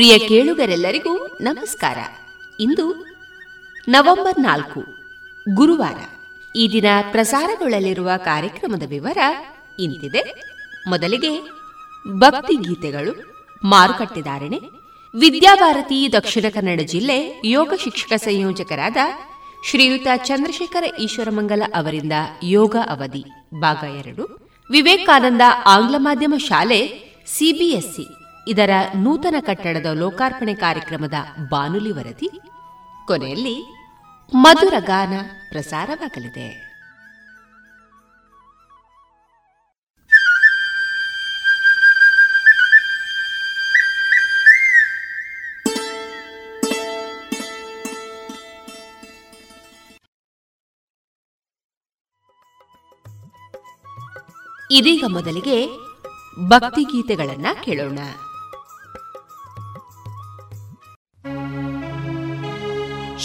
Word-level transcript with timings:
ಪ್ರಿಯ 0.00 0.18
ಕೇಳುಗರೆಲ್ಲರಿಗೂ 0.18 1.26
ನಮಸ್ಕಾರ. 1.40 1.98
ಇಂದು 2.60 2.84
ನವೆಂಬರ್ 3.88 4.40
ನಾಲ್ಕು, 4.40 4.80
ಗುರುವಾರ. 5.54 5.98
ಈ 6.56 6.68
ದಿನ 6.72 6.84
ಪ್ರಸಾರಗೊಳ್ಳಲಿರುವ 7.10 8.10
ಕಾರ್ಯಕ್ರಮದ 8.16 8.82
ವಿವರ 8.88 9.18
ಇಂತಿದೆ. 9.78 10.22
ಮೊದಲಿಗೆ 10.88 11.32
ಭಕ್ತಿ 12.18 12.54
ಗೀತೆಗಳು 12.54 13.12
ಮಾರುಕಟ್ಟೆದಾರಣೆ 13.64 14.60
ವಿದ್ಯಾಭಾರತಿ 15.14 16.12
ದಕ್ಷಿಣ 16.12 16.44
ಕನ್ನಡ 16.54 16.80
ಜಿಲ್ಲೆ 16.80 17.42
ಯೋಗ 17.44 17.74
ಶಿಕ್ಷಕ 17.80 18.12
ಸಂಯೋಜಕರಾದ 18.16 18.96
ಶ್ರೀಯುತ 19.70 20.06
ಚಂದ್ರಶೇಖರ 20.16 20.84
ಈಶ್ವರಮಂಗಲ 21.00 21.62
ಅವರಿಂದ 21.74 22.12
ಯೋಗ 22.42 22.76
ಅವಧಿ, 22.88 23.24
ಭಾಗ 23.60 23.82
ಎರಡು. 24.06 24.50
ವಿವೇಕಾನಂದ 24.70 25.40
ಆಂಗ್ಲ 25.66 25.94
ಮಾಧ್ಯಮ 25.98 26.34
ಶಾಲೆ 26.38 26.80
ಸಿಬಿಎಸ್ಇ 27.26 28.06
ಇದರ 28.48 28.70
ನೂತನ 28.96 29.34
ಕಟ್ಟಡದ 29.40 29.86
ಲೋಕಾರ್ಪಣೆ 29.86 30.54
ಕಾರ್ಯಕ್ರಮದ 30.54 31.14
ಬಾನುಲಿ 31.48 31.90
ವರದಿ 31.90 32.30
ಕೊನೆಯಲ್ಲಿ 33.06 33.62
ಮಧುರ 34.34 34.74
ಗಾನ 34.78 35.12
ಪ್ರಸಾರವಾಗಲಿದೆ. 35.50 36.70
ಇದೀಗ 54.72 55.04
ಮೊದಲಿಗೆ 55.08 55.68
ಭಕ್ತಿಗೀತೆಗಳನ್ನ 56.48 57.46
ಕೇಳೋಣ. 57.64 57.98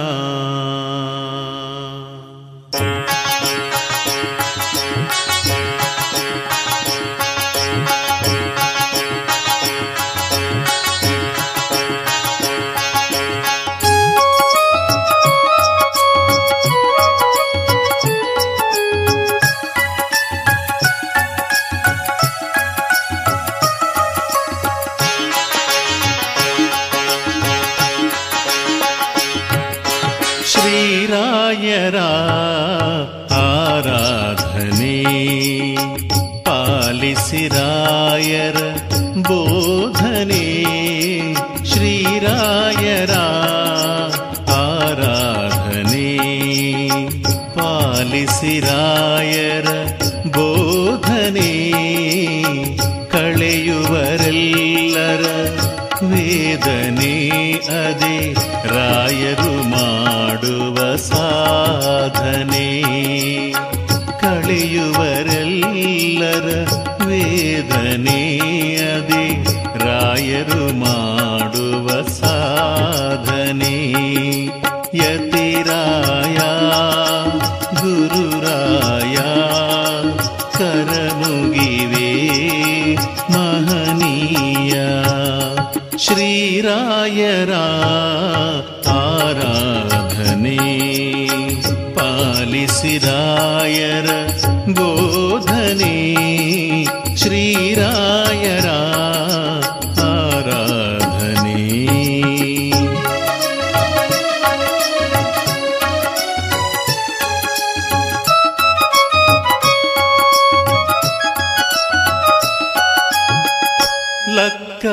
ಶ್ರೀರಾಯರ 86.63 87.53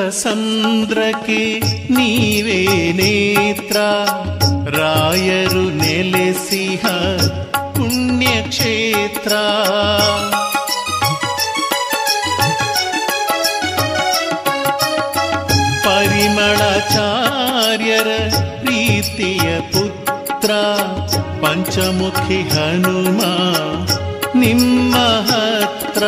ಲಕ್ಕ 0.09 0.21
ಸಂದ್ರಕ್ಕೆ 0.21 1.41
ನೀವೇ 1.95 2.61
ನೇತ್ರ 2.99 3.77
ರಾಯರು 4.77 5.63
ನೆಲೆಸಿಹ 5.79 6.83
ಪುಣ್ಯಕ್ಷೇತ್ರ 7.75 9.33
ಪರಿಮಳಾಚಾರ್ಯರ 16.81 18.09
ಪ್ರೀತಿಯ 18.59 19.47
ಪುತ್ರ 19.71 20.51
ಪಂಚಮುಖಿ 21.41 22.39
ಹನುಮ 22.49 23.19
ನಿಮ್ಮ 24.35 24.95
ಹತ್ರ 25.29 26.03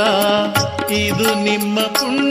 ಇದು 0.99 1.29
ನಿಮ್ಮ 1.43 1.77
ಪುಣ್ಯ 1.93 2.21
ಭೂಮಿ 2.21 2.30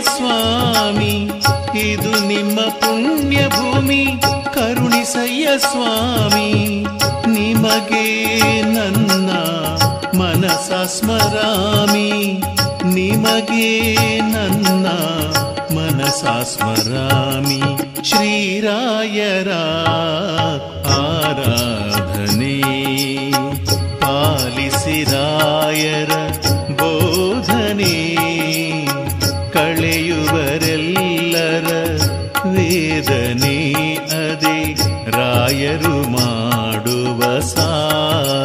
ಸ್ವಾಮಿ 0.00 1.30
ಇದು 1.78 2.26
ನಿಮ್ಮ 2.26 2.60
ಪುಣ್ಯ 2.60 3.48
ಭೂಮಿ 3.48 4.06
ಕರುಣಿಸಯ್ಯ 4.54 5.58
ಸ್ವಾಮಿ 5.58 6.86
ನಿಮಗೆ 7.26 8.62
ನನ್ನ 8.62 9.30
ಮನಸ 10.18 10.86
ಸ್ಮರಾಮಿ. 10.86 12.42
ನಿಮಗೆ 12.84 14.20
ನನ್ನ 14.20 14.86
ಮನಸ 15.74 16.46
ಸ್ಮರಾಮಿ. 16.46 17.62
ಶ್ರೀರಾಯರ 18.08 19.48
ಆರಾಧನೆ 20.88 22.62
ಪಾಲಿಸಿರಾಯರ 24.00 26.21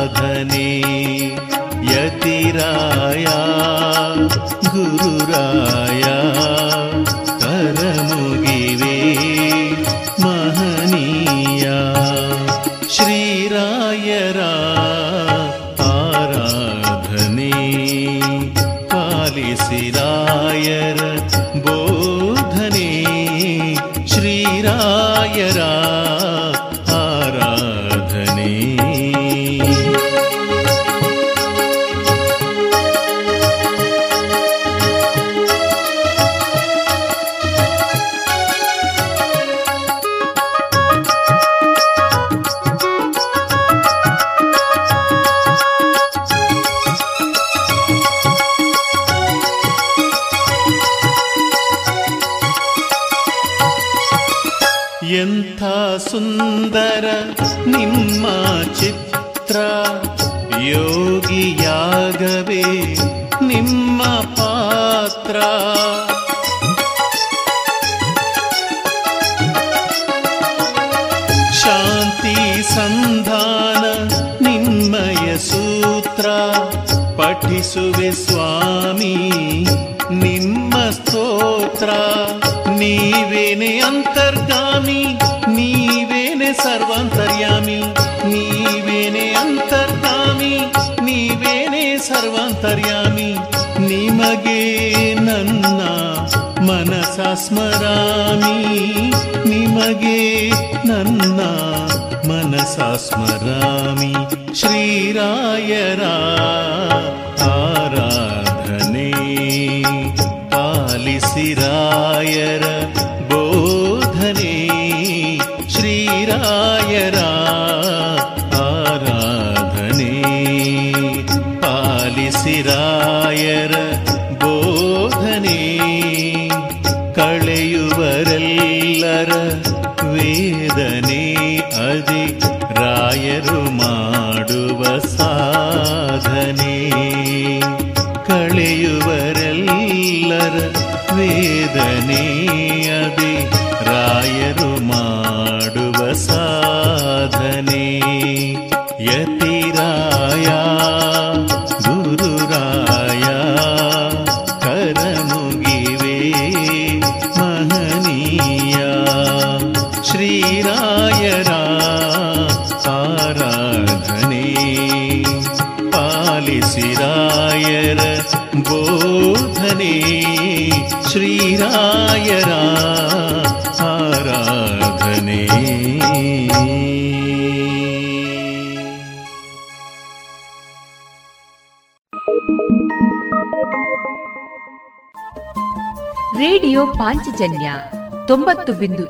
साधने 0.07 0.67
यतिराया 1.91 3.39
गुरुराया। 4.73 6.15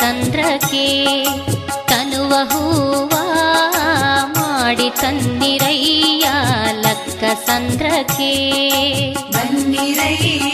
ಸಂದ್ರಕ್ಕೆ 0.00 0.86
ತನುವ 1.88 2.32
ಹೂವ 2.50 3.12
ಮಾಡಿ 4.38 4.88
ತಂದಿರಯ್ಯ 5.00 6.26
ಲಕ್ಕ 6.80 7.24
ಸಂದ್ರಕ್ಕೆ 7.46 8.32
ಬನ್ನಿರಯ್ಯ 9.30 10.53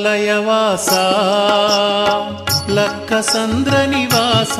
ಮಂತ್ರಾಲಯವಾಸ 0.00 0.90
ಲಕ್ಕಸಂದ್ರ 2.70 3.70
ನಿವಾಸ, 3.70 4.58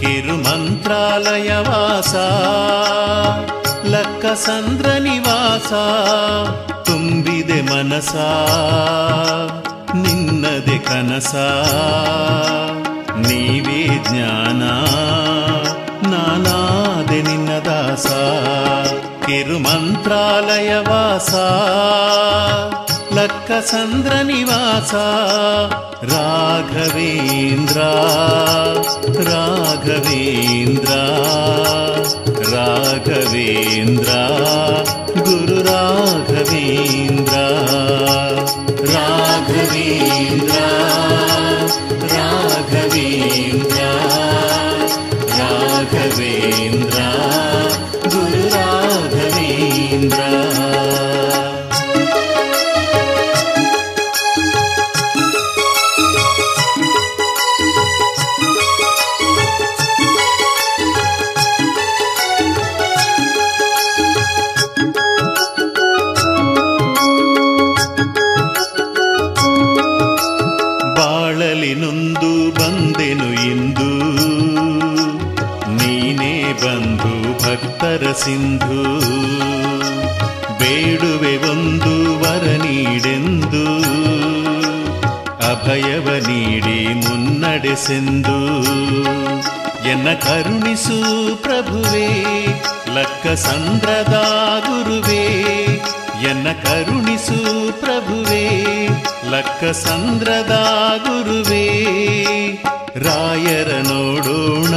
ಕಿರುಮಂತ್ರಾಲಯವಾಸ, 0.00 2.14
ಲಕ್ಕಸಂದ್ರ 3.84 4.90
ನಿವಾಸ, 4.90 5.72
ತುಂಬಿದೆ 6.86 7.62
ಮನಸ, 7.62 8.14
ನಿನ್ನದೆ 9.94 10.78
ಕನಸ. 10.78 11.34
ನೀವೇ 13.26 13.86
ಜ್ಞಾನ, 13.86 14.62
ನಾನಾದೆ 16.10 17.22
ನಿನ್ನ 17.22 17.58
ದಾಸ 17.58 18.06
ಕಿರು 19.26 19.58
लक्कचन्द्रनिवासा 23.16 25.06
राघवेन्द्रा 26.12 27.90
राघवेन्द्रा 29.28 31.02
राघवेन्द्रा 32.52 34.22
गुरुराघवेन्द्रा 35.28 36.56
राघवेन्द्रा 38.94 40.66
राघवेन्द्रा 42.14 43.90
राघवेन्द्रा 45.38 47.08
गुरुराघवेन्द्रा। 48.14 49.60
ಭಕ್ತರ 77.82 78.12
ಸಿಂಧು, 78.12 78.82
ಬೇಡುವೆ 80.58 81.36
ಒಂದು 81.50 82.20
ವರ 82.20 82.44
ನೀಡೆಂದು, 82.44 83.64
ಅಭಯವ 85.36 86.08
ನೀಡಿ 86.26 86.94
ಮುನ್ನಡೆಸೆಂದು 86.94 88.62
ಎನ್ನ 89.88 90.08
ಕರುಣಿಸು 90.12 90.98
ಪ್ರಭುವೇ, 91.42 92.24
ಲಕ್ಕ 92.94 93.26
ಸಂದ್ರದ 93.26 94.26
ಗುರುವೇ, 94.66 95.26
ಎನ್ನ 96.22 96.46
ಕರುಣಿಸು 96.64 97.80
ಪ್ರಭುವೇ, 97.80 98.88
ಲಕ್ಕ 99.30 99.64
ಸಂದ್ರದ 99.64 100.56
ಗುರುವೇ. 101.02 101.68
ರಾಯರ 102.96 103.68
ನೋಡೋಣ. 103.68 104.74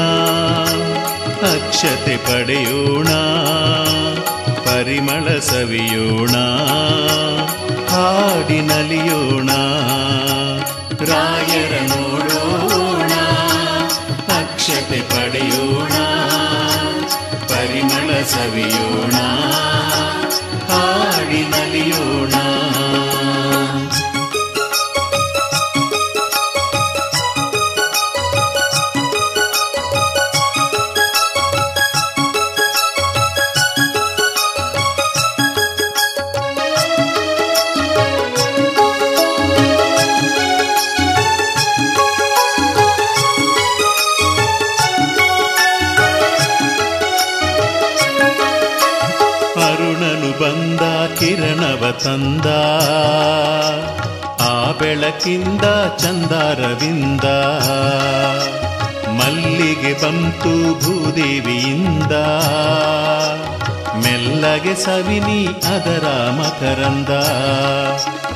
ಅಕ್ಷತೆ 1.51 2.17
ಪಡೆಯೋಣ 2.27 3.11
ಪರಿಮಳ 4.65 5.27
ಸವಿಯೋಣ 5.41 6.35
ಹಾಡಿ 7.89 8.61
ನಲಿಯೋಣ 8.63 9.51
ರಾಯರ 11.11 11.75
ನೋಡೋಣ 11.89 13.13
ಅಕ್ಷತೆ 14.39 15.01
ಪಡೆಯೋಣ 15.13 15.95
ಪರಿಮಳ 17.49 18.11
ಸವಿಯೋಣ 18.27 19.17
ತಂದ. 52.04 52.46
ಆ 54.42 54.72
ಬೆಳಕಿಂದ 54.72 55.62
ಚಂದಾರವಿಂದ. 55.98 57.24
ಮಲ್ಲಿಗೆ 59.10 60.04
ಬಂತು 60.04 60.74
ಭೂದೇವಿಯಿಂದ. 60.80 62.12
ಮೆಲ್ಲಗೆ 63.96 64.76
ಸವಿನಿ 64.76 65.48
ಅದರ 65.48 66.08
ಮಕರಂದ. 66.32 67.10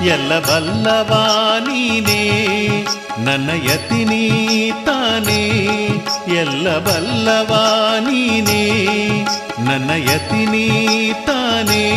ಎಲ್ಲ 0.03 0.39
ಬಲ್ಲವಾ 0.39 1.57
ನೀನೇ, 1.59 2.47
ನನ್ನ 3.17 3.49
ಯತಿನಿ 3.49 4.71
ತಾನೇ. 4.85 5.67
ಎಲ್ಲ 6.27 6.77
ಬಲ್ಲವಾ 6.77 7.95
ನೀನೇ, 7.99 8.85
ನನ್ನ 9.59 9.89
ಯತಿನಿ 9.89 11.13
ತಾನೇ. 11.27 11.89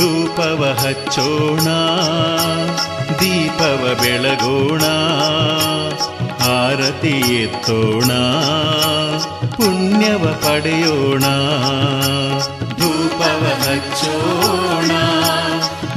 ಧೂಪವ 0.00 0.76
ಹಚ್ಚೋಣ, 0.80 1.68
ದೀಪವ 3.20 4.02
ಬೆಳಗೋಣ, 4.02 4.82
ಆರತಿ 6.50 7.08
ಎತ್ತೋಣ, 7.08 8.10
ಪುಣ್ಯವ 9.56 10.18
ಪಡೆಯೋಣ. 10.18 11.24
ಧೂಪವ 12.76 13.68
ಹಚ್ಚೋಣ, 13.68 14.90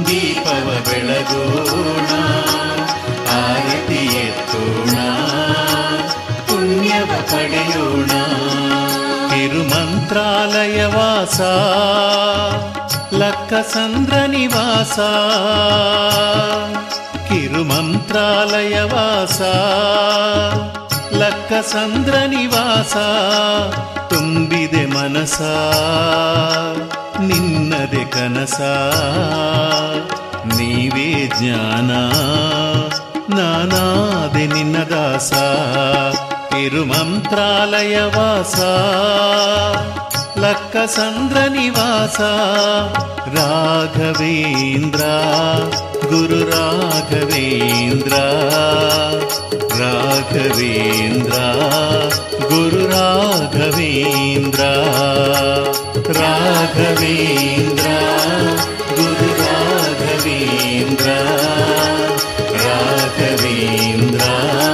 ದೀಪವ 0.06 0.90
ಬೆಳಗೋಣ, 0.90 2.10
ಆರತಿ 3.32 3.94
ಎತ್ತೋಣ, 3.94 4.96
ಪುಣ್ಯವ 6.46 7.06
ಪಡೆಯೋಣ. 7.06 8.10
ತಿರುಮಂತ್ರಾಲಯವಾಸ 9.30 11.40
ಲಕ್ಕಸಂದ್ರ 13.12 14.26
ನಿವಾಸ 14.26 14.98
ಕಿರುಮಂತ್ರಾಲಯವಾಸ 17.28 19.40
ಲಕ್ಕಸಂದ್ರ 21.12 22.26
ನಿವಾಸ 22.26 22.96
ತುಂಬಿದೆ 24.08 24.86
ಮನಸ 24.86 25.40
ನಿನ್ನದೆ 27.20 28.04
ಕನಸ 28.04 28.60
ನೀವೇ 30.56 31.30
ಜ್ಞಾನ 31.38 31.90
ನಾನಾದೆ 33.30 34.46
ನಿನ್ನ 34.46 34.76
ದಾಸ 34.90 35.32
ತಿರುಮಂತ್ರಾಲಯವಾಸ 36.50 38.58
ಲಕ್ಕಸಂದ್ರ 40.44 41.38
ನಿವಾಸ 41.48 42.20
ರಾಘವೇಂದ್ರ 43.36 45.02
ಗುರು 46.08 46.40
ರಾಘವೇಂದ್ರ 46.50 48.14
ರಾಘವೇಂದ್ರ 49.80 51.36
ಗುರು 52.48 52.82
ರಾಘವೇಂದ್ರ 52.88 54.60
ರಾಘವೇಂದ್ರ 56.20 57.86
ಗುರು 58.94 59.30
ರಾಘವೇಂದ್ರ 59.42 61.08
ರಾಘವೇಂದ್ರ 62.64 64.20
ಗುರು 64.20 64.73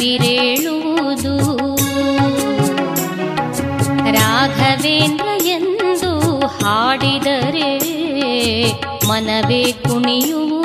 ಮೈನವಿರೇಳುವುದು 0.00 1.32
ರಾಘವೇಂದ್ರ 4.16 5.28
ಎಂದು 5.48 6.12
ಹಾಡಿದರೆ 6.56 7.70
ಮನವೇ 9.08 9.62
ಕುಣಿಯುವುದು. 9.84 10.59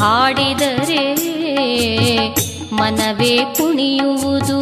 ಹಾಡಿದರೆ 0.00 1.04
ಮನವೇ 2.72 3.36
ಕುಣಿಯುವುದು. 3.56 4.58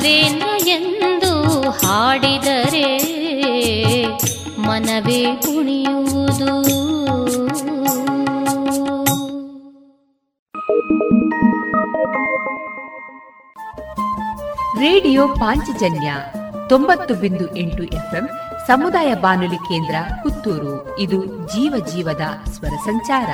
ಮನವೇನ 0.00 0.42
ಎಂದು 0.68 1.70
ಹಾಡಿದರೆ 1.70 2.86
ಮನವೇ 4.60 5.36
ಕುಣಿಯುವುದು 5.36 6.60
ರೇಡಿಯೋ 14.80 15.28
ಪಾಂಚಜನ್ಯ 15.28 16.14
ತೊಂಬತ್ತು 16.68 17.14
ಬಿಂದು 17.14 17.56
ಎಂಟು 17.56 17.82
ಎಫ್ಎಂ 17.82 18.28
ಸಮುದಾಯ 18.66 19.14
ಬಾನುಲಿ 19.14 19.56
ಕೇಂದ್ರ 19.56 19.94
ಪುತ್ತೂರು. 20.22 20.98
ಇದು 20.98 21.24
ಜೀವ 21.24 21.84
ಜೀವದ 21.94 22.50
ಸ್ವರ 22.50 22.76
ಸಂಚಾರ. 22.84 23.28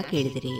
ಕೇಳಿದಿರಿ. 0.00 0.54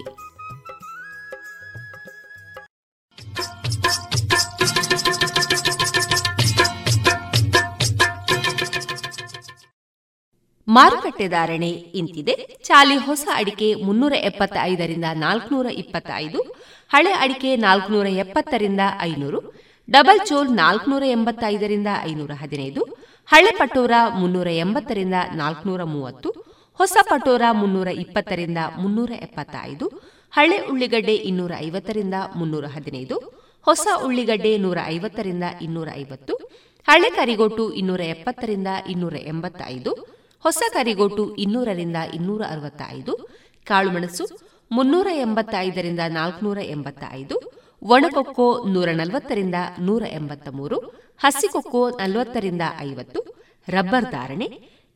ಮಾರುಕಟ್ಟೆ 10.68 11.28
ಧಾರಣೆ 11.28 11.70
ಇಂತಿದೆ. 11.70 12.34
ಚಾಲಿ 12.62 12.97
ಹೊಸ 12.97 13.28
ಅಡಿಕೆ 13.34 13.74
ಮುನ್ನೂರ 13.74 14.12
ಎಪ್ಪತ್ತೈದರಿಂದ 14.12 15.05
ನಾಲ್ಕುನೂರ 15.14 15.66
ಇಪ್ಪತ್ತೈದು, 15.66 16.41
ಹಳೆ 16.88 17.12
ಅಡಿಕೆ 17.12 17.57
ನಾಲ್ಕುನೂರ 17.57 18.07
ಎಪ್ಪತ್ತರಿಂದ 18.07 18.80
ಐನೂರು, 19.01 19.41
ಡಬಲ್ 19.91 20.26
ಚೋಲ್ 20.26 20.51
ನಾಲ್ಕುನೂರ 20.51 21.03
ಎಂಬತ್ತೈದರಿಂದ 21.07 21.86
ಐನೂರ 22.05 22.30
ಹದಿನೈದು, 22.30 22.82
ಹಳೆ 23.26 23.51
ಪಟೋರ 23.51 23.91
ಮುನ್ನೂರ 24.18 24.49
ಎಂಬತ್ತರಿಂದ 24.49 25.14
ನಾಲ್ಕುನೂರ 25.34 25.82
ಮೂವತ್ತು 25.82 26.49
ಹೊಸ 26.80 26.96
ಪಟೋರ 27.08 27.44
ಮುನ್ನೂರ 27.52 27.88
ಇಪ್ಪತ್ತರಿಂದ 28.02 28.60
ಮುನ್ನೂರ 28.82 29.12
ಎಪ್ಪತ್ತೈದು, 29.26 29.86
ಹಳೆ 30.32 30.58
ಉಳ್ಳಿಗಡ್ಡೆ 30.70 31.14
ಇನ್ನೂರ 31.30 31.52
ಐವತ್ತರಿಂದ 31.66 32.16
ಮುನ್ನೂರ 32.38 32.66
ಹದಿನೈದು, 32.66 33.16
ಹೊಸ 33.66 33.86
ಉಳ್ಳಿಗಡ್ಡೆ 34.06 34.52
ನೂರ 34.58 34.78
ಐವತ್ತರಿಂದ 34.86 35.44
ಇನ್ನೂರ 35.60 35.88
ಐವತ್ತು, 36.02 36.34
ಹಳೆ 36.88 37.10
ಕರಿಗೋಟು 37.10 37.64
ಇನ್ನೂರ 37.72 38.00
ಎಪ್ಪತ್ತರಿಂದ 38.14 38.70
ಇನ್ನೂರ 38.88 39.16
ಎಂಬತ್ತೈದು, 39.32 39.92
ಹೊಸ 40.44 40.62
ಕರಿಗೋಟು 40.72 41.24
ಇನ್ನೂರರಿಂದ 41.36 41.98
ಇನ್ನೂರ 42.18 42.42
ಅರವತ್ತೈದು 42.50 43.14
ಕಾಳುಮೆಣಸು 43.66 44.26
ಮುನ್ನೂರ 44.70 45.08
ಎಂಬತ್ತೈದರಿಂದ 45.26 46.02
ನಾಲ್ಕುನೂರ 46.18 46.58
ಎಂಬತ್ತೈದು, 46.76 47.36
ಒಣಕೊಕ್ಕೋ 47.82 48.48
ನೂರ 48.68 48.88
ನಲವತ್ತರಿಂದ 48.92 49.54
ನೂರ 49.78 50.02
ಎಂಬತ್ತ 50.20 50.48
ಮೂರು 50.52 50.78
ಹಸಿಕೊಕ್ಕೋ 51.20 51.82
ನಲವತ್ತರಿಂದ 52.00 52.64
ಐವತ್ತು, 52.88 53.20
ರಬ್ಬರ್ 53.68 54.10
ಧಾರಣೆ 54.10 54.48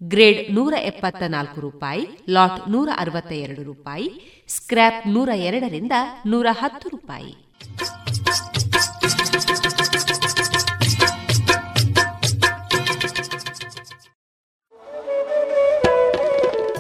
ಗ್ರೇಡ್ 0.03 0.55
ನೂರ 0.55 0.75
ಎಪ್ಪತ್ತ 0.83 1.23
ನಾಲ್ಕು 1.27 1.61
ರೂಪಾಯಿ, 1.61 2.09
ಲಾಟ್ 2.31 2.71
ನೂರ 2.71 2.89
ಅರವತ್ತ 2.97 3.33
ಎರಡು 3.33 3.63
ರೂಪಾಯಿ, 3.63 4.09
ಸ್ಕ್ರ್ಯಾಪ್ 4.49 5.09
ನೂರ 5.09 5.29
ಎರಡರಿಂದ 5.29 5.93
ನೂರ 6.27 6.47
ಹತ್ತು 6.51 6.89
ರೂಪಾಯಿ. 6.89 7.33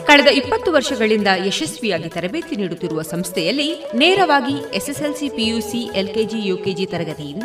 ಕಳೆದ 0.06 0.26
ಇಪ್ಪತ್ತು 0.26 0.72
ವರ್ಷಗಳಿಂದ 0.72 1.28
ಯಶಸ್ವಿಯಾಗಿ 1.46 2.08
ತರಬೇತಿ 2.08 2.56
ನೀಡುತ್ತಿರುವ 2.56 3.02
ಸಂಸ್ಥೆಯಲ್ಲಿ 3.02 3.84
ನೇರವಾಗಿ 3.94 4.76
ಎಸ್ಎಸ್ಎಲ್ಸಿ 4.76 5.28
ಪಿಯುಸಿ 5.28 5.90
ಎಲ್ಕೆಜಿ 5.94 6.48
ಯುಕೆಜಿ 6.48 6.86
ತರಗತಿಯಿಂದ 6.86 7.44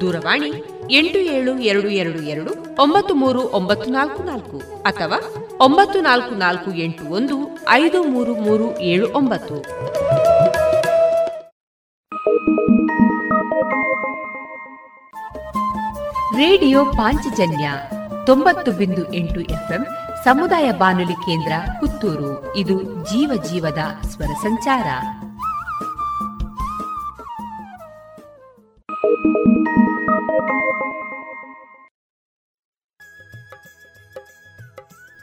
ದೂರವಾಣಿ 0.00 0.64
ಎಂಟು 0.90 1.18
ಏಳು 1.18 1.58
ಎರಡು 1.58 1.88
ಎರಡು 1.88 2.18
ಎರಡು 2.18 2.82
ಒಂಬತ್ತು 2.82 3.14
ಮೂರು 3.14 3.40
ಒಂಬತ್ತು 3.40 3.90
ನಾಲ್ಕು 3.90 4.22
ನಾಲ್ಕು 4.22 4.58
ಅಥವಾ 4.82 5.34
ಒಂಬತ್ತು 5.60 6.00
ನಾಲ್ಕು 6.00 6.34
ನಾಲ್ಕು 6.34 6.74
ಎಂಟು 6.74 7.04
ಒಂದು 7.04 7.58
ಐದು 7.68 8.04
ಮೂರು 8.04 8.34
ಮೂರು 8.34 8.80
ಏಳು 8.80 9.12
ಒಂಬತ್ತು. 9.12 9.54
ರೇಡಿಯೋ 16.36 16.84
ಪಾಂಚಜನ್ಯ 16.84 17.70
ತೊಂಬತ್ತು 18.26 18.72
ಬಿಂದು 18.72 19.14
ಎಂಟು 19.14 19.40
ಎಫ್ಎಂ 19.40 19.86
ಸಮುದಾಯ 20.24 20.72
ಬಾನುಲಿ 20.72 21.12
ಕೇಂದ್ರ 21.12 21.52
ಪುತ್ತೂರು. 21.80 22.56
ಇದು 22.56 22.82
ಜೀವ 22.82 23.42
ಜೀವದ 23.50 24.06
ಸ್ವರ 24.08 24.26
ಸಂಚಾರ. 24.26 24.84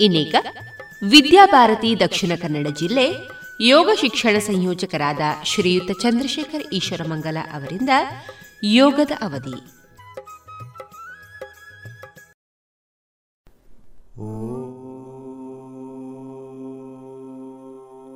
ಇನ್ನೀಗ 0.01 0.35
ವಿದ್ಯಾಭಾರತಿ 1.09 1.99
ದಕ್ಷಿಣ 1.99 2.31
ಕನ್ನಡ 2.41 2.67
ಜಿಲ್ಲೆ 2.67 3.13
ಯೋಗ 3.61 3.89
ಶಿಕ್ಷಣ 3.95 4.37
ಸಂಯೋಜಕರಾದ 4.39 5.19
ಶ್ರೀಯುತ 5.43 5.91
ಚಂದ್ರಶೇಖರ್ 6.01 6.63
ಈಶ್ವರಮಂಗಲ 6.73 7.37
ಅವರಿಂದ 7.53 7.89
ಯೋಗದ 8.63 9.11
ಅವಧಿ. 9.21 9.81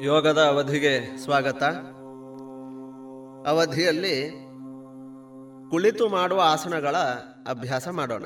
ಯೋಗದ 0.06 0.38
ಅವಧಿಗೆ 0.48 1.18
ಸ್ವಾಗತ. 1.18 1.64
ಅವಧಿಯಲ್ಲಿ 3.48 4.45
ಕುಳಿತು 5.76 6.10
ಮಾಡುವ 6.10 6.42
ಆಸನಗಳ 6.46 6.96
ಅಭ್ಯಾಸ 7.50 7.88
ಮಾಡೋಣ. 7.88 8.24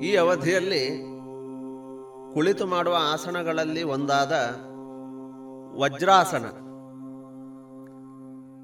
ಈ 0.00 0.16
ಅವಧಿಯಲ್ಲಿ 0.16 1.02
ಕುಳಿತು 2.34 2.66
ಮಾಡುವ 2.66 2.96
ಆಸನಗಳಲ್ಲಿ 3.00 3.82
ಒಂದಾದ 3.82 4.32
ವಜ್ರಾಸನ. 5.80 6.44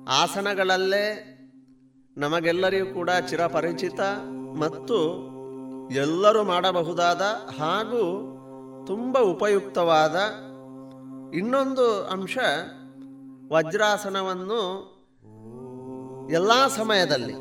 ಆಸನಗಳಲ್ಲೇ 0.09 1.35
ನಮಗೆಲ್ಲರಿಗೂ 2.17 2.95
ಕೂಡ 2.95 3.11
ಚಿರಪರಿಚಿತ 3.11 4.01
ಮತ್ತು 4.59 5.29
ಎಲ್ಲರೂ 5.91 6.43
ಮಾಡಬಹುದಾದ 6.43 7.23
ಹಾಗೂ 7.59 8.03
ತುಂಬ 8.87 9.19
ಉಪಯುಕ್ತವಾದ 9.19 10.17
ಇನ್ನೊಂದು 11.35 12.07
ಅಂಶ 12.07 12.39
ವಜ್ರಾಸನವನ್ನು 13.53 14.98
ಎಲ್ಲ 16.31 16.67
ಸಮಯದಲ್ಲಿ, 16.77 17.35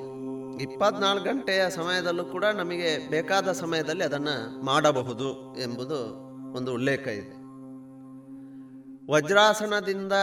ಇಪ್ಪತ್ನಾಲ್ಕು 0.63 1.23
ಗಂಟೆಯ 1.23 1.69
ಸಮಯದಲ್ಲೂ 1.69 2.23
ಕೂಡ 2.23 2.45
ನಮಗೆ 2.45 3.09
ಬೇಕಾದ 3.09 3.51
ಸಮಯದಲ್ಲಿ 3.51 4.03
ಅದನ್ನು 4.03 4.65
ಮಾಡಬಹುದು 4.65 5.55
ಎಂಬುದು 5.61 5.99
ಒಂದು 6.57 6.73
ಉಲ್ಲೇಖ 6.73 7.07
ಇದೆ. 7.07 7.47
ವಜ್ರಾಸನದಿಂದ 9.11 10.13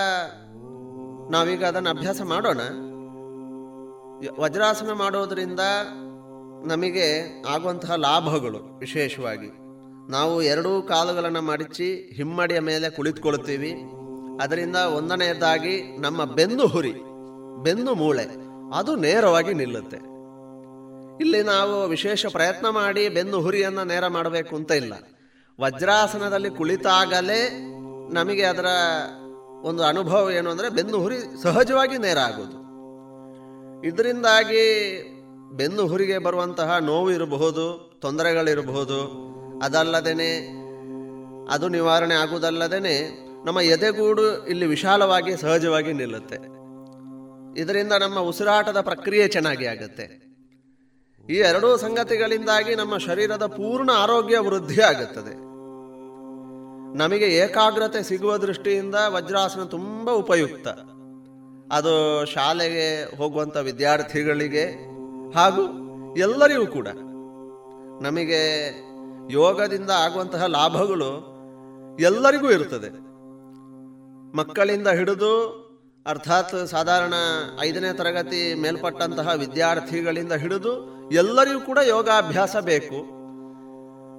ನಾವೀಗ 1.31 1.65
ಅದನ್ನು 1.65 1.91
ಅಭ್ಯಾಸ 1.91 2.21
ಮಾಡೋಣ. 2.23 2.61
ವಜ್ರಾಸನ 4.41 4.93
ಮಾಡೋದರಿಂದ 4.93 5.61
ನಮಗೆ 6.67 7.07
ಆಗುವಂತಹ 7.49 7.95
ಲಾಭಗಳು 7.95 8.79
ವಿಶೇಷವಾಗಿ. 8.79 9.51
ನಾವು 10.11 10.43
ಎರಡೂ 10.43 10.83
ಕಾಲುಗಳನ್ನು 10.83 11.43
ಮಡಚಿ 11.43 12.11
ಹಿಮ್ಮಡಿಯ 12.15 12.61
ಮೇಲೆ 12.61 12.91
ಕುಳಿತುಕೊಳ್ತೀವಿ 12.91 13.71
ಅದರಿಂದ 14.41 14.77
ಒಂದನೆಯದಾಗಿ 14.77 15.97
ನಮ್ಮ 15.99 16.25
ಬೆನ್ನು 16.25 16.67
ಹುರಿ, 16.67 16.93
ಬೆನ್ನು 17.63 17.95
ಮೂಳೆ 17.95 18.45
ಅದು 18.73 18.97
ನೇರವಾಗಿ 18.97 19.55
ನಿಲ್ಲುತ್ತೆ. 19.55 19.97
ಇಲ್ಲಿ 21.21 21.43
ನಾವು 21.43 21.89
ವಿಶೇಷ 21.89 22.27
ಪ್ರಯತ್ನ 22.27 22.69
ಮಾಡಿ 22.69 23.09
ಬೆನ್ನು 23.09 23.41
ಹುರಿಯನ್ನು 23.41 23.85
ನೇರ 23.85 24.07
ಮಾಡಬೇಕು 24.07 24.57
ಅಂತ 24.57 24.71
ಇಲ್ಲ. 24.71 24.93
ವಜ್ರಾಸನದಲ್ಲಿ 25.61 26.51
ಕುಳಿತಾಗಲೇ 26.51 27.71
ನಮಗೆ 28.13 28.43
ಅದರ 28.43 28.65
ಒಂದು 29.63 29.83
ಅನುಭವ 29.83 30.31
ಏನು 30.31 30.51
ಅಂದರೆ 30.51 30.69
ಬೆನ್ನು 30.69 30.99
ಹುರಿ 30.99 31.43
ಸಹಜವಾಗಿ 31.43 31.99
ನೇರ 31.99 32.19
ಆಗೋದು. 32.19 32.59
ಇದರಿಂದಾಗಿ 33.87 34.65
ಬೆನ್ನು 35.53 35.87
ಹುರಿಗೆ 35.87 36.19
ಬರುವಂತಹ 36.19 36.79
ನೋವು 36.79 37.11
ಇರಬಹುದು, 37.11 37.99
ತೊಂದರೆಗಳಿರಬಹುದು. 38.01 39.25
ಅದಲ್ಲದೇ 39.65 40.51
ಅದು 41.51 41.69
ನಿವಾರಣೆ 41.69 42.15
ಆಗುವುದಲ್ಲದೇ 42.15 42.81
ನಮ್ಮ 43.45 43.61
ಎದೆಗೂಡು 43.61 44.47
ಇಲ್ಲಿ 44.47 44.67
ವಿಶಾಲವಾಗಿ 44.67 45.37
ಸಹಜವಾಗಿ 45.37 45.93
ನಿಲ್ಲುತ್ತೆ. 45.93 46.54
ಇದರಿಂದ 47.57 47.93
ನಮ್ಮ 47.93 48.19
ಉಸಿರಾಟದ 48.19 48.81
ಪ್ರಕ್ರಿಯೆ 48.81 49.29
ಚೆನ್ನಾಗಿ 49.29 49.67
ಆಗುತ್ತೆ. 49.67 50.25
ಈ 51.31 51.35
ಎರಡೂ 51.35 51.77
ಸಂಗತಿಗಳಿಂದಾಗಿ 51.77 52.75
ನಮ್ಮ 52.75 52.99
ಶರೀರದ 52.99 53.47
ಪೂರ್ಣ 53.47 53.91
ಆರೋಗ್ಯ 53.95 54.39
ವೃದ್ಧಿ 54.39 54.83
ಆಗುತ್ತದೆ. 54.83 55.35
ನಮಗೆ 56.99 57.27
ಏಕಾಗ್ರತೆ 57.37 58.03
ಸಿಗುವ 58.03 58.37
ದೃಷ್ಟಿಯಿಂದ 58.37 58.95
ವಜ್ರಾಸನ 59.09 59.63
ತುಂಬ 59.63 60.11
ಉಪಯುಕ್ತ. 60.11 60.69
ಅದು 61.73 62.25
ಶಾಲೆಗೆ 62.25 63.17
ಹೋಗುವಂಥ 63.17 63.57
ವಿದ್ಯಾರ್ಥಿಗಳಿಗೆ 63.57 64.71
ಹಾಗೂ 65.33 65.63
ಎಲ್ಲರಿಗೂ 66.17 66.67
ಕೂಡ. 66.67 66.89
ನಮಗೆ 68.03 68.69
ಯೋಗದಿಂದ 69.33 69.91
ಆಗುವಂತಹ 69.91 70.45
ಲಾಭಗಳು 70.45 71.35
ಎಲ್ಲರಿಗೂ 72.01 72.51
ಇರುತ್ತದೆ. 72.51 72.91
ಮಕ್ಕಳಿಂದ 74.37 74.89
ಹಿಡಿದು 74.89 75.64
ಅರ್ಥಾತ್ 76.07 76.67
ಸಾಧಾರಣ 76.67 77.15
ಐದನೇ 77.61 77.93
ತರಗತಿ 77.93 78.55
ಮೇಲ್ಪಟ್ಟಂತಹ 78.55 79.29
ವಿದ್ಯಾರ್ಥಿಗಳಿಂದ 79.35 80.33
ಹಿಡಿದು 80.33 80.73
ಎಲ್ಲರಿಗೂ 81.13 81.61
ಕೂಡ 81.61 81.79
ಯೋಗಾಭ್ಯಾಸ 81.79 82.57
ಬೇಕು. 82.57 82.99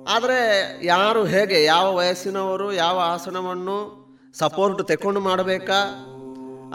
ಆದರೆ 0.10 0.40
ಯಾರು 0.86 1.26
ಹೇಗೆ, 1.26 1.64
ಯಾವ 1.64 1.96
ವಯಸ್ಸಿನವರು, 1.96 2.74
ಯಾವ 2.74 3.00
ಆಸನವನ್ನು 3.00 4.06
ಸಪೋರ್ಟ್ 4.34 4.88
ತೆಕೊಂಡು 4.88 5.20
ಮಾಡಬೇಕಾ, 5.20 5.82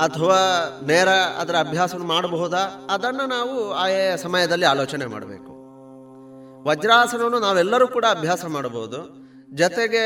ಅಥವಾ 0.04 0.38
ನೇರ 0.86 1.08
ಅದರ 1.08 1.56
ಅಭ್ಯಾಸವನ್ನು 1.58 2.08
ಮಾಡಬಹುದಾ, 2.08 2.88
ಅದನ್ನು 2.90 3.26
ನಾವು 3.26 3.72
ಆಯಾ 3.72 4.16
ಸಮಯದಲ್ಲಿ 4.16 4.66
ಆಲೋಚನೆ 4.66 5.06
ಮಾಡಬೇಕು. 5.06 5.52
ವಜ್ರಾಸನವನ್ನು 6.68 7.38
ನಾವೆಲ್ಲರೂ 7.40 7.88
ಕೂಡ 7.88 8.04
ಅಭ್ಯಾಸ 8.10 8.44
ಮಾಡಬಹುದು. 8.44 9.30
ಜೊತೆಗೆ 9.56 10.04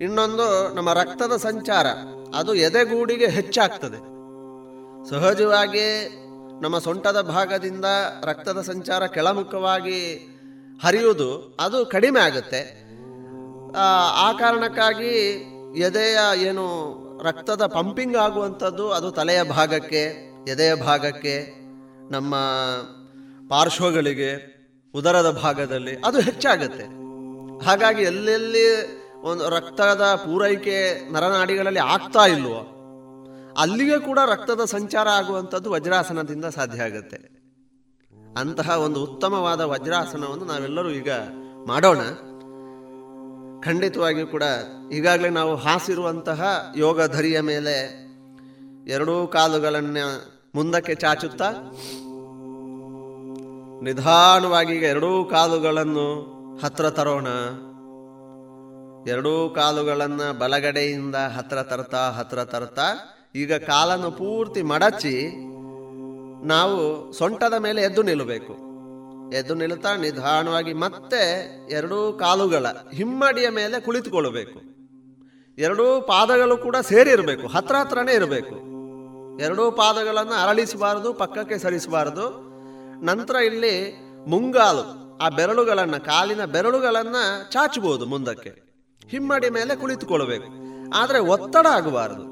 ಇನ್ನೊಂದು 0.00 0.74
ನಮ್ಮ 0.74 0.92
ರಕ್ತದ 0.92 1.36
ಸಂಚಾರ. 1.36 1.86
ಅದು 2.34 2.54
ಎದೆಗೂಡಿಗೆ 2.54 3.26
ಹೆಚ್ಚಾಗ್ತದೆ. 3.26 3.96
ಸಹಜವಾಗಿ 5.10 6.08
ನಮ್ಮ 6.62 6.78
ಸೊಂಟದ 6.78 7.20
ಭಾಗದಿಂದ 7.20 7.84
ರಕ್ತದ 8.24 8.60
ಸಂಚಾರ 8.60 9.06
ಕೆಳಮುಖವಾಗಿ 9.06 10.14
ಹರಿಯುವುದು 10.84 11.56
ಅದು 11.60 11.86
ಕಡಿಮೆ 11.86 12.20
ಆಗುತ್ತೆ. 12.20 12.90
ಆ 14.16 14.32
ಕಾರಣಕ್ಕಾಗಿ 14.32 15.14
ಎದೆಯ 15.78 16.42
ಏನು 16.42 16.66
ರಕ್ತದ 17.22 17.66
ಪಂಪಿಂಗ್ 17.66 18.16
ಆಗುವಂಥದ್ದು 18.16 18.90
ಅದು 18.90 19.10
ತಲೆಯ 19.10 19.42
ಭಾಗಕ್ಕೆ, 19.42 20.02
ಎದೆಯ 20.48 20.74
ಭಾಗಕ್ಕೆ, 20.74 21.54
ನಮ್ಮ 22.12 22.34
ಪಾರ್ಶ್ವಗಳಿಗೆ, 23.48 24.60
ಉದರದ 24.94 25.30
ಭಾಗದಲ್ಲಿ 25.30 25.96
ಅದು 25.96 26.20
ಹೆಚ್ಚಾಗುತ್ತೆ. 26.20 26.84
ಹಾಗಾಗಿ 27.64 28.02
ಎಲ್ಲೆಲ್ಲಿ 28.02 28.99
ಒಂದು 29.22 29.48
ರಕ್ತದ 29.48 30.04
ಪೂರೈಕೆ 30.14 30.76
ನರನಾಡಿಗಳಲ್ಲಿ 31.12 31.80
ಆಗ್ತಾ 31.80 32.26
ಇಲ್ವೋ, 32.26 32.60
ಅಲ್ಲಿಗೆ 33.58 33.98
ಕೂಡ 33.98 34.18
ರಕ್ತದ 34.26 34.64
ಸಂಚಾರ 34.64 35.08
ಆಗುವಂಥದ್ದು 35.08 35.70
ವಜ್ರಾಸನದಿಂದ 35.70 36.44
ಸಾಧ್ಯ 36.44 36.82
ಆಗುತ್ತೆ. 36.82 37.40
ಅಂತಹ 38.36 38.70
ಒಂದು 38.70 39.04
ಉತ್ತಮವಾದ 39.04 39.60
ವಜ್ರಾಸನವನ್ನು 39.60 40.44
ನಾವೆಲ್ಲರೂ 40.44 40.90
ಈಗ 40.90 41.10
ಮಾಡೋಣ. 41.66 42.02
ಖಂಡಿತವಾಗಿಯೂ 43.64 44.26
ಕೂಡ 44.26 44.42
ಈಗಾಗಲೇ 44.92 45.28
ನಾವು 45.28 45.56
ಹಾಸಿರುವಂತಹ 45.56 46.72
ಯೋಗ 46.76 47.06
ಧರಿಯ 47.06 47.40
ಮೇಲೆ 47.40 47.76
ಎರಡೂ 48.90 49.26
ಕಾಲುಗಳನ್ನು 49.26 50.06
ಮುಂದಕ್ಕೆ 50.54 50.94
ಚಾಚುತ್ತಾ, 50.94 51.50
ನಿಧಾನವಾಗಿ 53.82 54.76
ಎರಡೂ 54.76 55.24
ಕಾಲುಗಳನ್ನು 55.24 56.06
ಹತ್ರ 56.58 56.90
ತರೋಣ. 56.90 57.26
ಎರಡೂ 59.06 59.48
ಕಾಲುಗಳನ್ನು 59.48 60.38
ಬಲಗಡೆಯಿಂದ 60.38 61.14
ಹತ್ರ 61.14 61.62
ತರ್ತಾ 61.62 62.10
ಹತ್ರ 62.10 62.44
ತರ್ತಾ, 62.44 62.82
ಈಗ 63.34 63.54
ಕಾಲನ್ನು 63.54 64.10
ಪೂರ್ತಿ 64.10 64.62
ಮಡಚಿ 64.62 65.28
ನಾವು 66.46 67.12
ಸೊಂಟದ 67.12 67.52
ಮೇಲೆ 67.52 67.82
ಎದ್ದು 67.82 68.02
ನಿಲ್ಲಬೇಕು. 68.02 68.52
ಎದ್ದು 69.36 69.54
ನಿಲ್ತಾ 69.54 69.96
ನಿಧಾನವಾಗಿ 69.96 70.72
ಮತ್ತೆ 70.72 71.22
ಎರಡೂ 71.70 72.12
ಕಾಲುಗಳ 72.12 72.66
ಹಿಮ್ಮಡಿಯ 72.94 73.48
ಮೇಲೆ 73.48 73.80
ಕುಳಿತುಕೊಳ್ಳಬೇಕು. 73.80 74.58
ಎರಡೂ 75.58 76.00
ಪಾದಗಳು 76.00 76.56
ಕೂಡ 76.56 76.76
ಸೇರಿರಬೇಕು 76.76 77.46
ಹತ್ರ 77.46 77.76
ಹತ್ರನೇ 77.76 78.12
ಇರಬೇಕು. 78.12 78.54
ಎರಡೂ 79.42 79.70
ಪಾದಗಳನ್ನು 79.70 80.32
ಅರಳಿಸಬಾರದು, 80.32 81.12
ಪಕ್ಕಕ್ಕೆ 81.12 81.58
ಸರಿಸಬಾರದು. 81.58 82.26
ನಂತರ 83.04 83.34
ಇಲ್ಲಿ 83.34 83.94
ಮುಂಗಾಲು, 84.26 85.18
ಆ 85.18 85.28
ಬೆರಳುಗಳನ್ನು, 85.28 86.04
ಕಾಲಿನ 86.04 86.44
ಬೆರಳುಗಳನ್ನು 86.44 87.52
ಚಾಚಬಹುದು 87.52 88.06
ಮುಂದಕ್ಕೆ. 88.06 88.69
ಹಿಮ್ಮಡಿ 89.10 89.50
ಮೇಲೆ 89.50 89.76
ಕುಳಿತುಕೊಳ್ಬೇಕು 89.76 90.48
ಆದರೆ 90.94 91.18
ಒತ್ತಡ 91.18 91.66
ಆಗಬಾರದು. 91.66 92.30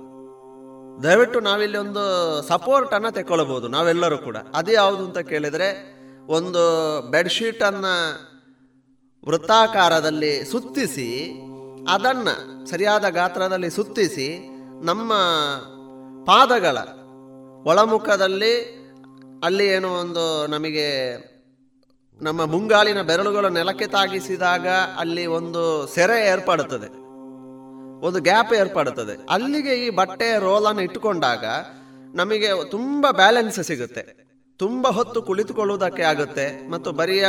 ದಯವಿಟ್ಟು 1.02 1.40
ನಾವಿಲ್ಲಿ 1.40 1.78
ಒಂದು 1.78 2.02
ಸಪೋರ್ಟ್ 2.42 2.94
ಅನ್ನ 2.94 3.08
ತೆಕ್ಕೊಳ್ಬಹುದು, 3.08 3.68
ನಾವೆಲ್ಲರೂ 3.68 4.18
ಕೂಡ. 4.18 4.36
ಅದು 4.54 4.72
ಯಾವುದು 4.72 5.04
ಅಂತ 5.04 5.18
ಕೇಳಿದ್ರೆ, 5.18 5.98
ಒಂದು 6.26 6.62
ಬೆಡ್ಶೀಟನ್ನು 7.10 7.94
ವೃತ್ತಾಕಾರದಲ್ಲಿ 9.28 10.44
ಸುತ್ತಿಸಿ, 10.44 11.40
ಅದನ್ನು 11.90 12.66
ಸರಿಯಾದ 12.70 13.04
ಗಾತ್ರದಲ್ಲಿ 13.08 13.70
ಸುತ್ತಿಸಿ, 13.70 14.48
ನಮ್ಮ 14.82 15.12
ಪಾದಗಳ 16.24 16.78
ಒಳಮುಖದಲ್ಲಿ 17.66 18.78
ಅಲ್ಲಿ 19.44 19.66
ಏನೋ 19.66 19.88
ಒಂದು 19.88 20.46
ನಮಗೆ 20.46 20.88
ನಮ್ಮ 22.20 22.44
ಮುಂಗಾಲಿನ 22.44 23.02
ಬೆರಳುಗಳು 23.02 23.48
ನೆಲಕ್ಕೆ 23.48 23.86
ತಾಗಿಸಿದಾಗ 23.86 24.68
ಅಲ್ಲಿ 24.98 25.26
ಒಂದು 25.26 25.86
ಸೆರೆ 25.86 26.28
ಏರ್ಪಡುತ್ತದೆ. 26.28 26.88
ಒಂದು 28.06 28.20
ಗ್ಯಾಪ್ 28.20 28.54
ಏರ್ಪಡುತ್ತದೆ. 28.54 29.26
ಅಲ್ಲಿಗೆ 29.30 29.74
ಈ 29.74 29.90
ಬಟ್ಟೆ 29.90 30.38
ರೋಲನ್ನು 30.38 30.82
ಇಟ್ಟುಕೊಂಡಾಗ 30.82 31.44
ನಮಗೆ 32.14 32.70
ತುಂಬ 32.70 33.06
ಬ್ಯಾಲೆನ್ಸ್ 33.10 33.62
ಸಿಗುತ್ತೆ. 33.62 34.28
ತುಂಬ 34.56 34.88
ಹೊತ್ತು 34.88 35.22
ಕುಳಿತುಕೊಳ್ಳುವುದಕ್ಕೆ 35.22 36.02
ಆಗುತ್ತೆ 36.02 36.70
ಮತ್ತು 36.70 36.92
ಬರಿಯ 36.92 37.26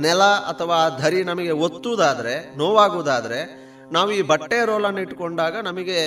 ನೆಲ 0.00 0.22
ಅಥವಾ 0.22 0.98
ಧರಿ 0.98 1.24
ನಮಗೆ 1.24 1.50
ಒತ್ತುವುದಾದರೆ, 1.50 2.58
ನೋವಾಗುವುದಾದರೆ, 2.58 3.40
ನಾವು 3.92 4.12
ಈ 4.12 4.22
ಬಟ್ಟೆ 4.22 4.64
ರೋಲನ್ನು 4.64 5.00
ಇಟ್ಟುಕೊಂಡಾಗ 5.00 5.56
ನಮಗೆ 5.62 5.98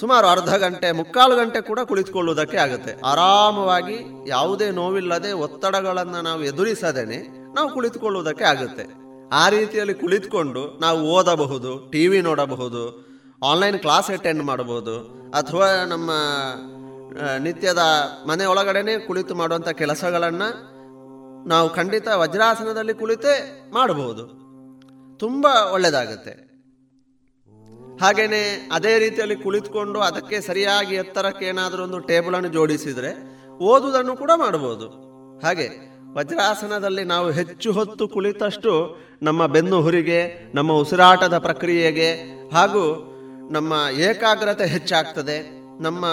ಸುಮಾರು 0.00 0.26
ಅರ್ಧ 0.26 0.54
ಗಂಟೆ, 0.54 0.92
ಮುಕ್ಕಾಲು 0.92 1.36
ಗಂಟೆ 1.36 1.60
ಕೂಡ 1.60 1.80
ಕುಳಿತುಕೊಳ್ಳುವುದಕ್ಕೆ 1.80 2.56
ಆಗುತ್ತೆ. 2.56 3.00
ಆರಾಮವಾಗಿ 3.04 3.96
ಯಾವುದೇ 4.28 4.70
ನೋವಿಲ್ಲದೆ 4.70 5.32
ಒತ್ತಡಗಳನ್ನು 5.32 6.22
ನಾವು 6.22 6.42
ಎದುರಿಸದೇನೆ 6.42 7.18
ನಾವು 7.54 7.68
ಕುಳಿತುಕೊಳ್ಳುವುದಕ್ಕೆ 7.74 8.44
ಆಗುತ್ತೆ. 8.44 8.84
ಆ 9.32 9.48
ರೀತಿಯಲ್ಲಿ 9.48 9.94
ಕುಳಿತುಕೊಂಡು 9.94 10.78
ನಾವು 10.80 10.98
ಓದಬಹುದು 11.10 11.90
ಟಿ 11.90 12.08
ವಿ 12.08 12.20
ನೋಡಬಹುದು, 12.20 12.82
ಆನ್ಲೈನ್ 13.44 13.78
ಕ್ಲಾಸ್ 13.78 14.10
ಅಟೆಂಡ್ 14.10 14.42
ಮಾಡಬಹುದು, 14.42 14.94
ಅಥವಾ 15.34 15.68
ನಮ್ಮ 15.84 16.10
ನಿತ್ಯದ 17.38 17.82
ಮನೆ 18.28 18.44
ಒಳಗಡೆನೆ 18.44 18.98
ಕುಳಿತು 18.98 19.34
ಮಾಡುವಂಥ 19.34 19.68
ಕೆಲಸಗಳನ್ನು 19.68 20.48
ನಾವು 21.48 21.68
ಖಂಡಿತ 21.68 22.08
ವಜ್ರಾಸನದಲ್ಲಿ 22.08 22.94
ಕುಳಿತೇ 22.94 23.34
ಮಾಡಬಹುದು. 23.72 24.24
ತುಂಬ 25.18 25.46
ಒಳ್ಳೆಯದಾಗುತ್ತೆ. 25.72 26.51
ಹಾಗೆಯೇ 28.00 28.68
ಅದೇ 28.72 28.98
ರೀತಿಯಲ್ಲಿ 28.98 29.36
ಕುಳಿತುಕೊಂಡು 29.36 30.00
ಅದಕ್ಕೆ 30.00 30.40
ಸರಿಯಾಗಿ 30.40 30.94
ಎತ್ತರಕ್ಕೆ 30.94 31.44
ಏನಾದರೂ 31.44 31.82
ಒಂದು 31.82 31.98
ಟೇಬಲನ್ನು 31.98 32.48
ಜೋಡಿಸಿದರೆ 32.48 33.10
ಓದುವುದನ್ನು 33.56 34.16
ಕೂಡ 34.16 34.30
ಮಾಡಬಹುದು. 34.36 34.86
ಹಾಗೆ 35.46 35.92
ವಜ್ರಾಸನದಲ್ಲಿ 36.12 37.04
ನಾವು 37.04 37.30
ಹೆಚ್ಚು 37.30 37.72
ಹೊತ್ತು 37.72 38.08
ಕುಳಿತಷ್ಟು 38.08 38.98
ನಮ್ಮ 39.22 39.46
ಬೆನ್ನು 39.46 39.82
ಹುರಿಗೆ, 39.82 40.50
ನಮ್ಮ 40.54 40.72
ಉಸಿರಾಟದ 40.72 41.38
ಪ್ರಕ್ರಿಯೆಗೆ 41.38 42.10
ಹಾಗೂ 42.52 43.08
ನಮ್ಮ 43.50 43.74
ಏಕಾಗ್ರತೆ 43.96 44.66
ಹೆಚ್ಚಾಗ್ತದೆ, 44.66 45.50
ನಮ್ಮ 45.82 46.04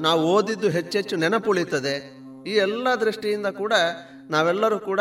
ನಾವು 0.00 0.26
ಓದಿದ್ದು 0.26 0.68
ಹೆಚ್ಚೆಚ್ಚು 0.68 1.16
ನೆನಪುಳಿತದೆ, 1.16 1.94
ಈ 2.46 2.50
ಎಲ್ಲ 2.50 2.94
ದೃಷ್ಟಿಯಿಂದ 2.94 3.46
ಕೂಡ 3.46 3.72
ನಾವೆಲ್ಲರೂ 4.30 4.78
ಕೂಡ 4.78 5.00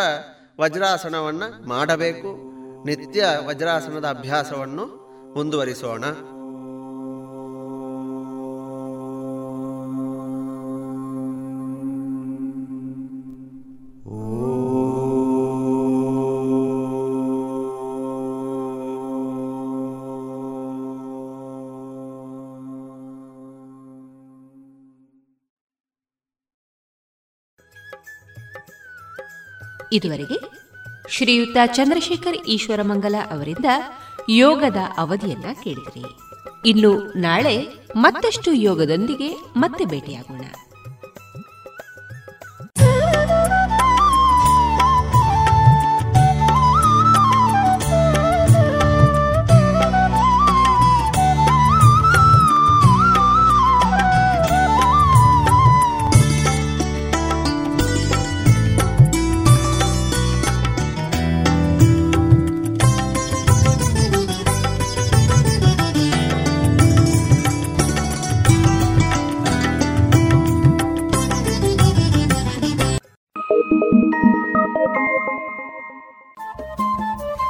ವಜ್ರಾಸನವನ್ನು 0.61 1.67
ಮಾಡಬೇಕು. 1.67 2.55
ನಿತ್ಯ 2.85 3.25
ವಜ್ರಾಸನದ 3.47 4.05
ಅಭ್ಯಾಸವನ್ನು 4.05 5.04
ಮುಂದುವರಿಸೋಣ. 5.35 6.05
ಇದುವರೆಗೆ 29.91 30.37
ಶ್ರೀಯುತ 31.09 31.57
ಚಂದ್ರಶೇಖರ್ 31.65 32.37
ಈಶ್ವರಮಂಗಲ 32.47 33.15
ಅವರಿಂದ 33.31 33.65
ಯೋಗದ 34.29 34.77
ಅವಧಿಯನ್ನ 34.97 35.45
ಕೇಳಿದ್ರಿ. 35.63 36.03
ಇನ್ನು 36.69 37.13
ನಾಳೆ 37.19 37.67
ಮತ್ತಷ್ಟು 37.95 38.53
ಯೋಗದೊಂದಿಗೆ 38.53 39.29
ಮತ್ತೆ 39.57 39.85
ಭೇಟಿಯಾಗೋಣ. 39.85 40.41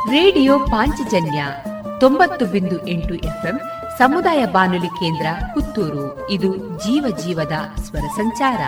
ರೇಡಿಯೋ 0.10 0.60
ಪಾಂಚಜನ್ಯ 0.60 1.46
ತೊಂಬತ್ತು 2.00 2.46
ಬಿಂದು 2.46 2.88
ಎಂಟು 2.88 3.16
ಎಫ್ಎಂ 3.16 3.60
ಸಮುದಾಯ 3.98 4.46
ಬಾನುಲಿ 4.46 4.88
ಕೇಂದ್ರ 4.88 5.26
ಪುತ್ತೂರು. 5.54 6.30
ಇದು 6.30 6.56
ಜೀವ 6.80 7.18
ಜೀವದ 7.18 7.80
ಸ್ವರ 7.82 8.00
ಸಂಚಾರ. 8.00 8.62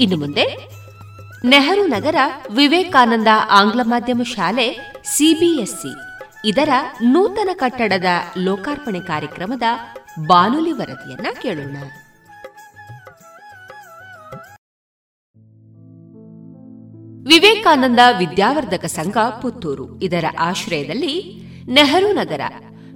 ಇನ್ನು 0.00 0.16
ಮುಂದೆ 0.16 0.44
ನೆಹರು 1.44 1.86
ನಗರ 1.86 2.16
ವಿವೇಕಾನಂದ 2.50 3.28
ಆಂಗ್ಲ 3.50 3.80
ಮಾಧ್ಯಮ 3.84 4.22
ಶಾಲೆ 4.22 4.94
ಸಿಬಿಎಸ್ಇ 5.04 5.88
ಇದರ 6.44 6.68
ನೂತನ 7.02 7.48
ಕಟ್ಟಡದ 7.52 8.04
ಲೋಕಾರ್ಪಣೆ 8.38 9.00
ಕಾರ್ಯಕ್ರಮದ 9.00 9.62
ಬಾನುಲಿ 10.18 10.72
ವರದಿಯನ್ನ 10.72 11.26
ಕೇಳೋಣ. 11.42 11.76
ವಿವೇಕಾನಂದ 17.26 17.98
ವಿದ್ಯಾವರ್ಧಕ 18.18 18.84
ಸಂಘ 18.84 19.16
ಪುತ್ತೂರು. 19.42 20.00
ಇದರ 20.00 20.24
ಆಶ್ರಯದಲ್ಲಿ 20.38 21.42
ನೆಹರು 21.68 22.12
ನಗರ, 22.12 22.40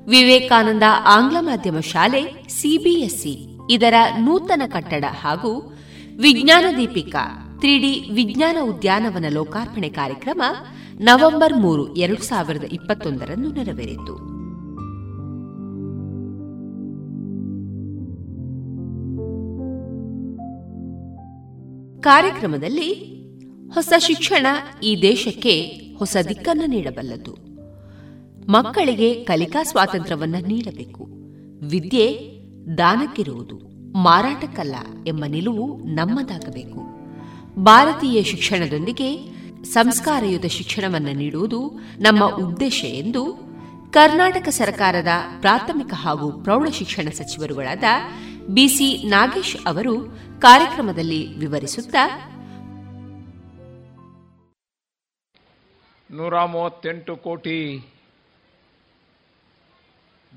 ವಿವೇಕಾನಂದ 0.09 0.83
ಆಂಗ್ಲ 1.05 1.37
ಮಾಧ್ಯಮ 1.41 1.81
ಶಾಲೆ 1.81 2.49
ಸಿಬಿಎಸ್ಇ 2.49 3.37
ಇದರ 3.71 3.95
ನೂತನ 4.19 4.63
ಕಟ್ಟಡ 4.67 5.05
ಹಾಗೂ 5.21 5.75
ವಿಜ್ಞಾನ 6.21 6.65
ದೀಪಿಕಾ, 6.77 7.57
ತ್ರಿಡಿ 7.59 8.09
ವಿಜ್ಞಾನ 8.13 8.57
ಉದ್ಯಾನವನ 8.63 9.25
ಲೋಕಾರ್ಪಣೆ 9.29 9.89
ಕಾರ್ಯಕ್ರಮ 9.89 10.43
ನವೆಂಬರ್ 10.95 11.57
ಮೂರು, 11.57 11.95
ಎರಡು 11.97 12.23
ಸಾವಿರದ 12.23 12.65
ಇಪ್ಪತ್ತೊಂದರಂದು 12.65 13.53
ನೆರವೇರಿತು. 13.53 14.34
ಕಾರ್ಯಕ್ರಮದಲ್ಲಿ 22.05 22.93
ಹೊಸ 23.75 23.93
ಶಿಕ್ಷಣ 23.99 24.47
ಈ 24.83 25.03
ದೇಶಕ್ಕೆ 25.03 25.81
ಹೊಸ 25.99 26.17
ದಿಕ್ಕನ್ನು 26.29 26.67
ನೀಡಬಲ್ಲದು. 26.67 27.33
ಮಕ್ಕಳಿಗೆ 28.49 29.15
ಕಲಿಕಾ 29.15 29.63
ಸ್ವಾತಂತ್ರ್ಯವನ್ನ 29.63 30.35
ನೀಡಬೇಕು. 30.47 31.07
ವಿದ್ಯೆ 31.67 32.31
ದಾನಕ್ಕಿರುವುದು 32.79 33.57
ಮಾರಾಟಕ್ಕಲ್ಲ 33.99 34.75
ಎಂಬ 35.07 35.25
ನಿಲುವು 35.29 35.85
ನಮ್ಮದಾಗಬೇಕು. 35.85 36.81
ಭಾರತೀಯ 37.63 38.23
ಶಿಕ್ಷಣದೊಂದಿಗೆ 38.23 39.29
ಸಂಸ್ಕಾರಯುತ 39.65 40.47
ಶಿಕ್ಷಣವನ್ನು 40.47 41.13
ನೀಡುವುದು 41.13 41.81
ನಮ್ಮ 41.99 42.25
ಉದ್ದೇಶ 42.25 42.85
ಎಂದು 42.85 43.25
ಕರ್ನಾಟಕ 43.91 44.49
ಸರ್ಕಾರದ 44.49 45.09
ಪ್ರಾಥಮಿಕ 45.41 45.95
ಹಾಗೂ 45.95 46.33
ಪ್ರೌಢಶಿಕ್ಷಣ 46.33 47.09
ಸಚಿವರುಗಳಾದ 47.09 47.85
ಬಿಸಿ 48.47 49.03
ನಾಗೇಶ್ 49.03 49.57
ಅವರು 49.67 50.07
ಕಾರ್ಯಕ್ರಮದಲ್ಲಿ 50.41 51.37
ವಿವರಿಸುತ್ತಾ 51.37 52.31
ನೂರ 56.11 56.45
ಮೂವತ್ತೆಂಟು 56.45 57.17
ಕೋಟಿ 57.17 57.91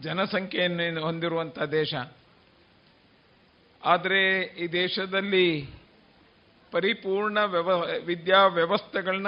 ಜನಸಂಖ್ಯೆಯನ್ನು 0.02 1.02
ಹೊಂದಿರುವಂಥ 1.02 1.60
ದೇಶ. 1.60 1.94
ಆದರೆ 3.84 4.44
ಈ 4.44 4.68
ದೇಶದಲ್ಲಿ 4.68 5.70
ಪರಿಪೂರ್ಣ 6.72 7.40
ವ್ಯವ 7.40 7.68
ವಿದ್ಯಾ 8.06 8.46
ವ್ಯವಸ್ಥೆಗಳನ್ನ 8.46 9.28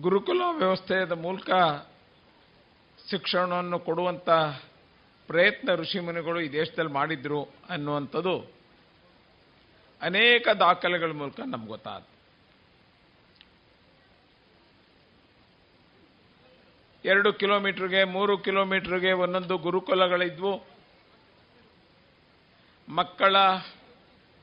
ಗುರುಕುಲ 0.00 0.40
ವ್ಯವಸ್ಥೆಯ 0.52 1.14
ಮೂಲಕ 1.14 1.50
ಶಿಕ್ಷಣವನ್ನು 3.12 3.78
ಕೊಡುವಂಥ 3.78 4.28
ಪ್ರಯತ್ನ 5.28 5.74
ಋಷಿಮುನಿಗಳು 5.74 6.40
ಈ 6.40 6.48
ದೇಶದಲ್ಲಿ 6.52 6.92
ಮಾಡಿದ್ರು 6.92 7.42
ಅನ್ನುವಂಥದ್ದು 7.70 8.34
ಅನೇಕ 10.02 10.48
ದಾಖಲೆಗಳ 10.48 11.12
ಮೂಲಕ 11.12 11.40
ನಮ್ಗೆ 11.46 11.68
ಗೊತ್ತಾದ 11.68 12.02
ಎರಡು 17.04 17.32
ಕಿಲೋಮೀಟ್ರಿಗೆ, 17.32 18.04
ಮೂರು 18.04 18.38
ಕಿಲೋಮೀಟ್ರಿಗೆ 18.38 19.12
ಒಂದೊಂದು 19.12 19.58
ಗುರುಕುಲಗಳಿದ್ವು. 19.58 20.52
ಮಕ್ಕಳ 22.88 23.36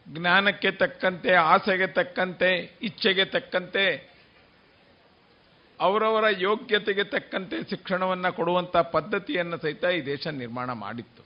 ಜ್ಞಾನಕ್ಕೆ 0.06 0.72
ತಕ್ಕಂತೆ, 0.72 1.32
ಆಸೆಗೆ 1.34 1.88
ತಕ್ಕಂತೆ, 1.88 2.80
ಇಚ್ಛೆಗೆ 2.82 3.26
ತಕ್ಕಂತೆ 3.26 3.86
ಅವರವರ 5.80 6.26
ಯೋಗ್ಯತೆಗೆ 6.38 7.04
ತಕ್ಕಂತೆ 7.04 7.70
ಶಿಕ್ಷಣವನ್ನು 7.70 8.36
ಕೊಡುವಂಥ 8.36 8.78
ಪದ್ಧತಿಯನ್ನು 8.78 9.58
ಸಹಿತ 9.58 9.84
ಈ 9.84 10.06
ದೇಶ 10.06 10.28
ನಿರ್ಮಾಣ 10.28 10.74
ಮಾಡಿತ್ತು. 10.74 11.24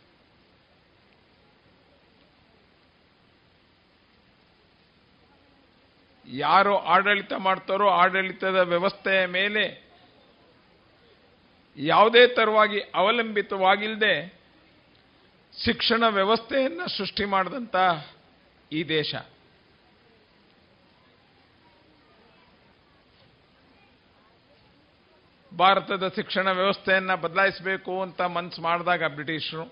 ಯಾರು 6.27 6.77
ಆಡಳಿತ 6.77 7.33
ಮಾಡ್ತಾರೋ 7.37 7.87
ಆಡಳಿತದ 7.89 8.55
ವ್ಯವಸ್ಥೆಯ 8.55 9.25
ಮೇಲೆ 9.25 9.63
ಯಾವುದೇ 11.77 12.27
ತರವಾಗಿ 12.27 12.79
ಅವಲಂಬಿತವಾಗಿಲ್ಲದೆ 12.79 14.15
ಶಿಕ್ಷಣ 15.65 16.03
ವ್ಯವಸ್ಥೆಯನ್ನು 16.07 16.97
ಸೃಷ್ಟಿ 16.97 17.25
ಮಾಡಿದಂಥ 17.25 17.75
ಈ 18.71 18.83
ದೇಶ. 18.83 19.15
ಭಾರತದ 25.57 26.07
ಶಿಕ್ಷಣ 26.07 26.51
ವ್ಯವಸ್ಥೆಯನ್ನು 26.51 27.17
ಬದಲಾಯಿಸಬೇಕು 27.17 28.01
ಅಂತ 28.01 28.21
ಮನ್ಸು 28.21 28.61
ಮಾಡಿದಾಗ 28.61 29.03
ಬ್ರಿಟಿಷರು, 29.07 29.65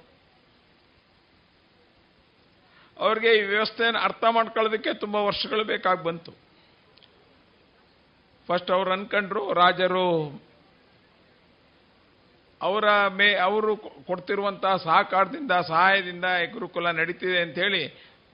ಅವ್ರಿಗೆ 2.98 3.38
ಈ 3.38 3.42
ವ್ಯವಸ್ಥೆಯನ್ನು 3.42 4.00
ಅರ್ಥ 4.00 4.24
ಮಾಡ್ಕೊಳ್ಳೋದಕ್ಕೆ 4.30 4.94
ತುಂಬ 4.94 5.16
ವರ್ಷಗಳು 5.16 5.64
ಬೇಕಾಗಿ 5.64 6.04
ಬಂತು. 6.04 6.32
ಫಸ್ಟ್ 8.48 8.72
ಅವ್ರು 8.72 8.92
ಅನ್ಕೊಂಡ್ರು, 8.92 9.54
ರಾಜರು 9.54 10.08
ಅವರ 12.62 13.08
ಮೇ, 13.08 13.34
ಅವರು 13.36 13.78
ಕೊಡ್ತಿರುವಂತಹ 13.78 14.76
ಸಹಕಾರದಿಂದ, 14.76 15.52
ಸಹಾಯದಿಂದ 15.68 16.26
ಗುರುಕುಲ 16.54 16.92
ನಡೀತಿದೆ 16.92 17.62
ಹೇಳಿ 17.62 17.84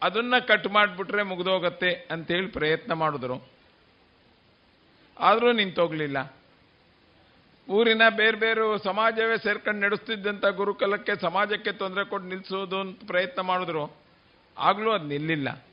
ಅದನ್ನ 0.03 0.37
ಕಟ್ 0.47 0.67
ಮಾಡಿಬಿಟ್ರೆ 0.67 1.23
ಮುಗಿದೋಗತ್ತೆ 1.23 1.91
ಅಂತೇಳಿ 2.11 2.47
ಪ್ರಯತ್ನ 2.47 2.93
ಮಾಡಿದ್ರು. 2.93 3.37
ಆದರೂ 5.19 5.51
ನಿಂತೋಗ್ಲಿಲ್ಲ. 5.51 6.36
ಊರಿನ 7.69 8.01
ಬೇರೆ 8.09 8.37
ಬೇರೆ 8.37 8.83
ಸಮಾಜವೇ 8.83 9.37
ಸೇರ್ಕೊಂಡು 9.37 9.81
ನಡೆಸ್ತಿದ್ದಂಥ 9.81 10.45
ಗುರುಕುಲಕ್ಕೆ 10.45 11.21
ಸಮಾಜಕ್ಕೆ 11.21 11.71
ತೊಂದರೆ 11.71 12.05
ಕೊಟ್ಟು 12.05 12.29
ನಿಲ್ಲಿಸೋದು 12.29 12.79
ಅಂತ 12.79 12.99
ಪ್ರಯತ್ನ 13.07 13.41
ಮಾಡಿದ್ರು. 13.41 13.97
ಆಗಲೂ 14.57 14.91
ಅದು 14.91 15.05
ನಿಲ್ಲಿಲ್ಲ. 15.05 15.65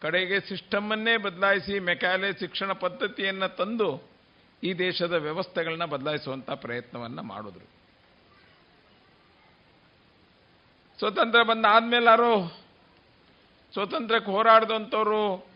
ಕಡೆಗೆ 0.00 0.40
ಸಿಸ್ಟಮನ್ನೇ 0.40 1.16
ಬದಲಾಯಿಸಿ 1.16 1.78
ಮೆಕ್ಯಾಲೆ 1.78 2.32
ಶಿಕ್ಷಣ 2.32 2.72
ಪದ್ಧತಿಯನ್ನು 2.72 3.56
ತಂದು 3.56 4.10
ಈ 4.62 4.72
ದೇಶದ 4.72 5.12
ವ್ಯವಸ್ಥೆಗಳನ್ನ 5.12 5.84
ಬದಲಾಯಿಸುವಂಥ 5.84 6.50
ಪ್ರಯತ್ನವನ್ನು 6.50 7.22
ಮಾಡಿದ್ರು. 7.22 7.74
ಸ್ವತಂತ್ರ 10.98 11.42
ಬಂದ 11.42 11.64
ಆದ್ಮೇಲಾರು 11.68 12.64
ಸ್ವತಂತ್ರಕ್ಕೆ 13.72 14.30
ಹೋರಾಡಿದಂಥವ್ರು 14.30 15.53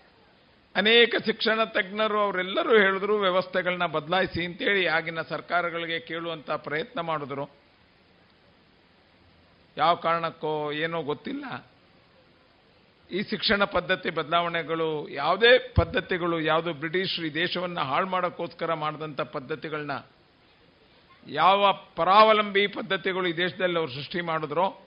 ಅನೇಕ 0.76 1.14
ಶಿಕ್ಷಣ 1.26 1.64
ತಜ್ಞರು 1.64 2.20
ಅವರೆಲ್ಲರೂ 2.20 2.78
ಹೇಳಿದ್ರು 2.78 3.18
ವ್ಯವಸ್ಥೆಗಳನ್ನ 3.18 3.86
ಬದಲಾಯಿಸಿ 3.86 4.44
ಅಂತೇಳಿ 4.44 4.86
ಆಗಿನ 4.86 5.22
ಸರ್ಕಾರಗಳಿಗೆ 5.22 6.00
ಕೇಳುವಂಥ 6.00 6.50
ಪ್ರಯತ್ನ 6.50 7.00
ಮಾಡಿದ್ರು. 7.00 7.50
ಯಾವ 9.76 9.94
ಕಾರಣಕ್ಕೋ 9.94 10.72
ಏನೋ 10.72 11.02
ಗೊತ್ತಿಲ್ಲ. 11.02 11.44
ಈ 13.10 13.22
ಶಿಕ್ಷಣ 13.22 13.64
ಪದ್ಧತಿ 13.64 14.10
ಬದಲಾವಣೆಗಳು 14.10 15.08
ಯಾವುದೇ 15.08 15.58
ಪದ್ಧತಿಗಳು, 15.58 16.40
ಯಾವುದು 16.40 16.74
ಬ್ರಿಟಿಷರು 16.74 17.26
ಈ 17.26 17.34
ದೇಶವನ್ನು 17.34 17.80
ಹಾಳು 17.80 18.06
ಮಾಡೋಕ್ಕೋಸ್ಕರ 18.06 18.74
ಮಾಡಿದಂಥ 18.74 19.20
ಪದ್ಧತಿಗಳನ್ನ 19.20 19.90
ಯಾವ 21.26 21.72
ಪರಾವಲಂಬಿ 21.96 22.66
ಪದ್ಧತಿಗಳು 22.66 23.26
ಈ 23.28 23.32
ದೇಶದಲ್ಲಿ 23.32 23.78
ಅವರು 23.78 23.90
ಸೃಷ್ಟಿ 23.90 24.20
ಮಾಡಿದ್ರೋ, 24.20 24.86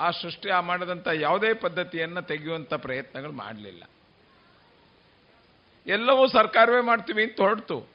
ಆ 0.00 0.10
ಸೃಷ್ಟಿ 0.10 0.48
ಆ 0.48 0.60
ಮಾಡಿದಂಥ 0.60 1.08
ಯಾವುದೇ 1.14 1.54
ಪದ್ಧತಿಯನ್ನು 1.54 2.22
ತೆಗೆಯುವಂಥ 2.22 2.74
ಪ್ರಯತ್ನಗಳು 2.74 3.32
ಮಾಡಲಿಲ್ಲ. 3.32 3.82
ಎಲ್ಲವೂ 5.86 6.28
ಸರ್ಕಾರವೇ 6.28 6.80
ಮಾಡ್ತೀವಿ 6.80 7.22
ಅಂತ 7.22 7.40
ಹೊರಡ್ತು 7.40 7.92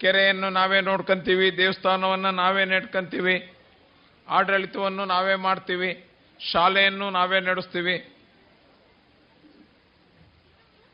ಕೆರೆಯನ್ನು 0.00 0.50
ನಾವೇ 0.50 0.80
ನೋಡ್ಕೊಂತೀವಿ, 0.80 1.56
ದೇವಸ್ಥಾನವನ್ನು 1.56 2.30
ನಾವೇ 2.30 2.64
ನೆಡ್ಕೊಂತೀವಿ, 2.64 3.52
ಆಡಳಿತವನ್ನು 4.28 5.04
ನಾವೇ 5.04 5.34
ಮಾಡ್ತೀವಿ, 5.34 6.10
ಶಾಲೆಯನ್ನು 6.40 7.10
ನಾವೇ 7.10 7.40
ನಡೆಸ್ತೀವಿ. 7.40 7.96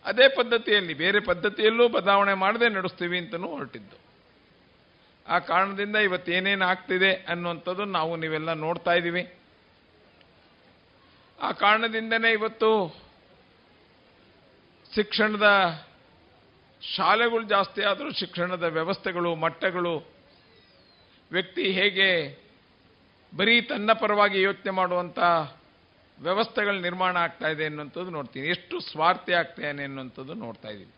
ಅದೇ 0.05 0.29
ಪದ್ಧತಿಯಲ್ಲಿ, 0.29 0.95
ಬೇರೆ 0.95 1.21
ಪದ್ಧತಿಯಲ್ಲೂ 1.21 1.89
ಬದಲಾವಣೆ 1.89 2.35
ಮಾಡದೆ 2.35 2.69
ನಡೆಸ್ತೀವಿ 2.69 3.19
ಅಂತಲೂ 3.19 3.49
ಹೊರಟಿದ್ದು. 3.49 3.97
ಆ 5.29 5.39
ಕಾರಣದಿಂದ 5.39 5.97
ಇವತ್ತೇನೇನು 5.97 6.65
ಆಗ್ತಿದೆ 6.65 7.13
ಅನ್ನುವಂಥದ್ದು 7.13 7.85
ನಾವು 7.85 8.17
ನೀವೆಲ್ಲ 8.17 8.53
ನೋಡ್ತಾ 8.53 8.93
ಇದ್ದೀವಿ 8.93 9.35
ಆ 11.41 11.53
ಕಾರಣದಿಂದನೇ 11.53 12.33
ಇವತ್ತು 12.33 12.71
ಶಿಕ್ಷಣದ 14.95 15.49
ಶಾಲೆಗಳು 16.97 17.43
ಜಾಸ್ತಿ 17.43 17.83
ಆದರೂ 17.83 18.13
ಶಿಕ್ಷಣದ 18.13 18.63
ವ್ಯವಸ್ಥೆಗಳು, 18.63 19.35
ಮಟ್ಟಗಳು, 19.35 20.09
ವ್ಯಕ್ತಿ 21.33 21.73
ಹೇಗೆ 21.73 22.43
ಬರೀ 23.37 23.61
ತನ್ನ 23.61 23.93
ಪರವಾಗಿ 23.93 24.43
ಯೋಚನೆ 24.43 24.71
ಮಾಡುವಂಥ 24.71 25.19
ವ್ಯವಸ್ಥೆಗಳು 26.21 26.81
ನಿರ್ಮಾಣ 26.81 27.17
ಆಗ್ತಾ 27.17 27.49
ಇದೆ 27.49 27.65
ಅನ್ನುವಂಥದ್ದು 27.65 28.11
ನೋಡ್ತೀನಿ. 28.11 28.49
ಎಷ್ಟು 28.49 28.81
ಸ್ವಾರ್ಥಿ 28.81 29.33
ಆಗ್ತೇನೆ 29.33 29.83
ಅನ್ನುವಂಥದ್ದು 29.83 30.35
ನೋಡ್ತಾ 30.35 30.69
ಇದ್ದೀವಿ. 30.69 30.93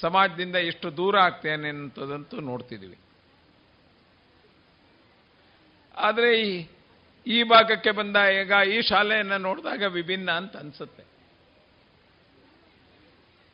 ಸಮಾಜದಿಂದ 0.00 0.56
ಎಷ್ಟು 0.56 0.96
ದೂರ 0.96 1.18
ಆಗ್ತೇನೆ 1.18 1.68
ಅನ್ನುವಂಥದ್ದಂತೂ 1.68 2.40
ನೋಡ್ತಿದ್ದೀವಿ. 2.40 2.98
ಆದರೆ 5.96 6.40
ಈ 7.26 7.42
ಭಾಗಕ್ಕೆ 7.42 7.90
ಬಂದ 7.90 8.16
ಈಗ 8.16 8.52
ಈ 8.68 8.82
ಶಾಲೆಯನ್ನು 8.82 9.38
ನೋಡಿದಾಗ 9.38 9.82
ವಿಭಿನ್ನ 9.82 10.30
ಅಂತ 10.30 10.56
ಅನ್ಸುತ್ತೆ. 10.56 11.15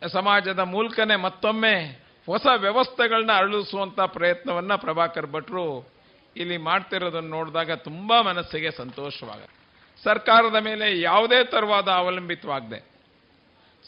ಸಮಾಜದ 0.09 0.59
ಮೂಲಕನೇ 0.59 1.17
ಮತ್ತೊಮ್ಮೆ 1.17 2.03
ಹೊಸ 2.27 2.47
ವ್ಯವಸ್ಥೆಗಳನ್ನ 2.57 3.31
ಅರಳಿಸುವಂಥ 3.37 4.01
ಪ್ರಯತ್ನವನ್ನು 4.01 4.79
ಪ್ರಭಾಕರ್ 4.79 5.27
ಭಟ್ರು 5.27 5.93
ಇಲ್ಲಿ 6.37 6.57
ಮಾಡ್ತಿರೋದನ್ನು 6.57 7.29
ನೋಡಿದಾಗ 7.29 7.73
ತುಂಬ 7.73 8.21
ಮನಸ್ಸಿಗೆ 8.21 8.71
ಸಂತೋಷವಾಗುತ್ತೆ. 8.71 9.63
ಸರ್ಕಾರದ 10.05 10.55
ಮೇಲೆ 10.55 11.01
ಯಾವುದೇ 11.01 11.45
ತರವಾದ 11.45 11.89
ಅವಲಂಬಿತವಾಗದೆ. 11.89 12.93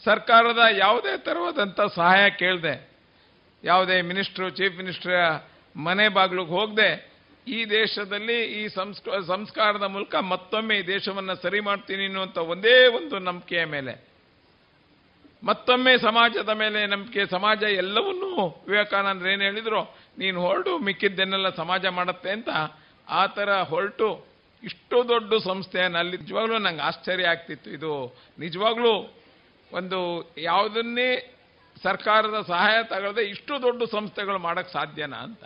ಸರ್ಕಾರದ 0.05 0.59
ಯಾವುದೇ 0.77 1.17
ತರವಾದಂಥ 1.17 1.79
ಸಹಾಯ 1.95 2.29
ಕೇಳದೆ. 2.29 2.89
ಯಾವುದೇ 3.63 4.01
ಮಿನಿಸ್ಟ್ರು, 4.01 4.49
ಚೀಫ್ 4.49 4.77
ಮಿನಿಸ್ಟ್ರ 4.77 5.09
ಮನೆ 5.75 6.07
ಬಾಗಿಲಿಗೆ 6.07 6.49
ಹೋಗದೆ, 6.49 7.15
ಈ 7.47 7.65
ದೇಶದಲ್ಲಿ 7.65 8.63
ಈ 8.63 8.67
ಸಂಸ್ಕ, 8.67 9.07
ಸಂಸ್ಕಾರದ 9.27 9.83
ಮೂಲಕ 9.83 10.15
ಮತ್ತೊಮ್ಮೆ 10.15 10.77
ಈ 10.77 10.87
ದೇಶವನ್ನು 10.87 11.41
ಸರಿ 11.41 11.59
ಮಾಡ್ತೀನಿ 11.59 12.05
ಅನ್ನುವಂಥ 12.05 12.37
ಒಂದೇ 12.37 12.87
ಒಂದು 12.87 13.19
ನಂಬಿಕೆಯ 13.19 13.65
ಮೇಲೆ 13.65 14.14
ಮತ್ತೊಮ್ಮೆ 15.45 15.97
ಸಮಾಜದ 15.97 16.49
ಮೇಲೆ 16.49 16.85
ನಂಬಿಕೆ, 16.85 17.25
ಸಮಾಜ 17.25 17.63
ಎಲ್ಲವನ್ನೂ 17.63 18.63
ವಿವೇಕಾನಂದರು 18.67 19.29
ಏನು 19.29 19.41
ಹೇಳಿದ್ರು? 19.41 19.97
ನೀನು 20.17 20.41
ಹೊರಟು 20.41 20.77
ಮಿಕ್ಕಿದ್ದನ್ನೆಲ್ಲ 20.77 21.49
ಸಮಾಜ 21.49 21.85
ಮಾಡುತ್ತೆ 21.85 22.31
ಅಂತ. 22.31 22.49
ಆ 23.09 23.25
ಥರ 23.25 23.61
ಹೊರಟು, 23.61 24.25
ಇಷ್ಟು 24.63 25.07
ದೊಡ್ಡ 25.07 25.33
ಸಂಸ್ಥೆಯನ್ನು 25.43 25.97
ಅಲ್ಲಿ 25.97 26.17
ನಿಜವಾಗ್ಲೂ 26.17 26.57
ನಂಗೆ 26.57 26.81
ಆಶ್ಚರ್ಯ 26.81 27.27
ಆಗ್ತಿತ್ತು 27.27 27.69
ಇದು. 27.71 28.15
ನಿಜವಾಗ್ಲೂ 28.39 29.17
ಒಂದು 29.73 30.31
ಯಾವುದನ್ನೇ 30.37 31.31
ಸರ್ಕಾರದ 31.83 32.45
ಸಹಾಯ 32.47 32.83
ತಗೊಳ್ಳದೆ 32.83 33.21
ಇಷ್ಟು 33.21 33.61
ದೊಡ್ಡ 33.61 33.83
ಸಂಸ್ಥೆಗಳು 33.83 34.39
ಮಾಡಕ್ಕೆ 34.39 34.73
ಸಾಧ್ಯನಾ 34.73 35.17
ಅಂತ. 35.17 35.43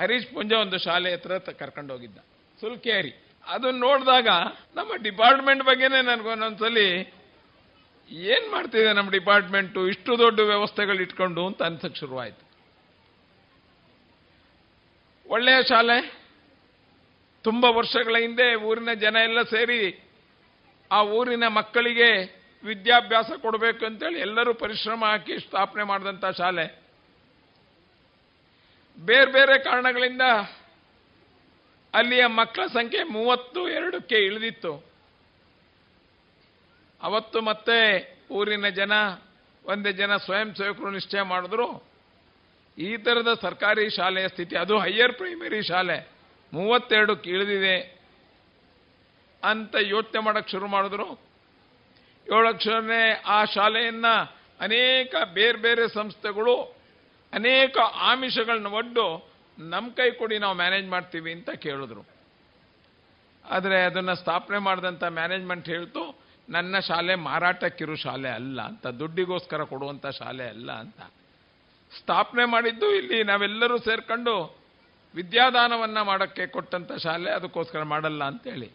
ಹರೀಶ್ 0.00 0.26
ಪುಂಜ 0.26 0.52
ಒಂದು 0.52 0.78
ಶಾಲೆ 0.78 1.12
ಹತ್ರ 1.12 1.38
ಕರ್ಕೊಂಡೋಗಿದ್ದ. 1.38 2.18
ಸುಲ್ಕೇರಿ. 2.60 3.24
ಅದನ್ನ 3.46 3.80
ನೋಡಿದಾಗ 3.80 4.28
ನಮ್ಮ 4.76 4.96
ಡಿಪಾರ್ಟ್ಮೆಂಟ್ 5.02 5.64
ಬಗ್ಗೆನೇ 5.64 6.02
ನನಗೊಂದೊಂದ್ಸಲಿ 6.02 7.14
ಏನ್ 8.14 8.50
ಮಾಡ್ತಿದೆ 8.50 8.92
ನಮ್ಮ 8.92 9.10
ಡಿಪಾರ್ಟ್ಮೆಂಟು? 9.10 9.88
ಇಷ್ಟು 9.88 10.18
ದೊಡ್ಡ 10.18 10.40
ವ್ಯವಸ್ಥೆಗಳು 10.40 11.00
ಇಟ್ಕೊಂಡು 11.00 11.46
ಅಂತ 11.46 11.62
ಅನ್ಸಕ್ಕೆ 11.62 12.00
ಶುರುವಾಯಿತು. 12.00 12.44
ಒಳ್ಳೆಯ 15.28 15.62
ಶಾಲೆ. 15.62 16.24
ತುಂಬ 17.42 17.64
ವರ್ಷಗಳ 17.64 18.16
ಹಿಂದೆ 18.18 18.54
ಊರಿನ 18.54 18.92
ಜನ 18.92 19.16
ಎಲ್ಲ 19.16 19.42
ಸೇರಿ 19.42 20.08
ಆ 20.92 21.02
ಊರಿನ 21.02 21.46
ಮಕ್ಕಳಿಗೆ 21.46 22.40
ವಿದ್ಯಾಭ್ಯಾಸ 22.64 23.30
ಕೊಡಬೇಕು 23.40 23.86
ಅಂತೇಳಿ 23.86 24.20
ಎಲ್ಲರೂ 24.20 24.54
ಪರಿಶ್ರಮ 24.54 25.04
ಹಾಕಿ 25.04 25.38
ಸ್ಥಾಪನೆ 25.38 25.82
ಮಾಡಿದಂಥ 25.82 26.24
ಶಾಲೆ. 26.24 26.82
ಬೇರೆ 28.98 29.32
ಬೇರೆ 29.32 29.64
ಕಾರಣಗಳಿಂದ 29.64 30.22
ಅಲ್ಲಿಯ 31.94 32.26
ಮಕ್ಕಳ 32.26 32.66
ಸಂಖ್ಯೆ 32.66 33.02
ಮೂವತ್ತು, 33.02 33.68
ಎರಡಕ್ಕೆ 33.68 34.16
ಇಳಿದಿತ್ತು. 34.16 34.93
ಅವತ್ತು 37.02 37.40
ಮತ್ತೆ 37.40 37.78
ಊರಿನ 38.30 38.68
ಜನ, 38.68 38.92
ಒಂದೇ 39.64 39.92
ಜನ 39.92 40.16
ಸ್ವಯಂ 40.16 40.54
ಸೇವಕರು 40.54 40.90
ನಿಶ್ಚಯ 40.90 41.22
ಮಾಡಿದ್ರು. 41.22 41.84
ಈ 42.78 42.96
ಥರದ 42.96 43.38
ಸರ್ಕಾರಿ 43.42 43.90
ಶಾಲೆಯ 43.90 44.28
ಸ್ಥಿತಿ, 44.28 44.56
ಅದು 44.56 44.78
ಹೈಯರ್ 44.78 45.12
ಪ್ರೈಮರಿ 45.12 45.62
ಶಾಲೆ. 45.62 46.08
ಮೂವತ್ತೆರಡು 46.52 47.22
ಇಳಿದಿದೆ 47.22 47.76
ಅಂತ 49.44 49.74
ಯೋಚನೆ 49.80 50.20
ಮಾಡಕ್ಕೆ 50.20 50.50
ಶುರು 50.50 50.66
ಮಾಡಿದ್ರು. 50.66 51.20
ಏಳಕ್ಷರನೇ 52.34 53.22
ಆ 53.26 53.44
ಶಾಲೆಯನ್ನ 53.44 54.06
ಅನೇಕ 54.60 55.14
ಬೇರೆ 55.34 55.58
ಬೇರೆ 55.58 55.94
ಸಂಸ್ಥೆಗಳು, 55.94 56.76
ಅನೇಕ 57.32 57.76
ಆಮಿಷಗಳನ್ನ 57.94 58.66
ಒಡ್ಡು 58.66 59.34
ನಮ್ಮ 59.58 59.90
ಕೈ 59.90 60.10
ಕೊಡಿ 60.10 60.38
ನಾವು 60.38 60.54
ಮ್ಯಾನೇಜ್ 60.54 60.88
ಮಾಡ್ತೀವಿ 60.88 61.32
ಅಂತ 61.32 61.50
ಕೇಳಿದ್ರು. 61.50 62.04
ಆದರೆ 63.44 63.84
ಅದನ್ನ 63.84 64.12
ಸ್ಥಾಪನೆ 64.12 64.58
ಮಾಡಿದಂಥ 64.58 65.04
ಮ್ಯಾನೇಜ್ಮೆಂಟ್ 65.04 65.68
ಹೇಳ್ತು 65.68 66.23
ನನ್ನ 66.48 66.78
ಶಾಲೆ 66.78 67.14
ಮಾರಾಟಕ್ಕಿರು 67.14 67.96
ಶಾಲೆ 67.96 68.28
ಅಲ್ಲ 68.28 68.62
ಅಂತ, 68.62 68.86
ದುಡ್ಡಿಗೋಸ್ಕರ 68.86 69.64
ಕೊಡುವಂಥ 69.64 70.06
ಶಾಲೆ 70.06 70.48
ಅಲ್ಲ 70.48 70.72
ಅಂತ. 70.72 71.00
ಸ್ಥಾಪನೆ 71.98 72.44
ಮಾಡಿದ್ದು 72.44 72.94
ಇಲ್ಲಿ 72.94 73.24
ನಾವೆಲ್ಲರೂ 73.24 73.78
ಸೇರ್ಕೊಂಡು 73.78 74.58
ವಿದ್ಯಾದಾನವನ್ನು 75.14 76.04
ಮಾಡೋಕ್ಕೆ 76.04 76.46
ಕೊಟ್ಟಂಥ 76.46 76.92
ಶಾಲೆ, 76.92 77.30
ಅದಕ್ಕೋಸ್ಕರ 77.30 77.82
ಮಾಡಲ್ಲ 77.82 78.24
ಅಂತೇಳಿ. 78.24 78.70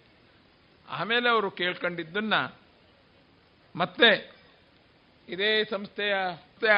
ಆಮೇಲೆ 0.89 1.29
ಅವರು 1.29 1.51
ಕೇಳ್ಕೊಂಡಿದ್ದನ್ನು 1.51 2.55
ಮತ್ತೆ 3.75 4.39
ಇದೇ 5.29 5.63
ಸಂಸ್ಥೆಯ 5.63 6.13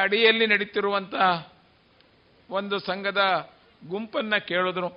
ಅಡಿಯಲ್ಲಿ 0.01 0.47
ನಡೀತಿರುವಂಥ 0.47 1.13
ಒಂದು 2.49 2.79
ಸಂಘದ 2.79 3.51
ಗುಂಪನ್ನು 3.87 4.47
ಕೇಳಿದ್ರು. 4.47 4.87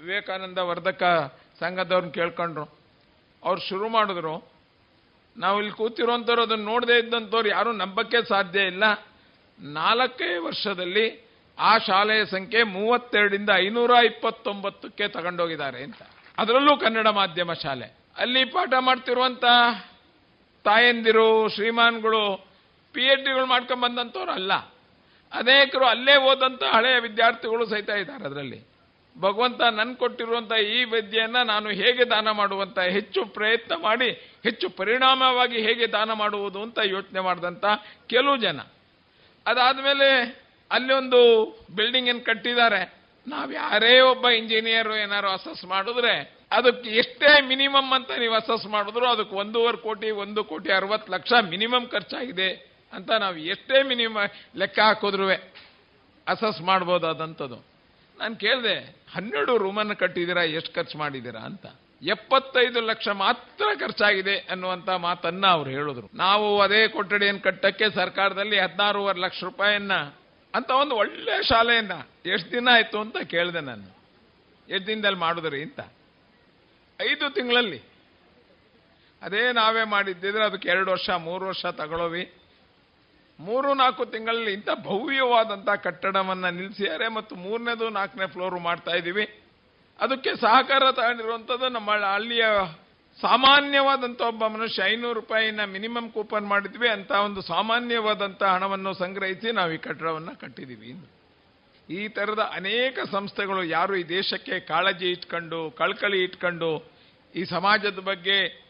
ವಿವೇಕಾನಂದ 0.00 0.58
ವರ್ಧಕ 0.58 1.02
ಸಂಘದವ್ರನ್ನ 1.60 2.10
ಕೇಳ್ಕೊಂಡ್ರು. 2.10 2.64
ಅವ್ರು 3.44 3.60
ಶುರು 3.68 3.88
ಮಾಡಿದ್ರು. 3.88 4.59
ನಾವು 5.36 5.58
ಇಲ್ಲಿ 5.58 5.72
ಕೂತಿರುವಂಥವ್ರು 5.72 6.42
ಅದನ್ನು 6.42 6.64
ನೋಡದೇ 6.64 6.98
ಇದ್ದಂಥವ್ರು 6.98 7.48
ಯಾರೂ 7.48 7.72
ನಂಬಕ್ಕೆ 7.72 8.28
ಸಾಧ್ಯ 8.28 8.60
ಇಲ್ಲ. 8.60 9.06
ನಾಲ್ಕೇ 9.60 10.38
ವರ್ಷದಲ್ಲಿ 10.38 11.30
ಆ 11.58 11.78
ಶಾಲೆಯ 11.78 12.24
ಸಂಖ್ಯೆ 12.24 12.62
ಮೂವತ್ತೆರಡರಿಂದ 12.62 13.50
ಐನೂರ 13.54 13.90
ಇಪ್ಪತ್ತೊಂಬತ್ತಕ್ಕೆ 13.90 15.08
ತಗೊಂಡೋಗಿದ್ದಾರೆ 15.08 15.82
ಅಂತ. 15.82 16.02
ಅದರಲ್ಲೂ 16.38 16.76
ಕನ್ನಡ 16.76 17.08
ಮಾಧ್ಯಮ 17.08 17.52
ಶಾಲೆ. 17.52 17.96
ಅಲ್ಲಿ 18.16 18.44
ಪಾಠ 18.44 18.72
ಮಾಡ್ತಿರುವಂಥ 18.80 19.44
ತಾಯಂದಿರು, 20.64 21.48
ಶ್ರೀಮಾನ್ಗಳು 21.48 22.46
ಪಿ 22.92 23.02
ಎಚ್ 23.02 23.24
ಡಿಗಳು 23.24 23.46
ಮಾಡ್ಕೊಂಡ್ 23.46 23.82
ಬಂದಂಥವ್ರು 23.82 24.32
ಅಲ್ಲ. 24.32 24.54
ಅನೇಕರು 25.32 25.86
ಅಲ್ಲೇ 25.86 26.16
ಓದಂತ 26.16 26.64
ಹಳೆಯ 26.64 26.98
ವಿದ್ಯಾರ್ಥಿಗಳು 26.98 27.66
ಸಹಿತ 27.66 27.88
ಇದ್ದಾರೆ 27.88 28.24
ಅದರಲ್ಲಿ. 28.24 28.69
ಭಗವಂತ 29.18 29.60
ನನ್ 29.60 29.96
ಕೊಟ್ಟಿರುವಂತ 29.96 30.52
ಈ 30.52 30.84
ವಿದ್ಯೆಯನ್ನ 30.84 31.42
ನಾನು 31.42 31.68
ಹೇಗೆ 31.70 32.04
ದಾನ 32.04 32.30
ಮಾಡುವಂತ 32.30 32.78
ಹೆಚ್ಚು 32.78 33.24
ಪ್ರಯತ್ನ 33.24 33.72
ಮಾಡಿ, 33.74 34.10
ಹೆಚ್ಚು 34.42 34.70
ಪರಿಣಾಮವಾಗಿ 34.70 35.62
ಹೇಗೆ 35.62 35.86
ದಾನ 35.86 36.12
ಮಾಡುವುದು 36.12 36.62
ಅಂತ 36.62 36.78
ಯೋಚನೆ 36.84 37.20
ಮಾಡಿದಂಥ 37.20 37.64
ಕೆಲವು 38.06 38.36
ಜನ. 38.36 38.60
ಅದಾದ್ಮೇಲೆ 39.46 40.38
ಅಲ್ಲಿ 40.70 40.92
ಒಂದು 40.92 41.20
ಬಿಲ್ಡಿಂಗ್ 41.76 42.08
ಅನ್ನು 42.08 42.24
ಕಟ್ಟಿದ್ದಾರೆ. 42.24 43.00
ನಾವು 43.28 43.52
ಯಾರೇ 43.52 44.00
ಒಬ್ಬ 44.00 44.28
ಇಂಜಿನಿಯರ್ 44.28 44.92
ಏನಾರು 44.92 45.30
ಅಸಸ್ 45.30 45.64
ಮಾಡಿದ್ರೆ 45.64 46.40
ಅದಕ್ಕೆ 46.52 46.90
ಎಷ್ಟೇ 46.90 47.40
ಮಿನಿಮಮ್ 47.40 47.92
ಅಂತ 47.92 48.10
ನೀವು 48.10 48.34
ಅಸಸ್ 48.34 48.66
ಮಾಡಿದ್ರು 48.66 49.08
ಅದಕ್ಕೆ 49.08 49.36
ಒಂದೂವರೆ 49.36 49.76
ಕೋಟಿ, 49.76 50.10
ಒಂದು 50.10 50.44
ಕೋಟಿ 50.44 50.72
ಅರವತ್ತು 50.72 51.12
ಲಕ್ಷ 51.12 51.32
ಮಿನಿಮಮ್ 51.48 51.88
ಖರ್ಚಾಗಿದೆ 51.88 52.80
ಅಂತ 52.92 53.10
ನಾವು 53.10 53.36
ಎಷ್ಟೇ 53.36 53.82
ಮಿನಿಮಮ್ 53.82 54.58
ಲೆಕ್ಕ 54.58 54.78
ಹಾಕಿದ್ರು 54.80 55.28
ಅಸಸ್ 56.26 56.60
ಮಾಡ್ಬೋದಾದಂಥದ್ದು. 56.60 57.69
ನಾನು 58.20 58.36
ಕೇಳಿದೆ, 58.36 58.96
ಹನ್ನೆರಡು 59.14 59.58
ರೂಮನ್ನು 59.58 59.96
ಕಟ್ಟಿದ್ದೀರಾ, 59.96 60.42
ಎಷ್ಟು 60.42 60.74
ಖರ್ಚು 60.74 60.98
ಮಾಡಿದ್ದೀರಾ 60.98 61.40
ಅಂತ. 61.40 61.66
ಎಪ್ಪತ್ತೈದು 62.02 62.80
ಲಕ್ಷ 62.80 63.08
ಮಾತ್ರ 63.08 63.64
ಖರ್ಚಾಗಿದೆ 63.80 64.38
ಅನ್ನುವಂತ 64.38 64.90
ಮಾತನ್ನ 64.90 65.46
ಅವ್ರು 65.46 65.70
ಹೇಳಿದ್ರು. 65.70 66.10
ನಾವು 66.14 66.60
ಅದೇ 66.60 66.88
ಕೊಠಡಿಯನ್ನು 66.88 67.40
ಕಟ್ಟಕ್ಕೆ 67.40 67.90
ಸರ್ಕಾರದಲ್ಲಿ 67.90 68.58
ಹದಿನಾರೂವರೆ 68.58 69.18
ಲಕ್ಷ 69.18 69.44
ರೂಪಾಯಿಯನ್ನ, 69.44 69.92
ಅಂತ 70.54 70.70
ಒಂದು 70.70 70.94
ಒಳ್ಳೆ 70.94 71.48
ಶಾಲೆಯನ್ನ 71.48 71.92
ಎಷ್ಟು 72.26 72.52
ದಿನ 72.52 72.68
ಆಯ್ತು 72.72 73.00
ಅಂತ 73.00 73.16
ಕೇಳಿದೆ 73.18 73.60
ನಾನು. 73.60 73.98
ಎಷ್ಟು 74.68 74.86
ದಿನದಲ್ಲಿ 74.86 75.18
ಮಾಡಿದ್ರಿ 75.18 75.62
ಅಂತ. 75.62 75.80
ಐದು 77.02 77.34
ತಿಂಗಳಲ್ಲಿ. 77.34 77.82
ಅದೇ 79.22 79.52
ನಾವೇ 79.52 79.84
ಮಾಡಿದ್ದಿದ್ರೆ 79.84 80.44
ಅದಕ್ಕೆ 80.44 80.68
ಎರಡು 80.68 80.90
ವರ್ಷ, 80.90 81.10
ಮೂರು 81.10 81.46
ವರ್ಷ 81.46 81.66
ತಗೊಳ್ಳೋವಿ 81.66 82.32
ಮೂರು 83.46 83.70
ನಾಲ್ಕು 83.80 84.04
ತಿಂಗಳಲ್ಲಿ 84.14 84.52
ಇಂಥ 84.58 84.70
ಭವ್ಯವಾದಂಥ 84.86 85.68
ಕಟ್ಟಡವನ್ನು 85.86 86.48
ನಿಲ್ಲಿಸಿದ್ದಾರೆ 86.56 87.06
ಮತ್ತು 87.08 87.34
ಮೂರನೇದು 87.44 87.86
ನಾಲ್ಕನೇ 87.98 88.26
ಫ್ಲೋರ್ 88.34 88.58
ಮಾಡ್ತಾ 88.68 88.94
ಇದ್ದೀವಿ. 89.00 89.24
ಅದಕ್ಕೆ 90.00 90.30
ಸಹಕಾರ 90.44 90.82
ತಗೊಂಡಿರುವಂಥದ್ದು 90.98 91.68
ನಮ್ಮ 91.68 91.90
ಹಳ್ಳಿಯ 92.14 92.44
ಸಾಮಾನ್ಯವಾದಂಥ 93.20 94.20
ಒಬ್ಬ 94.32 94.44
ಮನುಷ್ಯ 94.46 94.82
ಐನೂರು 94.92 95.16
ರೂಪಾಯಿನ 95.20 95.64
ಮಿನಿಮಮ್ 95.64 96.10
ಕೂಪನ್ 96.10 96.46
ಮಾಡಿದ್ವಿ. 96.46 96.88
ಅಂತ 96.88 97.10
ಒಂದು 97.10 97.40
ಸಾಮಾನ್ಯವಾದಂಥ 97.52 98.42
ಹಣವನ್ನು 98.42 98.92
ಸಂಗ್ರಹಿಸಿ 99.02 99.50
ನಾವು 99.58 99.72
ಈ 99.76 99.78
ಕಟ್ಟಡವನ್ನು 99.88 100.34
ಕಟ್ಟಿದ್ದೀವಿ 100.40 100.92
ಈ 101.88 102.02
ಥರದ 102.08 102.42
ಅನೇಕ 102.54 102.98
ಸಂಸ್ಥೆಗಳು 103.12 103.62
ಯಾರು 103.76 103.92
ಈ 103.96 104.04
ದೇಶಕ್ಕೆ 104.08 104.56
ಕಾಳಜಿ 104.60 105.08
ಇಟ್ಕೊಂಡು, 105.10 105.60
ಕಳ್ಕಳಿ 105.70 106.18
ಇಟ್ಕೊಂಡು 106.26 106.70
ಈ 107.34 107.44
ಸಮಾಜದ 107.44 108.00
ಬಗ್ಗೆ 108.10 108.69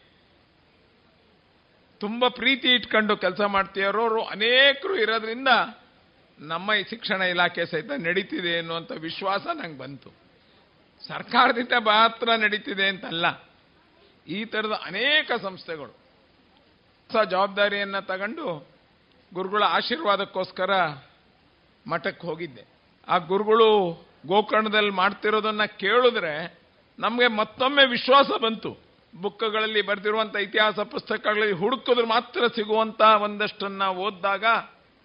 ತುಂಬ 2.01 2.27
ಪ್ರೀತಿ 2.39 2.69
ಇಟ್ಕೊಂಡು 2.69 3.13
ಕೆಲಸ 3.23 3.41
ಮಾಡ್ತೀರೋರು 3.55 4.21
ಅನೇಕರು 4.35 4.95
ಇರೋದ್ರಿಂದ 4.95 5.51
ನಮ್ಮ 6.39 6.73
ಈ 6.73 6.83
ಶಿಕ್ಷಣ 6.89 7.21
ಇಲಾಖೆ 7.33 7.63
ಸಹಿತ 7.71 7.91
ನಡೀತಿದೆ 8.05 8.53
ಅನ್ನುವಂಥ 8.57 8.91
ವಿಶ್ವಾಸ 8.99 9.43
ನಂಗೆ 9.59 9.77
ಬಂತು. 9.77 10.09
ಸರ್ಕಾರದಿಂದ 11.01 11.75
ಮಾತ್ರ 11.85 12.27
ನಡೀತಿದೆ 12.35 12.85
ಅಂತಲ್ಲ, 12.87 13.25
ಈ 14.27 14.39
ಥರದ 14.51 14.75
ಅನೇಕ 14.85 15.31
ಸಂಸ್ಥೆಗಳು. 15.43 15.93
ಹೊಸ 17.09 17.23
ಜವಾಬ್ದಾರಿಯನ್ನು 17.29 18.01
ತಗೊಂಡು 18.07 18.45
ಗುರುಗಳ 19.31 19.63
ಆಶೀರ್ವಾದಕ್ಕೋಸ್ಕರ 19.77 20.71
ಮಠಕ್ಕೆ 21.85 22.25
ಹೋಗಿದ್ದೆ. 22.27 22.63
ಆ 23.07 23.15
ಗುರುಗಳು 23.31 23.69
ಗೋಕರ್ಣದಲ್ಲಿ 24.27 24.93
ಮಾಡ್ತಿರೋದನ್ನು 25.01 25.67
ಕೇಳಿದ್ರೆ 25.77 26.33
ನಮಗೆ 26.99 27.29
ಮತ್ತೊಮ್ಮೆ 27.37 27.83
ವಿಶ್ವಾಸ 27.87 28.29
ಬಂತು. 28.43 28.71
ಬುಕ್ಗಳಲ್ಲಿ 29.15 29.81
ಬರೆದಿರುವಂಥ 29.81 30.35
ಇತಿಹಾಸ 30.35 30.79
ಪುಸ್ತಕಗಳಲ್ಲಿ 30.79 31.51
ಹುಡುಕಿದ್ರೆ 31.51 32.05
ಮಾತ್ರ 32.05 32.47
ಸಿಗುವಂತ 32.47 33.01
ಒಂದಷ್ಟನ್ನ 33.01 33.83
ಓದಿದಾಗ 33.83 34.45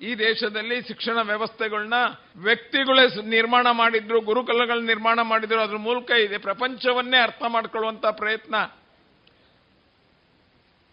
ಈ 0.01 0.15
ದೇಶದಲ್ಲಿ 0.15 0.83
ಶಿಕ್ಷಣ 0.83 1.21
ವ್ಯವಸ್ಥೆಗಳನ್ನ 1.21 1.95
ವ್ಯಕ್ತಿಗಳೇ 2.37 3.23
ನಿರ್ಮಾಣ 3.23 3.71
ಮಾಡಿದ್ರು, 3.71 4.21
ಗುರುಕುಲಗಳ 4.21 4.79
ನಿರ್ಮಾಣ 4.79 5.21
ಮಾಡಿದ್ರು, 5.23 5.61
ಅದ್ರ 5.61 5.77
ಮೂಲಕ 5.77 6.11
ಇದೆ. 6.11 6.39
ಪ್ರಪಂಚವನ್ನೇ 6.39 7.23
ಅರ್ಥ 7.23 7.43
ಮಾಡ್ಕೊಳ್ಳುವಂಥ 7.49 8.07
ಪ್ರಯತ್ನ. 8.07 8.55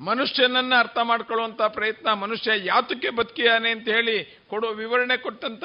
ಮನುಷ್ಯನನ್ನ 0.01 0.73
ಅರ್ಥ 0.79 0.97
ಮಾಡ್ಕೊಳ್ಳುವಂಥ 1.03 1.61
ಪ್ರಯತ್ನ. 1.61 2.13
ಮನುಷ್ಯ 2.13 2.51
ಯಾತಕ್ಕೆ 2.55 3.09
ಬದುಕಿಯಾನೆ 3.09 3.69
ಅಂತ 3.69 3.87
ಹೇಳಿ 3.87 4.39
ಕೊಡೋ 4.49 4.67
ವಿವರಣೆ 4.67 5.17
ಕೊಟ್ಟಂತ 5.17 5.63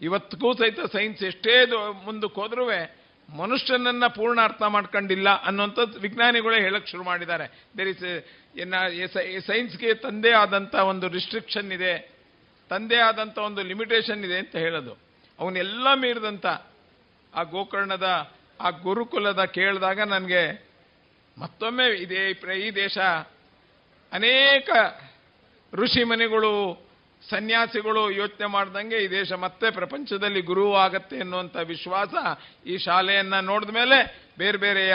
ಇವತ್ತಿಗೂ 0.00 0.54
ಸಹಿತ 0.54 0.80
ಸೈನ್ಸ್ 0.92 1.22
ಎಷ್ಟೇ 1.22 1.64
ಮುಂದಕ್ಕೆ 2.04 2.40
ಹೋದ್ರೂ 2.40 2.70
ಮನುಷ್ಯನನ್ನ 3.36 4.06
ಪೂರ್ಣ 4.06 4.40
ಅರ್ಥ 4.40 4.62
ಮಾಡ್ಕೊಂಡಿಲ್ಲ 4.62 5.28
ಅನ್ನುವಂಥದ್ದು 5.28 5.98
ವಿಜ್ಞಾನಿಗಳೇ 6.00 6.60
ಹೇಳಕ್ 6.60 6.88
ಶುರು 6.88 7.02
ಮಾಡಿದ್ದಾರೆ. 7.02 7.66
ದೇರ್ 7.76 7.88
ಇಸ್ 7.88 9.46
ಸೈನ್ಸ್ಗೆ 9.46 9.94
ತಂದೆ 9.94 10.32
ಆದಂತ 10.32 10.74
ಒಂದು 10.74 11.08
ರಿಸ್ಟ್ರಿಕ್ಷನ್ 11.08 11.72
ಇದೆ. 11.72 12.18
ತಂದೆ 12.68 12.96
ಆದಂತ 12.96 13.38
ಒಂದು 13.38 13.62
ಲಿಮಿಟೇಷನ್ 13.62 14.24
ಇದೆ 14.24 14.38
ಅಂತ 14.38 14.56
ಹೇಳೋದು. 14.56 14.98
ಅವನ್ನೆಲ್ಲ 15.38 15.94
ಮೀರಿದಂತ 15.94 16.46
ಆ 17.34 17.42
ಗೋಕರ್ಣದ, 17.42 18.32
ಆ 18.60 18.70
ಗುರುಕುಲದ 18.70 19.44
ಕೇಳಿದಾಗ 19.44 20.00
ನನಗೆ 20.00 20.68
ಮತ್ತೊಮ್ಮೆ 21.38 22.02
ಇದೇ, 22.02 22.30
ಈ 22.66 22.70
ದೇಶ 22.70 22.98
ಅನೇಕ 24.12 24.70
ಋಷಿ 25.72 26.04
ಮನೆಗಳು 26.04 26.87
ಸನ್ಯಾಸಿಗಳು 27.30 28.10
ಯೋಚನೆ 28.10 28.46
ಮಾಡ್ದಂಗೆ 28.46 29.04
ಈ 29.04 29.10
ದೇಶ 29.10 29.32
ಮತ್ತೆ 29.32 29.70
ಪ್ರಪಂಚದಲ್ಲಿ 29.70 30.40
ಗುರು 30.40 30.74
ಆಗತ್ತೆ 30.74 31.16
ಎನ್ನುವಂಥ 31.16 31.56
ವಿಶ್ವಾಸ 31.56 32.14
ಈ 32.66 32.78
ಶಾಲೆಯನ್ನ 32.78 33.40
ನೋಡಿದ 33.40 33.70
ಮೇಲೆ 33.70 34.28
ಬೇರೆ 34.38 34.58
ಬೇರೆಯ 34.58 34.94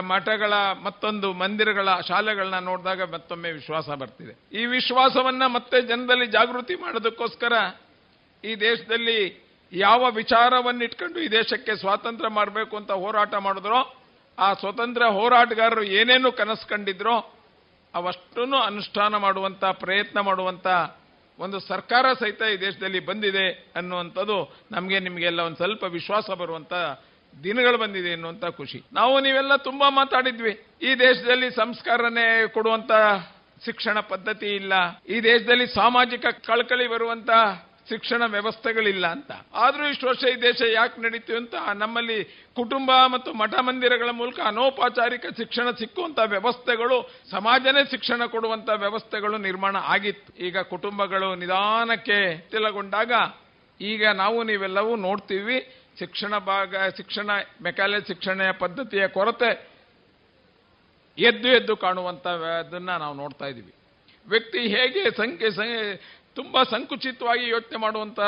ಮಠಗಳ 0.00 0.52
ಮತ್ತೊಂದು 0.82 1.32
ಮಂದಿರಗಳ 1.32 1.88
ಶಾಲೆಗಳನ್ನ 2.08 2.58
ನೋಡಿದಾಗ 2.58 3.02
ಮತ್ತೊಮ್ಮೆ 3.02 3.52
ವಿಶ್ವಾಸ 3.52 3.88
ಬರ್ತಿದೆ. 3.88 4.60
ಈ 4.60 4.64
ವಿಶ್ವಾಸವನ್ನ 4.66 5.42
ಮತ್ತೆ 5.46 5.82
ಜನದಲ್ಲಿ 5.82 6.26
ಜಾಗೃತಿ 6.26 6.74
ಮಾಡೋದಕ್ಕೋಸ್ಕರ 6.74 7.52
ಈ 8.44 8.54
ದೇಶದಲ್ಲಿ 8.54 9.48
ಯಾವ 9.72 10.10
ವಿಚಾರವನ್ನಿಟ್ಕೊಂಡು 10.10 11.20
ಈ 11.20 11.28
ದೇಶಕ್ಕೆ 11.28 11.76
ಸ್ವಾತಂತ್ರ್ಯ 11.76 12.28
ಮಾಡಬೇಕು 12.28 12.76
ಅಂತ 12.76 12.90
ಹೋರಾಟ 12.92 13.34
ಮಾಡಿದ್ರೋ, 13.34 13.96
ಆ 14.38 14.52
ಸ್ವತಂತ್ರ 14.52 15.04
ಹೋರಾಟಗಾರರು 15.04 15.82
ಏನೇನು 15.82 16.32
ಕನಸು 16.32 16.68
ಕಂಡಿದ್ರೋ 16.68 17.34
ಅವಷ್ಟನ್ನು 17.94 18.56
ಅನುಷ್ಠಾನ 18.56 19.16
ಮಾಡುವಂಥ 19.16 19.64
ಪ್ರಯತ್ನ 19.64 20.20
ಮಾಡುವಂತ 20.20 20.66
ಒಂದು 21.38 21.60
ಸರ್ಕಾರ 21.60 22.06
ಸಹಿತ 22.20 22.42
ಈ 22.42 22.56
ದೇಶದಲ್ಲಿ 22.60 23.00
ಬಂದಿದೆ 23.00 23.72
ಅನ್ನುವಂಥದ್ದು 23.76 24.56
ನಮಗೆ 24.70 24.98
ನಿಮಗೆಲ್ಲ 25.00 25.40
ಒಂದು 25.40 25.56
ಸ್ವಲ್ಪ 25.56 25.84
ವಿಶ್ವಾಸ 25.84 26.30
ಬರುವಂಥ 26.30 26.72
ದಿನಗಳು 27.42 27.78
ಬಂದಿದೆ 27.78 28.12
ಅನ್ನುವಂತ 28.12 28.44
ಖುಷಿ. 28.44 28.82
ನಾವು 28.92 29.20
ನೀವೆಲ್ಲ 29.20 29.56
ತುಂಬ 29.56 29.84
ಮಾತಾಡಿದ್ವಿ. 29.88 30.66
ಈ 30.82 30.94
ದೇಶದಲ್ಲಿ 30.94 31.50
ಸಂಸ್ಕಾರನೇ 31.50 32.48
ಕೊಡುವಂಥ 32.48 32.90
ಶಿಕ್ಷಣ 33.64 34.00
ಪದ್ಧತಿ 34.00 34.46
ಇಲ್ಲ. 34.46 34.72
ಈ 35.08 35.20
ದೇಶದಲ್ಲಿ 35.20 35.66
ಸಾಮಾಜಿಕ 35.66 36.26
ಕಳಕಳಿ 36.26 36.88
ಬರುವಂತ 36.88 37.30
ಶಿಕ್ಷಣ 37.88 38.22
ವ್ಯವಸ್ಥೆಗಳಿಲ್ಲ 38.26 39.06
ಅಂತ. 39.16 39.30
ಆದರೂ 39.54 39.84
ಇಷ್ಟು 39.92 40.06
ವರ್ಷ 40.08 40.24
ಈ 40.32 40.36
ದೇಶ 40.42 40.60
ಯಾಕೆ 40.74 41.00
ನಡೀತು 41.00 41.32
ಅಂತ 41.36 41.54
ನಮ್ಮಲ್ಲಿ 41.74 42.18
ಕುಟುಂಬ 42.56 42.90
ಮತ್ತು 43.14 43.30
ಮಠ 43.32 43.54
ಮಂದಿರಗಳ 43.68 44.10
ಮೂಲಕ 44.10 44.38
ಅನೌಪಚಾರಿಕ 44.50 45.24
ಶಿಕ್ಷಣ 45.36 45.70
ಸಿಕ್ಕುವಂಥ 45.80 46.18
ವ್ಯವಸ್ಥೆಗಳು, 46.34 46.98
ಸಮಾಜನೇ 47.30 47.82
ಶಿಕ್ಷಣ 47.90 48.20
ಕೊಡುವಂಥ 48.26 48.68
ವ್ಯವಸ್ಥೆಗಳು 48.84 49.38
ನಿರ್ಮಾಣ 49.38 49.76
ಆಗಿತ್ತು. 49.94 50.30
ಈಗ 50.46 50.58
ಕುಟುಂಬಗಳು 50.72 51.34
ನಿಧಾನಕ್ಕೆ 51.34 52.20
ತಿಲಗೊಂಡಾಗ 52.50 53.12
ಈಗ 53.80 54.04
ನಾವು 54.22 54.38
ನೀವೆಲ್ಲವೂ 54.42 54.92
ನೋಡ್ತೀವಿ 54.96 55.58
ಶಿಕ್ಷಣ 55.98 56.38
ಭಾಗ, 56.38 56.74
ಶಿಕ್ಷಣ 56.96 57.30
ಮೆಕಾಲೆ 57.62 57.98
ಶಿಕ್ಷಣ 58.06 58.50
ಪದ್ಧತಿಯ 58.58 59.04
ಕೊರತೆ 59.08 59.50
ಎದ್ದು 61.18 61.48
ಎದ್ದು 61.48 61.74
ಕಾಣುವಂಥ 61.76 62.26
ಅದನ್ನ 62.62 62.90
ನಾವು 62.96 63.14
ನೋಡ್ತಾ 63.14 63.46
ಇದ್ದೀವಿ 63.46 63.72
ವ್ಯಕ್ತಿ 64.26 64.60
ಹೇಗೆ 64.74 65.02
ಸಂಖ್ಯೆ 65.10 65.48
ತುಂಬಾ 66.34 66.62
ಸಂಕುಚಿತವಾಗಿ 66.62 67.48
ಯೋಚನೆ 67.48 67.78
ಮಾಡುವಂತ 67.78 68.20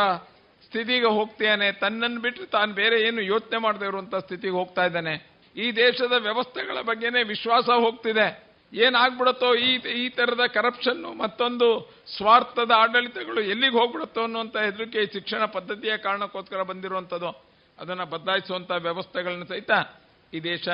ಸ್ಥಿತಿಗೆ 0.65 1.07
ಹೋಗ್ತೇನೆ. 1.07 1.73
ತನ್ನನ್ನು 1.73 2.21
ಬಿಟ್ಟರೆ 2.21 2.47
ತಾನು 2.47 2.75
ಬೇರೆ 2.75 3.03
ಏನು 3.03 3.23
ಯೋಚನೆ 3.23 3.59
ಮಾಡದೇ 3.59 3.87
ಇರುವಂಥ 3.87 4.15
ಸ್ಥಿತಿಗೆ 4.15 4.53
ಹೋಗ್ತಾ 4.53 4.85
ಇದ್ದಾನೆ. 4.87 5.31
ಈ 5.57 5.73
ದೇಶದ 5.73 6.13
ವ್ಯವಸ್ಥೆಗಳ 6.13 6.81
ಬಗ್ಗೆನೇ 6.81 7.23
ವಿಶ್ವಾಸ 7.23 7.65
ಹೋಗ್ತಿದೆ. 7.65 8.51
ಏನಾಗ್ಬಿಡುತ್ತೋ 8.75 9.55
ಈ 9.55 9.77
ಈ 9.77 10.09
ತರದ 10.09 10.47
ಕರಪ್ಷನ್ನು 10.47 11.13
ಮತ್ತೊಂದು 11.13 11.95
ಸ್ವಾರ್ಥದ 12.17 12.71
ಆಡಳಿತಗಳು 12.77 13.41
ಎಲ್ಲಿಗೆ 13.41 13.79
ಹೋಗ್ಬಿಡುತ್ತೋ 13.79 14.23
ಅನ್ನುವಂಥ 14.23 14.57
ಹೆದರಿಕೆ 14.57 15.07
ಶಿಕ್ಷಣ 15.07 15.45
ಪದ್ಧತಿಯ 15.45 15.97
ಕಾರಣಕ್ಕೋಸ್ಕರ 15.97 16.63
ಬಂದಿರುವಂಥದ್ದು 16.63 17.51
ಅದನ್ನು 17.79 18.07
ಬದಲಾಯಿಸುವಂಥ 18.07 18.71
ವ್ಯವಸ್ಥೆಗಳನ್ನು 18.71 19.47
ಸಹಿತ 19.47 19.71
ಈ 20.35 20.41
ದೇಶ 20.41 20.69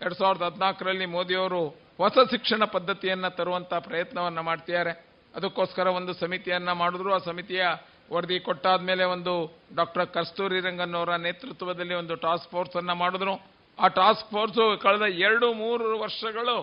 ಎರಡ್ 0.00 0.14
ಸಾವಿರದ 0.14 0.42
ಹದಿನಾಲ್ಕರಲ್ಲಿ 0.42 1.06
ಮೋದಿಯವರು 1.06 1.68
ಹೊಸ 1.96 2.12
ಶಿಕ್ಷಣ 2.30 2.64
ಪದ್ಧತಿಯನ್ನು 2.64 3.36
ತರುವಂಥ 3.36 3.74
ಪ್ರಯತ್ನವನ್ನು 3.74 4.42
ಮಾಡ್ತಿದ್ದಾರೆ. 4.42 5.07
ಅದಕ್ಕೋಸ್ಕರ 5.38 5.86
ಒಂದು 5.98 6.12
ಸಮಿತಿಯನ್ನ 6.14 6.72
ಮಾಡಿದ್ರು. 6.72 7.10
ಆ 7.14 7.18
ಸಮಿತಿಯ 7.18 7.64
ವರದಿ 8.12 8.40
ಕೊಟ್ಟಾದ 8.40 8.80
ಮೇಲೆ 8.80 9.04
ಒಂದು 9.04 9.34
ಡಾಕ್ಟರ್ 9.74 10.06
ಕಸ್ತೂರಿ 10.06 10.60
ರಂಗನ್ 10.60 10.94
ಅವರ 10.94 11.16
ನೇತೃತ್ವದಲ್ಲಿ 11.16 11.94
ಒಂದು 11.94 12.14
ಟಾಸ್ಕ್ 12.14 12.50
ಫೋರ್ಸ್ 12.50 12.76
ಅನ್ನ 12.76 12.92
ಮಾಡಿದ್ರು. 13.02 13.34
ಆ 13.78 13.88
ಟಾಸ್ಕ್ 13.88 14.30
ಫೋರ್ಸ್ 14.30 14.80
ಕಳೆದ 14.82 15.06
ಎರಡು 15.26 15.48
ಮೂರು 15.52 15.98
ವರ್ಷಗಳು 15.98 16.56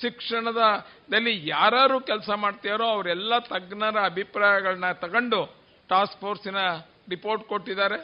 ಶಿಕ್ಷಣದಲ್ಲಿ 0.00 1.48
ಯಾರು 1.48 1.96
ಕೆಲಸ 2.00 2.30
ಮಾಡ್ತಾರೋ 2.34 2.86
ಅವರೆಲ್ಲ 2.86 3.38
ತಜ್ಞರ 3.38 3.98
ಅಭಿಪ್ರಾಯಗಳನ್ನ 4.04 4.92
ತಗೊಂಡು 4.92 5.40
ಟಾಸ್ಕ್ 5.88 6.20
ಫೋರ್ಸಿನ 6.20 6.60
ರಿಪೋರ್ಟ್ 7.08 7.44
ಕೊಟ್ಟಿದ್ದಾರೆ. 7.44 7.98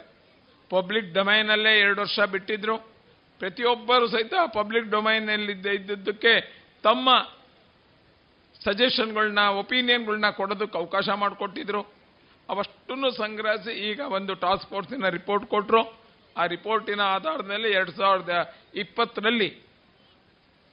ಪಬ್ಲಿಕ್ 0.69 1.13
ಡೊಮೈನಲ್ಲೇ 1.13 1.73
ಎರಡು 1.79 2.01
ವರ್ಷ 2.01 2.19
ಬಿಟ್ಟಿದ್ರು. 2.31 2.75
ಪ್ರತಿಯೊಬ್ಬರು 3.39 4.07
ಸಹಿತ 4.07 4.33
ಪಬ್ಲಿಕ್ 4.53 4.87
ಡೊಮೈನಲ್ಲಿ 4.87 5.51
ಇದ್ದಿದ್ದಕ್ಕೆ 5.51 6.33
ತಮ್ಮ 6.83 7.09
ಸಜೆಷನ್ಗಳನ್ನ 8.65 9.39
ಒಪಿನಿಯನ್ಗಳನ್ನ 9.39 10.29
ಕೊಡೋದಕ್ಕೆ 10.29 10.77
ಅವಕಾಶ 10.77 11.09
ಮಾಡಿಕೊಟ್ಟಿದ್ರು. 11.09 11.81
ಅವಷ್ಟನ್ನು 12.49 13.11
ಸಂಗ್ರಹಿಸಿ 13.11 13.71
ಈಗ 13.89 13.99
ಒಂದು 13.99 14.33
ಟಾಸ್ಕ್ 14.33 14.69
ಫೋರ್ಸಿನ 14.69 15.09
ರಿಪೋರ್ಟ್ 15.09 15.45
ಕೊಟ್ಟರು 15.45 15.81
ಆ 16.37 16.45
ರಿಪೋರ್ಟಿನ 16.45 17.01
ಆಧಾರದ 17.01 17.47
ಮೇಲೆ 17.47 17.71
ಎರಡು 17.71 17.91
ಸಾವಿರದ 17.91 18.55
ಇಪ್ಪತ್ತರಲ್ಲಿ 18.75 19.49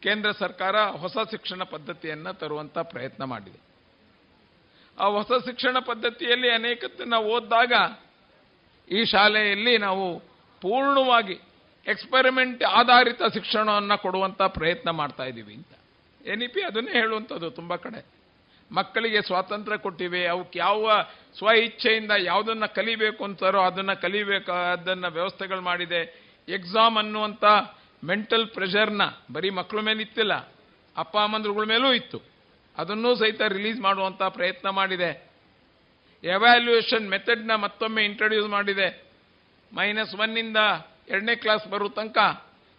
ಕೇಂದ್ರ 0.03 0.31
ಸರ್ಕಾರ 0.31 0.77
ಹೊಸ 0.81 1.17
ಶಿಕ್ಷಣ 1.31 1.63
ಪದ್ಧತಿಯನ್ನು 1.63 2.33
ತರುವಂಥ 2.35 2.79
ಪ್ರಯತ್ನ 2.79 3.25
ಮಾಡಿದೆ. 3.25 3.61
ಆ 4.99 5.07
ಹೊಸ 5.07 5.45
ಶಿಕ್ಷಣ 5.45 5.79
ಪದ್ಧತಿಯಲ್ಲಿ 5.79 6.51
ಅನೇಕತ್ತನ್ನು 6.51 7.19
ಓದಿದಾಗ 7.25 7.73
ಈ 8.91 9.05
ಶಾಲೆಯಲ್ಲಿ 9.05 9.79
ನಾವು 9.79 10.19
ಪೂರ್ಣವಾಗಿ 10.61 11.41
ಎಕ್ಸ್ಪೆರಿಮೆಂಟ್ 11.87 12.65
ಆಧಾರಿತ 12.65 13.23
ಶಿಕ್ಷಣವನ್ನು 13.35 14.03
ಕೊಡುವಂಥ 14.03 14.43
ಪ್ರಯತ್ನ 14.43 14.91
ಮಾಡ್ತಾ 14.91 15.25
ಇದ್ದೀವಿ 15.25 15.55
ಅಂತ. 15.55 15.82
ಎನ್ 16.27 16.43
ಇ 16.43 16.47
ಪಿ 16.47 16.63
ಅದನ್ನೇ 16.63 16.93
ಹೇಳುವಂಥದ್ದು 16.93 17.51
ತುಂಬ 17.51 17.77
ಕಡೆ. 17.77 18.07
ಮಕ್ಕಳಿಗೆ 18.73 19.23
ಸ್ವಾತಂತ್ರ್ಯ 19.23 19.79
ಕೊಟ್ಟಿವೆ, 19.79 20.27
ಅವಕ್ಕೆ 20.27 20.59
ಯಾವ 20.59 21.03
ಸ್ವ 21.39 21.49
ಇಚ್ಛೆಯಿಂದ 21.49 22.11
ಯಾವುದನ್ನು 22.19 22.75
ಕಲಿಬೇಕು 22.75 23.25
ಅಂತಾರೋ 23.25 23.61
ಅದನ್ನು 23.63 24.01
ಕಲಿಬೇಕು, 24.01 24.53
ಅದನ್ನ 24.53 25.07
ವ್ಯವಸ್ಥೆಗಳು 25.07 25.61
ಮಾಡಿದೆ. 25.61 26.33
ಎಕ್ಸಾಮ್ 26.49 26.97
ಅನ್ನುವಂಥ 26.97 27.45
ಮೆಂಟಲ್ 28.05 28.47
ಪ್ರೆಷರ್ನ 28.49 29.03
ಬರೀ 29.33 29.51
ಮಕ್ಕಳ 29.51 29.81
ಮೇಲೆ 29.81 30.03
ಇತ್ತಿಲ್ಲ, 30.03 30.35
ಅಪ್ಪ, 30.97 31.19
ಅಮ್ಮಂದ್ರುಗಳ 31.19 31.65
ಮೇಲೂ 31.65 31.93
ಇತ್ತು. 31.93 32.23
ಅದನ್ನೂ 32.79 33.15
ಸಹಿತ 33.15 33.43
ರಿಲೀಸ್ 33.49 33.81
ಮಾಡುವಂಥ 33.81 34.23
ಪ್ರಯತ್ನ 34.23 34.69
ಮಾಡಿದೆ. 34.69 35.33
ಎವ್ಯಾಲ್ಯೂಯೇಷನ್ 36.25 37.09
ಮೆಥಡ್ನ 37.09 37.55
ಮತ್ತೊಮ್ಮೆ 37.55 38.05
ಇಂಟ್ರೊಡ್ಯೂಸ್ 38.05 38.49
ಮಾಡಿದೆ. 38.49 39.13
ಮೈನಸ್ 39.75 40.15
ಒನ್ನಿಂದ 40.15 40.57
ಎರಡನೇ 41.09 41.35
ಕ್ಲಾಸ್ 41.35 41.69
ಬರೋ 41.69 41.89
ತನಕ 41.89 42.19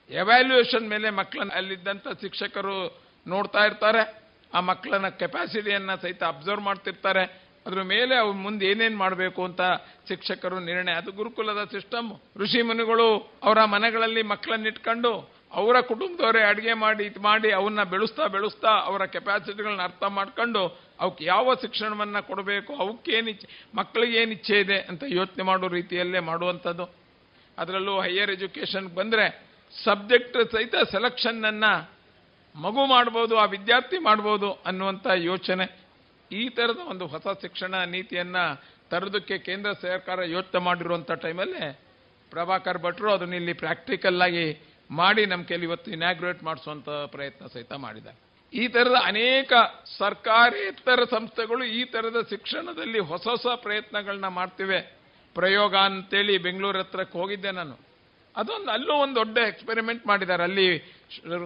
ಎವ್ಯಾಲ್ಯೂಯೇಷನ್ 0.09 0.89
ಮೇಲೆ 0.89 1.09
ಮಕ್ಕಳನ್ನ 1.09 1.51
ಅಲ್ಲಿದ್ದಂಥ 1.51 2.07
ಶಿಕ್ಷಕರು 2.21 3.02
ನೋಡ್ತಾ 3.27 3.65
ಇರ್ತಾರೆ. 3.65 4.23
ಆ 4.53 4.59
ಮಕ್ಕಳನ್ನ 4.59 5.07
ಕೆಪಾಸಿಟಿಯನ್ನ 5.07 5.95
ಸಹಿತ 5.95 6.23
ಅಬ್ಸರ್ವ್ 6.23 6.61
ಮಾಡ್ತಿರ್ತಾರೆ. 6.61 7.43
ಅದ್ರ 7.65 7.81
ಮೇಲೆ 7.81 8.15
ಅವ್ರ 8.15 8.35
ಮುಂದೆ 8.35 8.65
ಏನೇನ್ 8.65 8.97
ಮಾಡಬೇಕು 8.97 9.43
ಅಂತ 9.43 9.61
ಶಿಕ್ಷಕರು 10.07 10.59
ನಿರ್ಣಯ, 10.59 10.93
ಅದು 10.93 11.11
ಗುರುಕುಲದ 11.11 11.63
ಸಿಸ್ಟಮ್ 11.63 12.11
ಋಷಿ 12.37 12.61
ಮುನಿಗಳು 12.61 13.31
ಅವರ 13.43 13.65
ಮನೆಗಳಲ್ಲಿ 13.65 14.21
ಮಕ್ಕಳನ್ನ 14.21 14.67
ಇಟ್ಕೊಂಡು 14.67 15.43
ಅವರ 15.53 15.81
ಕುಟುಂಬದವರೇ 15.81 16.41
ಅಡುಗೆ 16.41 16.73
ಮಾಡಿ, 16.73 17.03
ಇದು 17.03 17.21
ಮಾಡಿ 17.21 17.51
ಅವನ್ನ 17.51 17.83
ಬೆಳೆಸ್ತಾ 17.83 18.27
ಬೆಳೆಸ್ತಾ 18.27 18.69
ಅವರ 18.69 19.05
ಕೆಪಾಸಿಟಿಗಳನ್ನ 19.05 19.81
ಅರ್ಥ 19.81 20.03
ಮಾಡ್ಕೊಂಡು 20.03 20.79
ಅವಕ್ಕೆ 20.99 21.25
ಯಾವ 21.25 21.53
ಶಿಕ್ಷಣವನ್ನ 21.53 22.19
ಕೊಡಬೇಕು 22.19 22.75
ಅವಕ್ಕೇನು 22.75 23.31
ಮಕ್ಕಳಿಗೆ 23.75 24.21
ಏನು 24.21 24.31
ಇಚ್ಛೆ 24.31 24.59
ಇದೆ 24.59 24.79
ಅಂತ 24.81 25.03
ಯೋಚನೆ 25.07 25.43
ಮಾಡೋ 25.43 25.67
ರೀತಿಯಲ್ಲೇ 25.67 26.19
ಮಾಡುವಂಥದ್ದು. 26.19 26.85
ಅದರಲ್ಲೂ 27.57 28.01
ಹೈಯರ್ 28.01 28.31
ಎಜುಕೇಷನ್ಗೆ 28.31 28.95
ಬಂದ್ರೆ 28.95 29.45
ಸಬ್ಜೆಕ್ಟ್ 29.83 30.51
ಸಹಿತ 30.51 30.75
ಸೆಲೆಕ್ಷನ್ 30.75 31.45
ಅನ್ನ 31.45 31.65
ಮಗು 32.55 32.85
ಮಾಡ್ಬೋದು, 32.85 33.37
ಆ 33.37 33.45
ವಿದ್ಯಾರ್ಥಿ 33.45 33.97
ಮಾಡ್ಬೋದು 33.97 34.53
ಅನ್ನುವಂಥ 34.53 35.07
ಯೋಚನೆ. 35.15 35.65
ಈ 36.31 36.49
ಥರದ 36.49 36.77
ಒಂದು 36.77 37.07
ಹೊಸ 37.07 37.27
ಶಿಕ್ಷಣ 37.41 37.75
ನೀತಿಯನ್ನು 37.75 38.61
ತರೋದಕ್ಕೆ 38.89 39.37
ಕೇಂದ್ರ 39.37 39.71
ಸರ್ಕಾರ 39.71 40.23
ಯೋಚನೆ 40.23 40.61
ಮಾಡಿರುವಂಥ 40.63 41.11
ಟೈಮಲ್ಲೇ 41.11 41.81
ಪ್ರಭಾಕರ್ 42.31 42.77
ಭಟ್ರು 42.77 43.13
ಅದನ್ನ 43.13 43.33
ಇಲ್ಲಿ 43.33 43.53
ಪ್ರಾಕ್ಟಿಕಲ್ 43.53 44.21
ಆಗಿ 44.21 44.73
ಮಾಡಿ 44.91 45.25
ನಮ್ಮ 45.25 45.43
ಕೈಲಿ 45.43 45.63
ಇವತ್ತು 45.63 45.91
ಇನಾಗ್ರೇಟ್ 45.91 46.43
ಮಾಡಿಸುವಂಥ 46.43 46.89
ಪ್ರಯತ್ನ 46.89 47.45
ಸಹಿತ 47.45 47.73
ಮಾಡಿದ್ದಾರೆ. 47.73 48.17
ಈ 48.53 48.67
ಥರದ 48.67 48.95
ಅನೇಕ 49.03 49.53
ಸರ್ಕಾರೇತರ 49.97 51.03
ಸಂಸ್ಥೆಗಳು 51.03 51.63
ಈ 51.63 51.83
ಥರದ 51.83 52.27
ಶಿಕ್ಷಣದಲ್ಲಿ 52.29 52.99
ಹೊಸ 52.99 53.27
ಹೊಸ 53.27 53.47
ಪ್ರಯತ್ನಗಳನ್ನ 53.55 54.27
ಮಾಡ್ತಿವೆ. 54.27 54.97
ಪ್ರಯೋಗ 55.33 55.75
ಅಂತೇಳಿ 55.75 56.37
ಬೆಂಗಳೂರು 56.37 56.79
ಹತ್ರಕ್ಕೆ 56.79 57.17
ಹೋಗಿದ್ದೆ 57.17 57.51
ನಾನು. 57.51 57.79
ಅದೊಂದು 58.37 58.71
ಅಲ್ಲೂ 58.71 58.93
ಒಂದು 58.93 59.15
ದೊಡ್ಡ 59.15 59.37
ಎಕ್ಸ್ಪೆರಿಮೆಂಟ್ 59.37 60.07
ಮಾಡಿದ್ದಾರೆ. 60.07 60.43
ಅಲ್ಲಿ 60.43 61.01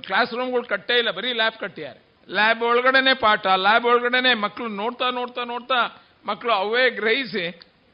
ಕ್ಲಾಸ್ 0.07 0.34
ರೂಮ್ಗಳು 0.39 0.63
ಕಟ್ಟೇ 0.74 0.95
ಇಲ್ಲ, 1.01 1.11
ಬರೀ 1.20 1.30
ಲ್ಯಾಬ್ 1.41 1.57
ಕಟ್ಟಿದ್ದಾರೆ. 1.63 1.99
ಲ್ಯಾಬ್ 2.38 2.61
ಒಳಗಡೆನೆ 2.70 3.13
ಪಾಠ 3.26 3.45
ಲ್ಯಾಬ್ 3.65 3.86
ಒಳಗಡೆನೆ 3.91 4.34
ಮಕ್ಕಳು 4.45 4.68
ನೋಡ್ತಾ 4.82 5.09
ನೋಡ್ತಾ 5.20 5.43
ನೋಡ್ತಾ 5.53 5.80
ಮಕ್ಕಳು 6.30 6.53
ಅವೇ 6.63 6.84
ಗ್ರಹಿಸಿ, 6.99 7.45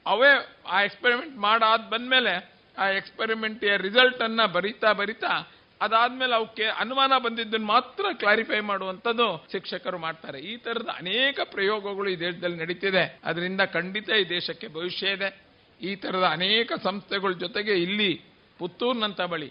ಅವೇ 0.06 0.32
ಆ 0.76 0.78
ಎಕ್ಸ್ಪೆರಿಮೆಂಟ್ 0.88 1.36
ಮಾಡಾದ 1.48 1.82
ಬಂದ್ಮೇಲೆ 1.92 2.34
ಆ 2.82 2.86
ಎಕ್ಸ್ಪೆರಿಮೆಂಟ್ 3.00 3.64
ರಿಸಲ್ಟ್ 3.88 4.22
ಅನ್ನ 4.28 4.46
ಬರಿತಾ 4.56 4.92
ಬರಿತಾ 5.02 5.34
ಅದಾದ್ಮೇಲೆ 5.82 6.34
ಅವಕ್ಕೆ 6.36 6.66
ಅನುಮಾನ 6.82 7.14
ಬಂದಿದ್ದನ್ನು 7.24 7.68
ಮಾತ್ರ 7.68 8.06
ಕ್ಲಾರಿಫೈ 8.20 8.60
ಮಾಡುವಂಥದ್ದು 8.60 9.28
ಶಿಕ್ಷಕರು 9.52 9.98
ಮಾಡ್ತಾರೆ. 9.98 10.40
ಈ 10.40 10.54
ತರದ 10.58 10.90
ಅನೇಕ 10.98 11.40
ಪ್ರಯೋಗಗಳು 11.56 12.08
ಈ 12.10 12.16
ದೇಶದಲ್ಲಿ 12.20 12.58
ನಡೀತಿದೆ. 12.58 13.04
ಅದರಿಂದ 13.30 13.62
ಖಂಡಿತ 13.74 14.10
ಈ 14.22 14.24
ದೇಶಕ್ಕೆ 14.30 14.68
ಭವಿಷ್ಯ 14.68 15.16
ಇದೆ. 15.18 15.30
ಈ 15.82 15.92
ತರದ 16.04 16.26
ಅನೇಕ 16.38 16.72
ಸಂಸ್ಥೆಗಳ 16.84 17.32
ಜೊತೆಗೆ 17.44 17.74
ಇಲ್ಲಿ 17.86 18.12
ಪುತ್ತೂರಿನಂತ 18.60 19.22
ಬಳಿ 19.34 19.50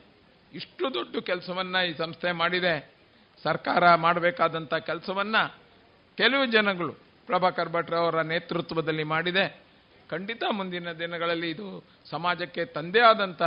ಇಷ್ಟು 0.55 0.95
ದೊಡ್ಡ 0.95 1.17
ಕೆಲಸವನ್ನ 1.17 1.77
ಈ 1.77 1.93
ಸಂಸ್ಥೆ 1.95 2.33
ಮಾಡಿದೆ. 2.33 2.95
ಸರ್ಕಾರ 3.43 3.95
ಮಾಡಬೇಕಾದಂಥ 3.95 4.75
ಕೆಲಸವನ್ನ 4.75 5.37
ಕೆಲವು 6.17 6.47
ಜನಗಳು, 6.47 6.93
ಪ್ರಭಾಕರ್ 7.27 7.69
ಭಟ್ರ 7.69 7.95
ಅವರ 7.97 8.21
ನೇತೃತ್ವದಲ್ಲಿ 8.21 9.05
ಮಾಡಿದೆ. 9.05 9.63
ಖಂಡಿತ 10.11 10.43
ಮುಂದಿನ 10.51 10.93
ದಿನಗಳಲ್ಲಿ 10.93 11.51
ಇದು 11.51 11.85
ಸಮಾಜಕ್ಕೆ 12.11 12.65
ತಂದೇ 12.65 13.01
ಆದಂಥ 13.01 13.43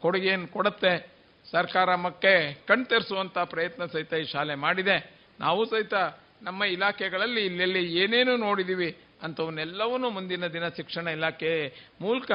ಕೊಡುಗೆಯನ್ನು 0.00 0.48
ಕೊಡುತ್ತೆ. 0.48 1.12
ಸರ್ಕಾರ 1.50 1.94
ಮಕ್ಕೆ 1.94 2.54
ಕಣ್ತೆರೆಸುವಂಥ 2.54 3.38
ಪ್ರಯತ್ನ 3.38 3.86
ಸಹಿತ 3.86 4.12
ಈ 4.12 4.24
ಶಾಲೆ 4.24 4.54
ಮಾಡಿದೆ. 4.54 4.96
ನಾವು 5.40 5.64
ಸಹಿತ 5.64 5.94
ನಮ್ಮ 6.42 6.64
ಇಲಾಖೆಗಳಲ್ಲಿ 6.64 7.46
ಇಲ್ಲೆಲ್ಲಿ 7.46 7.94
ಏನೇನು 7.98 8.36
ನೋಡಿದ್ದೀವಿ 8.36 8.96
ಅಂಥವನ್ನೆಲ್ಲವನ್ನೂ 9.22 10.10
ಮುಂದಿನ 10.10 10.46
ದಿನ 10.46 10.68
ಶಿಕ್ಷಣ 10.68 11.08
ಇಲಾಖೆ 11.08 11.52
ಮೂಲಕ 12.00 12.30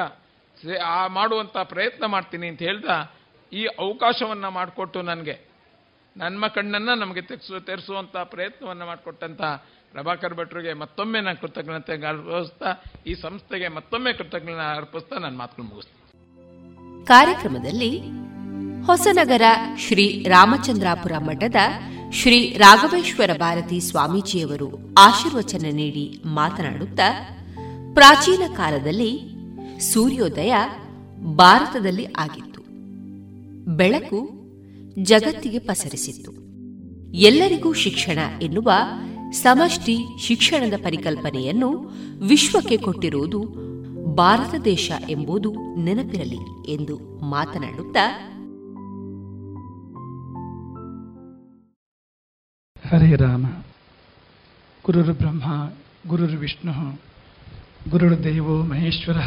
ಆ 0.86 1.08
ಮಾಡುವಂಥ 1.08 1.58
ಪ್ರಯತ್ನ 1.58 2.06
ಮಾಡ್ತೀನಿ 2.06 2.48
ಅಂತ 2.48 2.62
ಹೇಳ್ದ 2.62 2.86
ಈ 3.54 3.66
ಅವಕಾಶವನ್ನು 3.66 4.52
ಮಾಡಿಕೊಟ್ಟು 4.52 5.02
ನನಗೆ 5.02 5.36
ನನ್ನ 6.18 6.48
ಕಣ್ಣನ್ನು 6.48 6.94
ನಮಗೆ 6.96 7.22
ತೆಗೆಸು 7.22 7.60
ತೆರೆಸುವಂಥ 7.66 8.16
ಪ್ರಯತ್ನವನ್ನು 8.16 8.86
ಮಾಡಿಕೊಟ್ಟಂಥ 8.86 9.42
ಪ್ರಭಾಕರ್ 9.92 10.34
ಭಟ್ರಿಗೆ 10.34 10.74
ಮತ್ತೊಮ್ಮೆ 10.74 11.20
ನಾನು 11.22 11.42
ಕೃತಜ್ಞತೆ 11.42 11.94
ಅರ್ಪಿಸ್ತಾ, 12.08 12.70
ಈ 13.08 13.14
ಸಂಸ್ಥೆಗೆ 13.14 13.68
ಮತ್ತೊಮ್ಮೆ 13.68 14.14
ಕೃತಜ್ಞತೆ 14.14 14.76
ಅರ್ಪಿಸ್ತಾ 14.76 15.16
ನನ್ನ 15.20 15.38
ಮಾತುಗಳು 15.38 15.66
ಮುಗಿಸ್ತೀನಿ. 15.70 17.06
ಕಾರ್ಯಕ್ರಮದಲ್ಲಿ 17.06 17.92
ಹೊಸನಗರ 18.86 19.42
ಶ್ರೀ 19.78 20.24
ರಾಮಚಂದ್ರಾಪುರ 20.24 21.18
ಮಠದ 21.18 21.56
ಶ್ರೀ 22.14 22.54
ರಾಘವೇಶ್ವರ 22.54 23.30
ಭಾರತಿ 23.38 23.80
ಸ್ವಾಮೀಜಿಯವರು 23.80 24.96
ಆಶೀರ್ವಚನ 24.98 25.66
ನೀಡಿ 25.72 26.22
ಮಾತನಾಡುತ್ತಾ, 26.26 27.08
ಪ್ರಾಚೀನ 27.94 28.42
ಕಾಲದಲ್ಲಿ 28.56 29.12
ಸೂರ್ಯೋದಯ 29.94 30.54
ಭಾರತದಲ್ಲಿ 31.36 32.06
ಆಗಿತ್ತು. 32.06 32.55
ಬೆಳಕು 33.68 34.20
ಜಗತ್ತಿಗೆ 35.04 35.60
ಪಸರಿಸಿತ್ತು. 35.60 36.32
ಎಲ್ಲರಿಗೂ 37.14 37.74
ಶಿಕ್ಷಣ 37.74 38.20
ಎನ್ನುವ 38.42 38.72
ಸಮಷ್ಟಿ 39.32 39.98
ಶಿಕ್ಷಣದ 40.20 40.74
ಪರಿಕಲ್ಪನೆಯನ್ನು 40.84 41.92
ವಿಶ್ವಕ್ಕೆ 42.28 42.78
ಕೊಟ್ಟಿರುವುದು 42.78 43.44
ಭಾರತ 44.16 44.56
ದೇಶ 44.66 44.92
ಎಂಬುದು 45.10 45.76
ನೆನಪಿರಲಿ 45.76 46.72
ಎಂದು 46.74 46.98
ಮಾತನಾಡುತ್ತಾ 47.30 48.32
ಹರೇ 52.88 53.16
ರಾಮ. 53.16 53.46
ಗುರುರು 54.86 55.14
ಬ್ರಹ್ಮ 55.14 55.72
ಗುರುರು 56.08 56.38
ವಿಷ್ಣು 56.38 57.00
ಗುರುರು 57.90 58.24
ದೇವೋ 58.24 58.64
ಮಹೇಶ್ವರ. 58.64 59.18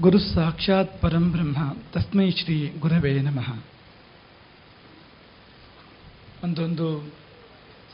ಗುರು 0.00 0.18
ಸಾಕ್ಷಾತ್ 0.18 1.02
ಪರಂ 1.02 1.32
ಬ್ರಹ್ಮ, 1.32 1.76
ತಸ್ಮೈ 1.92 2.30
ಶ್ರೀ 2.30 2.72
ಗುರವೇ 2.78 3.20
ನಮಃ. 3.20 3.62
ಒಂದೊಂದು 6.44 7.12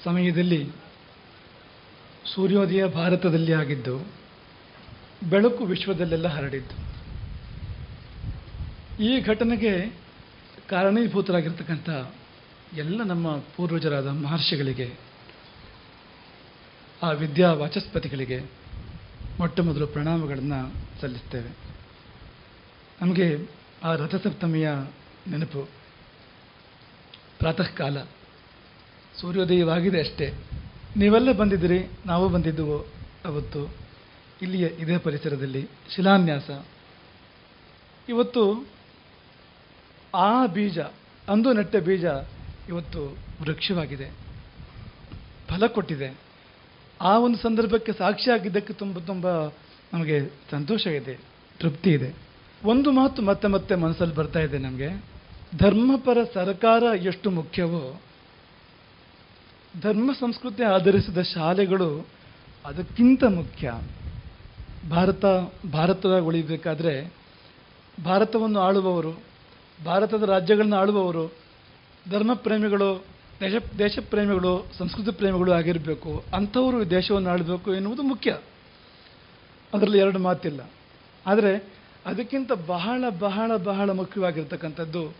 ಸಮಯದಲ್ಲಿ 0.04 0.68
ಸೂರ್ಯೋದಯ 2.34 2.86
ಭಾರತದಲ್ಲಿ 2.86 3.52
ಆಗಿದ್ದು, 3.52 4.06
ಬೆಳಕು 5.30 5.64
ವಿಶ್ವದಲ್ಲೆಲ್ಲ 5.64 6.28
ಹರಡಿದ್ದು. 6.28 6.76
ಈ 9.02 9.20
ಘಟನೆಗೆ 9.20 9.92
ಕಾರಣೀಭೂತರಾಗಿರ್ತಕ್ಕಂಥ 10.68 11.88
ಎಲ್ಲ 12.76 13.02
ನಮ್ಮ 13.02 13.36
ಪೂರ್ವಜರಾದ 13.36 14.06
ಮಹರ್ಷಿಗಳಿಗೆ, 14.06 14.94
ಆ 17.02 17.10
ವಿದ್ಯಾ 17.10 17.52
ವಾಚಸ್ಪತಿಗಳಿಗೆ 17.52 18.44
ಮೊಟ್ಟ 19.38 19.60
ಮೊದಲು 19.60 19.86
ಪ್ರಣಾಮಗಳನ್ನು 19.86 20.74
ಸಲ್ಲಿಸ್ತೇವೆ. 21.00 21.67
ನಮಗೆ 23.02 23.48
ಆ 23.84 23.94
ರಥಸಪ್ತಮಿಯ 23.94 24.70
ನೆನಪು. 25.30 25.68
ಪ್ರಾತಃ 27.38 27.62
ಕಾಲ 27.62 28.02
ಸೂರ್ಯೋದಯವಾಗಿದೆ 29.20 30.00
ಅಷ್ಟೇ. 30.00 30.34
ನೀವೆಲ್ಲ 30.96 31.32
ಬಂದಿದ್ದೀರಿ, 31.32 31.86
ನಾವು 32.06 32.28
ಬಂದಿದ್ದೆವು 32.28 32.78
ಅವತ್ತು? 33.24 33.74
ಇಲ್ಲಿಯ 34.42 34.66
ಇದೇ 34.66 34.98
ಪರಿಸರದಲ್ಲಿ. 34.98 35.68
ಶಿಲಾನ್ಯಾಸ. 35.94 36.50
ಇವತ್ತು 38.08 38.68
ಆ 40.14 40.46
ಬೀಜ, 40.46 40.78
ಅಂದು 41.28 41.52
ನೆಟ್ಟ 41.52 41.76
ಬೀಜ 41.76 42.04
ಇವತ್ತು 42.68 43.18
ವೃಕ್ಷವಾಗಿದೆ. 43.42 44.10
ಫಲ 45.48 45.66
ಕೊಟ್ಟಿದೆ. 45.66 46.20
ಆ 47.00 47.18
ಒಂದು 47.18 47.38
ಸಂದರ್ಭಕ್ಕೆ 47.38 47.92
ಸಾಕ್ಷಿಯಾಗಿದ್ದಕ್ಕೆ 47.92 48.72
ತುಂಬ 48.72 48.98
ತುಂಬ 48.98 49.46
ನಮಗೆ 49.92 50.30
ಸಂತೋಷ 50.50 50.86
ಇದೆ 50.86 51.18
ತೃಪ್ತಿ 51.60 51.90
ಇದೆ 51.90 52.27
ಒಂದು 52.64 52.90
ಮಾತು 52.90 53.22
ಮತ್ತೆ 53.22 53.48
ಮತ್ತೆ 53.48 53.74
ಮನಸ್ಸಲ್ಲಿ 53.74 54.14
ಬರ್ತಾ 54.14 54.40
ಇದೆ 54.40 54.58
ನಮಗೆ. 54.58 55.04
ಧರ್ಮಪರ 55.58 56.18
ಸರ್ಕಾರ 56.34 56.82
ಎಷ್ಟು 56.82 57.30
ಮುಖ್ಯವೋ, 57.30 58.00
ಧರ್ಮ 59.80 60.12
ಸಂಸ್ಕೃತಿ 60.20 60.62
ಆಧರಿಸಿದ 60.62 61.18
ಶಾಲೆಗಳು 61.18 62.06
ಅದಕ್ಕಿಂತ 62.66 63.24
ಮುಖ್ಯ. 63.24 63.74
ಭಾರತ, 64.90 65.24
ಭಾರತದಾಗ 65.72 66.22
ಉಳಿಬೇಕಾದ್ರೆ 66.22 67.14
ಭಾರತವನ್ನು 68.04 68.60
ಆಳುವವರು, 68.60 69.12
ಭಾರತದ 69.84 70.22
ರಾಜ್ಯಗಳನ್ನು 70.22 70.76
ಆಳುವವರು 70.76 71.32
ಧರ್ಮ 72.10 72.34
ಪ್ರೇಮಿಗಳು, 72.34 73.04
ದೇಶ 73.40 73.62
ದೇಶ 73.78 73.98
ಪ್ರೇಮಿಗಳು, 74.10 74.66
ಸಂಸ್ಕೃತಿ 74.78 75.10
ಪ್ರೇಮಿಗಳು 75.10 75.52
ಆಗಿರಬೇಕು. 75.52 76.24
ಅಂಥವರು 76.34 76.90
ದೇಶವನ್ನು 76.90 77.30
ಆಳಬೇಕು 77.30 77.74
ಎನ್ನುವುದು 77.74 78.02
ಮುಖ್ಯ. 78.02 78.38
ಅದರಲ್ಲಿ 79.74 79.98
ಎರಡು 79.98 80.18
ಮಾತಿಲ್ಲ. 80.18 80.70
ಆದರೆ 81.26 81.77
ಅದಕ್ಕಿಂತ 82.08 82.52
ಬಹಳ 82.52 83.04
ಬಹಳ 83.18 83.56
ಬಹಳ 83.56 83.90
ಮುಖ್ಯವಾಗಿರ್ತಕ್ಕಂಥದ್ದು 83.90 85.14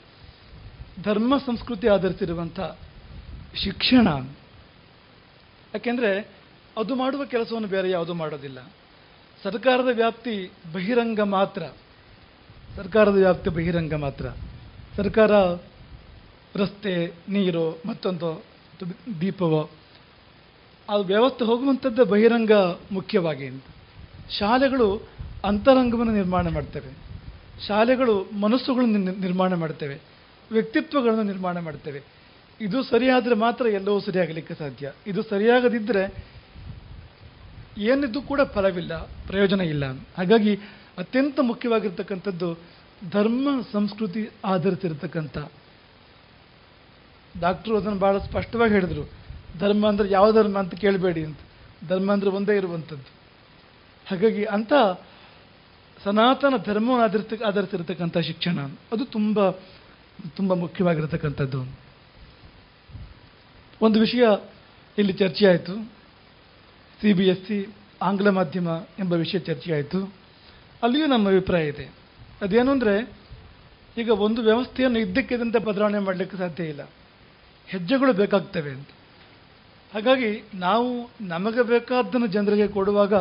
ಧರ್ಮ 1.02 1.39
ಸಂಸ್ಕೃತಿ 1.39 1.89
ಆಧರಿಸಿರುವಂಥ 1.89 2.60
ಶಿಕ್ಷಣ. 3.55 4.09
ಯಾಕೆಂದರೆ 5.74 6.28
ಅದು 6.78 6.94
ಮಾಡುವ 6.94 7.24
ಕೆಲಸವನ್ನು 7.24 7.69
ಬೇರೆ 7.69 7.90
ಯಾವುದೂ 7.90 8.15
ಮಾಡೋದಿಲ್ಲ. 8.15 8.59
ಸರ್ಕಾರದ 9.43 9.89
ವ್ಯಾಪ್ತಿ 9.93 10.51
ಬಹಿರಂಗ 10.73 11.20
ಮಾತ್ರ. 11.20 11.62
ಸರ್ಕಾರದ 12.77 13.15
ವ್ಯಾಪ್ತಿ 13.15 13.51
ಬಹಿರಂಗ 13.51 13.94
ಮಾತ್ರ. 13.94 14.27
ಸರ್ಕಾರ 14.97 15.31
ರಸ್ತೆ, 16.56 17.12
ನೀರು, 17.28 17.82
ಮತ್ತೊಂದು 17.86 18.43
ದೀಪವೋ 19.20 19.70
ಅದು 20.90 21.05
ವ್ಯವಸ್ಥೆ 21.05 21.44
ಹೋಗುವಂಥದ್ದು 21.44 22.05
ಬಹಿರಂಗ 22.05 22.52
ಮುಖ್ಯವಾಗಿ 22.93 23.48
ಶಾಲೆಗಳು 24.39 25.17
ಅಂತರಂಗವನ್ನು 25.44 26.12
ನಿರ್ಮಾಣ 26.12 26.48
ಮಾಡ್ತೇವೆ. 26.48 26.97
ಶಾಲೆಗಳು 27.66 28.31
ಮನಸ್ಸುಗಳನ್ನು 28.32 28.98
ನಿರ್ಮಾಣ 28.98 29.55
ಮಾಡ್ತೇವೆ. 29.55 30.01
ವ್ಯಕ್ತಿತ್ವಗಳನ್ನು 30.52 31.23
ನಿರ್ಮಾಣ 31.23 31.59
ಮಾಡ್ತೇವೆ. 31.60 32.02
ಇದು 32.60 32.82
ಸರಿಯಾದರೆ 32.82 33.35
ಮಾತ್ರ 33.35 33.66
ಎಲ್ಲವೂ 33.66 34.01
ಸರಿಯಾಗಲಿಕ್ಕೆ 34.01 34.55
ಸಾಧ್ಯ. 34.55 34.93
ಇದು 35.06 35.23
ಸರಿಯಾಗದಿದ್ದರೆ 35.23 36.28
ಏನಿದ್ದು 37.78 38.23
ಕೂಡ 38.23 38.40
ಫಲವಿಲ್ಲ, 38.40 38.97
ಪ್ರಯೋಜನ 39.27 39.60
ಇಲ್ಲ. 39.60 39.85
ಹಾಗಾಗಿ 40.16 40.56
ಅತ್ಯಂತ 40.98 41.39
ಮುಖ್ಯವಾಗಿರ್ತಕ್ಕಂಥದ್ದು 41.43 42.59
ಧರ್ಮ, 43.10 43.48
ಸಂಸ್ಕೃತಿ 43.73 44.31
ಆಧರಿಸಿರ್ತಕ್ಕಂಥ. 44.44 45.39
ಡಾಕ್ಟ್ರು 47.40 47.77
ಅದನ್ನು 47.77 47.98
ಭಾಳ 47.98 48.19
ಸ್ಪಷ್ಟವಾಗಿ 48.19 48.73
ಹೇಳಿದರು. 48.73 49.10
ಧರ್ಮ 49.59 49.89
ಅಂದರೆ 49.89 50.10
ಯಾವ 50.10 50.32
ಧರ್ಮ 50.32 50.59
ಅಂತ 50.59 50.74
ಕೇಳಬೇಡಿ 50.74 51.24
ಅಂತ. 51.24 51.39
ಧರ್ಮ 51.89 52.12
ಅಂದರೆ 52.12 52.31
ಒಂದೇ 52.31 52.56
ಇರುವಂಥದ್ದು. 52.56 53.10
ಹಾಗಾಗಿ 54.09 54.44
ಅಂಥ 54.44 54.73
ಸನಾತನ 56.04 56.54
ಧರ್ಮವನ್ನು 56.66 57.04
ಆಧರಿತ, 57.04 57.42
ಆಧರಿಸಿರ್ತಕ್ಕಂಥ 57.42 58.18
ಶಿಕ್ಷಣ. 58.18 58.58
ಅದು 58.92 59.04
ತುಂಬ 59.04 59.50
ತುಂಬ 60.36 60.54
ಮುಖ್ಯವಾಗಿರತಕ್ಕಂಥದ್ದು. 60.54 61.60
ಒಂದು 63.82 64.00
ವಿಷಯ 64.00 64.22
ಇಲ್ಲಿ 64.98 65.12
ಚರ್ಚೆ 65.12 65.46
ಆಯಿತು 65.46 65.74
ಸಿ 67.00 67.12
ಬಿ 67.12 67.28
ಎಸ್ 67.28 67.44
ಸಿ 67.48 67.74
ಆಂಗ್ಲ 68.02 68.30
ಮಾಧ್ಯಮ 68.30 68.68
ಎಂಬ 68.98 69.12
ವಿಷಯ 69.12 69.38
ಚರ್ಚೆ 69.38 69.72
ಆಯಿತು 69.72 70.14
ಅಲ್ಲಿಯೂ 70.82 71.06
ನಮ್ಮ 71.06 71.28
ಅಭಿಪ್ರಾಯ 71.28 71.66
ಇದೆ. 71.66 71.92
ಅದೇನು 72.42 72.70
ಅಂದರೆ, 72.70 73.14
ಈಗ 73.96 74.10
ಒಂದು 74.10 74.42
ವ್ಯವಸ್ಥೆಯನ್ನು 74.42 74.98
ಇದ್ದಕ್ಕಿದ್ದಂತೆ 74.98 75.58
ಬದಲಾವಣೆ 75.58 75.98
ಮಾಡಲಿಕ್ಕೆ 75.98 76.36
ಸಾಧ್ಯ 76.36 76.64
ಇಲ್ಲ. 76.64 76.82
ಹೆಜ್ಜೆಗಳು 77.66 78.12
ಬೇಕಾಗ್ತವೆ 78.12 78.70
ಅಂತ. 78.70 78.88
ಹಾಗಾಗಿ 79.94 80.44
ನಾವು 80.54 81.10
ನಮಗೆ 81.20 81.62
ಬೇಕಾದ್ದನ್ನು 81.62 82.26
ಜನರಿಗೆ 82.26 82.68
ಕೊಡುವಾಗ 82.68 83.14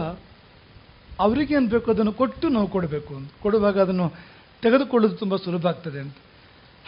ಅವರಿಗೆ 1.20 1.54
ಏನು 1.54 1.68
ಬೇಕು 1.68 1.92
ಅದನ್ನು 1.92 2.14
ಕೊಟ್ಟು 2.14 2.50
ನಾವು 2.50 2.68
ಕೊಡಬೇಕು 2.68 3.16
ಅಂತ. 3.16 3.32
ಕೊಡುವಾಗ 3.42 3.82
ಅದನ್ನು 3.82 4.14
ತೆಗೆದುಕೊಳ್ಳೋದು 4.62 5.16
ತುಂಬ 5.16 5.36
ಸುಲಭ 5.36 5.68
ಆಗ್ತದೆ 5.68 6.00
ಅಂತ. 6.00 6.16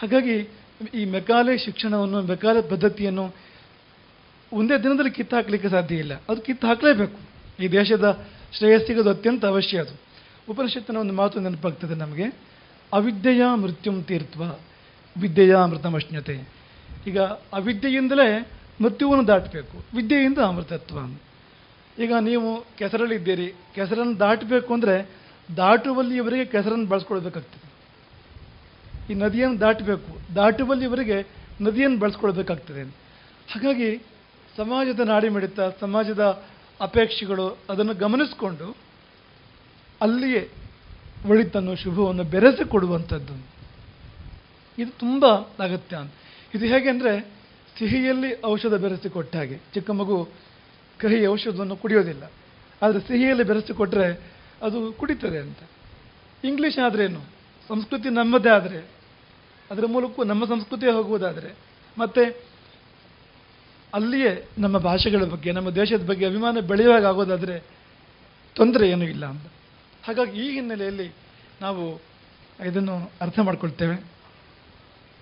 ಹಾಗಾಗಿ 0.01 0.49
ಈ 0.93 1.05
ಮೆಕಾಲೆ 1.05 1.57
ಶಿಕ್ಷಣವನ್ನು 1.57 2.21
ಮೆಕಾಲೆ 2.21 2.61
ಪದ್ಧತಿಯನ್ನು 2.61 3.35
ಒಂದೇ 4.53 4.77
ದಿನದಲ್ಲಿ 4.77 5.11
ಕಿತ್ತು 5.11 5.35
ಹಾಕಲಿಕ್ಕೆ 5.35 5.69
ಸಾಧ್ಯ 5.69 5.95
ಇಲ್ಲ. 5.95 6.21
ಅದು 6.29 6.41
ಕಿತ್ತು 6.41 6.67
ಹಾಕಲೇಬೇಕು 6.67 7.19
ಈ 7.63 7.67
ದೇಶದ 7.67 8.25
ಶ್ರೇಯಸ್ಸಿಗೆ 8.57 8.99
ಅದು 8.99 9.09
ಅತ್ಯಂತ 9.09 9.45
ಅವಶ್ಯ 9.45 9.79
ಅದು. 9.79 9.99
ಉಪನಿಷತ್ತಿನ 10.51 10.97
ಒಂದು 10.97 11.13
ಮಾತು 11.13 11.39
ನೆನಪಾಗ್ತದೆ 11.39 11.95
ನಮಗೆ. 11.95 12.23
ಅವಿದ್ಯೆಯ 12.93 13.41
ಮೃತ್ಯುಂ 13.55 14.03
ತೀರ್ತ್ವ, 14.03 14.43
ವಿದ್ಯೆಯ 15.21 15.55
ಅಮೃತಮಶ್ನ್ಯತೆ 15.55 16.49
ಈಗ 17.07 17.19
ಅವಿದ್ಯೆಯಿಂದಲೇ 17.53 18.51
ಮೃತ್ಯುವನ್ನು 18.81 19.27
ದಾಟಬೇಕು. 19.27 19.85
ವಿದ್ಯೆಯಿಂದ 19.95 20.37
ಅಮೃತತ್ವ. 20.37 20.99
ಈಗ 22.03 22.11
ನೀವು 22.29 22.49
ಕೆಸರಲ್ಲಿದ್ದೀರಿ, 22.79 23.47
ಕೆಸರನ್ನು 23.75 24.15
ದಾಟಬೇಕು 24.19 24.69
ಅಂದರೆ 24.75 24.95
ದಾಟುವಲ್ಲಿಯವರೆಗೆ 25.49 26.45
ಕೆಸರನ್ನು 26.53 26.87
ಬಳಸ್ಕೊಳ್ಬೇಕಾಗ್ತದೆ 26.93 27.67
ಈ 29.09 29.15
ನದಿಯನ್ನು 29.23 29.57
ದಾಟಬೇಕು 29.65 30.11
ದಾಟುವಲ್ಲಿವರೆಗೆ 30.35 31.17
ನದಿಯನ್ನು 31.67 31.99
ಬಳಸ್ಕೊಳ್ಬೇಕಾಗ್ತದೆ 32.03 32.83
ಹಾಗಾಗಿ 33.51 33.89
ಸಮಾಜದ 34.55 35.01
ನಾಡಿಮಿಡಿತ, 35.13 35.59
ಸಮಾಜದ 35.83 36.23
ಅಪೇಕ್ಷೆಗಳು 36.79 37.45
ಅದನ್ನು 37.71 37.93
ಗಮನಿಸಿಕೊಂಡು 38.03 38.67
ಅಲ್ಲಿಯೇ 40.01 40.43
ಒಳಿತನ್ನು, 41.31 41.73
ಶುಭವನ್ನು 41.83 42.25
ಬೆರೆಸಿಕೊಡುವಂಥದ್ದು. 42.33 43.35
ಇದು 44.77 44.91
ತುಂಬ 45.03 45.25
ಅಗತ್ಯ 45.65 45.97
ಇದು 46.55 46.65
ಹೇಗೆ 46.73 46.89
ಅಂದರೆ, 46.93 47.13
ಸಿಹಿಯಲ್ಲಿ 47.79 48.29
ಔಷಧ 48.51 48.75
ಬೆರೆಸಿ 48.83 49.09
ಕೊಟ್ಟ 49.17 49.33
ಹಾಗೆ. 49.41 49.57
ಚಿಕ್ಕ 49.73 49.89
ಮಗು 50.01 50.17
ಕಹಿ 50.99 51.27
ಔಷಧವನ್ನು 51.27 51.75
ಕುಡಿಯೋದಿಲ್ಲ. 51.75 52.31
ಆದರೆ 52.81 52.99
ಸಿಹಿಯಲ್ಲಿ 52.99 53.43
ಬೆರೆಸಿ 53.43 53.73
ಕೊಟ್ಟರೆ 53.73 54.21
ಅದು 54.61 54.93
ಕುಡಿತದೆ 54.93 55.37
ಅಂತ. 55.37 55.57
ಇಂಗ್ಲೀಷ್ 56.43 56.79
ಆದ್ರೇನು? 56.79 57.21
ಸಂಸ್ಕೃತಿ 57.67 58.09
ನಮ್ಮದೇ 58.09 58.49
ಆದರೆ. 58.49 58.85
ಅದರ 59.71 59.85
ಮೂಲಕ 59.85 60.19
ನಮ್ಮ 60.25 60.45
ಸಂಸ್ಕೃತಿ 60.45 60.85
ಹೋಗುವುದಾದರೆ. 60.85 61.55
ಮತ್ತೆ 61.97 62.49
ಅಲ್ಲಿಯೇ 63.93 64.47
ನಮ್ಮ 64.57 64.77
ಭಾಷೆಗಳ 64.77 65.23
ಬಗ್ಗೆ, 65.23 65.51
ನಮ್ಮ 65.51 65.69
ದೇಶದ 65.69 66.05
ಬಗ್ಗೆ 66.05 66.25
ಅಭಿಮಾನ 66.25 66.59
ಬೆಳೆಯುವಾಗೋದಾದರೆ 66.59 67.63
ತೊಂದರೆ 68.55 68.89
ಏನೂ 68.89 69.05
ಇಲ್ಲ 69.05 69.25
ಅಂತ. 69.25 69.47
ಹಾಗಾಗಿ 70.03 70.47
ಈ 70.47 70.51
ಹಿನ್ನೆಲೆಯಲ್ಲಿ 70.51 71.11
ನಾವು 71.61 72.01
ಇದನ್ನು 72.65 73.11
ಅರ್ಥ 73.21 73.39
ಮಾಡ್ಕೊಳ್ತೇವೆ. 73.39 74.03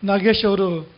ನಾಗೇಶ್ 0.03 0.45
ಅವರು 0.45 0.96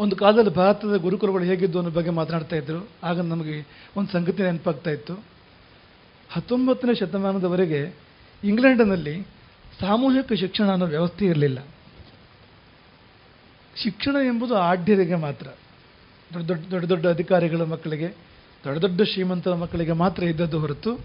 ಒಂದು 0.00 0.16
ಕಾಲದಲ್ಲಿ 0.16 0.50
ಭಾರತದ 0.50 0.96
ಗುರುಕುಲಗಳು 0.96 1.44
ಹೇಗಿದ್ದು 1.44 1.78
ಅನ್ನೋ 1.78 1.90
ಬಗ್ಗೆ 1.90 2.10
ಮಾತನಾಡ್ತಾ 2.10 2.56
ಇದ್ರು. 2.56 2.88
ಆಗ 3.04 3.20
ನಮಗೆ 3.20 3.88
ಒಂದು 3.96 4.12
ಸಂಗತಿ 4.12 4.42
ನೆನಪಾಗ್ತಾ 4.42 4.90
ಇತ್ತು. 4.90 5.14
ಹತ್ತೊಂಬತ್ತನೇ 6.30 6.94
ಶತಮಾನದವರೆಗೆ 6.94 7.94
ಇಂಗ್ಲೆಂಡಿನಲ್ಲಿ 8.44 9.22
ಸಾಮೂಹಿಕ 9.80 10.32
ಶಿಕ್ಷಣ 10.32 10.70
ಅನ್ನೋ 10.70 10.86
ವ್ಯವಸ್ಥೆ 10.86 11.26
ಇರಲಿಲ್ಲ. 11.26 11.58
ಶಿಕ್ಷಣ 13.76 14.16
ಎಂಬುದು 14.26 14.56
ಆಢ್ಯರಿಗೆ 14.56 15.14
ಮಾತ್ರ. 15.14 15.46
ದೊಡ್ಡ 16.34 16.48
ದೊಡ್ಡ 16.48 16.70
ದೊಡ್ಡ 16.70 16.84
ದೊಡ್ಡ 16.84 17.06
ಅಧಿಕಾರಿಗಳ 17.06 17.62
ಮಕ್ಕಳಿಗೆ, 17.62 18.08
ದೊಡ್ಡ 18.64 18.78
ದೊಡ್ಡ 18.78 19.02
ಶ್ರೀಮಂತರ 19.02 19.54
ಮಕ್ಕಳಿಗೆ 19.54 19.92
ಮಾತ್ರ 19.92 20.22
ಇದ್ದದ್ದು 20.22 20.60
ಹೊರತು 20.60 20.98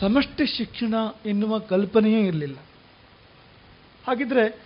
ಸಮಷ್ಟಿ 0.00 0.46
ಶಿಕ್ಷಣ 0.46 0.94
ಎನ್ನುವ 1.26 1.58
ಕಲ್ಪನೆಯೇ 1.58 2.20
ಇರಲಿಲ್ಲ. 2.26 2.56
ಹಾಗಿದ್ರೆ 4.06 4.62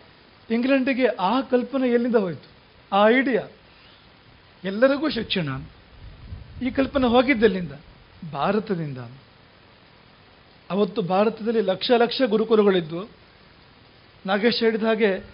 ಇಂಗ್ಲೆಂಡಿಗೆ 0.50 1.06
ಆ 1.06 1.40
ಕಲ್ಪನೆ 1.40 1.88
ಎಲ್ಲಿಂದ 1.88 2.16
ಹೋಯಿತು? 2.16 2.57
ಆ 2.92 3.08
ಐಡಿಯಾ 3.08 3.42
ಎಲ್ಲರಿಗೂ 4.64 5.08
ಶಿಕ್ಷಣ. 5.08 5.48
ಈ 6.62 6.70
ಕಲ್ಪನೆ 6.70 7.06
ಹೋಗಿದ್ದಲ್ಲಿಂದ, 7.06 7.72
ಭಾರತದಿಂದ. 8.32 8.98
ಅವತ್ತು 10.70 11.02
ಭಾರತದಲ್ಲಿ 11.02 11.60
ಲಕ್ಷ 11.60 11.90
ಲಕ್ಷ 11.98 12.22
ಗುರುಕುಲಗಳಿದ್ವು 12.26 13.10
ನಾಗೇಶ್ 14.26 14.60
ಹೇಳಿದ 14.60 14.82
ಹಾಗೆ 14.82 15.24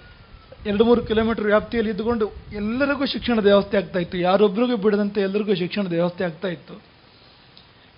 ಎರಡು 0.66 0.84
ಮೂರು 0.84 1.06
ಕಿಲೋಮೀಟರ್ 1.06 1.44
ವ್ಯಾಪ್ತಿಯಲ್ಲಿ 1.44 1.92
ಇದ್ದುಕೊಂಡು 1.92 2.32
ಎಲ್ಲರಿಗೂ 2.52 3.06
ಶಿಕ್ಷಣದ 3.06 3.44
ವ್ಯವಸ್ಥೆ 3.44 3.76
ಆಗ್ತಾ 3.76 3.98
ಇತ್ತು. 3.98 4.18
ಯಾರೊಬ್ಬರಿಗೂ 4.18 4.76
ಬಿಡದಂತೆ 4.76 5.20
ಎಲ್ಲರಿಗೂ 5.20 5.54
ಶಿಕ್ಷಣದ 5.54 5.92
ವ್ಯವಸ್ಥೆ 5.92 6.24
ಆಗ್ತಾ 6.24 6.48
ಇತ್ತು. 6.48 6.82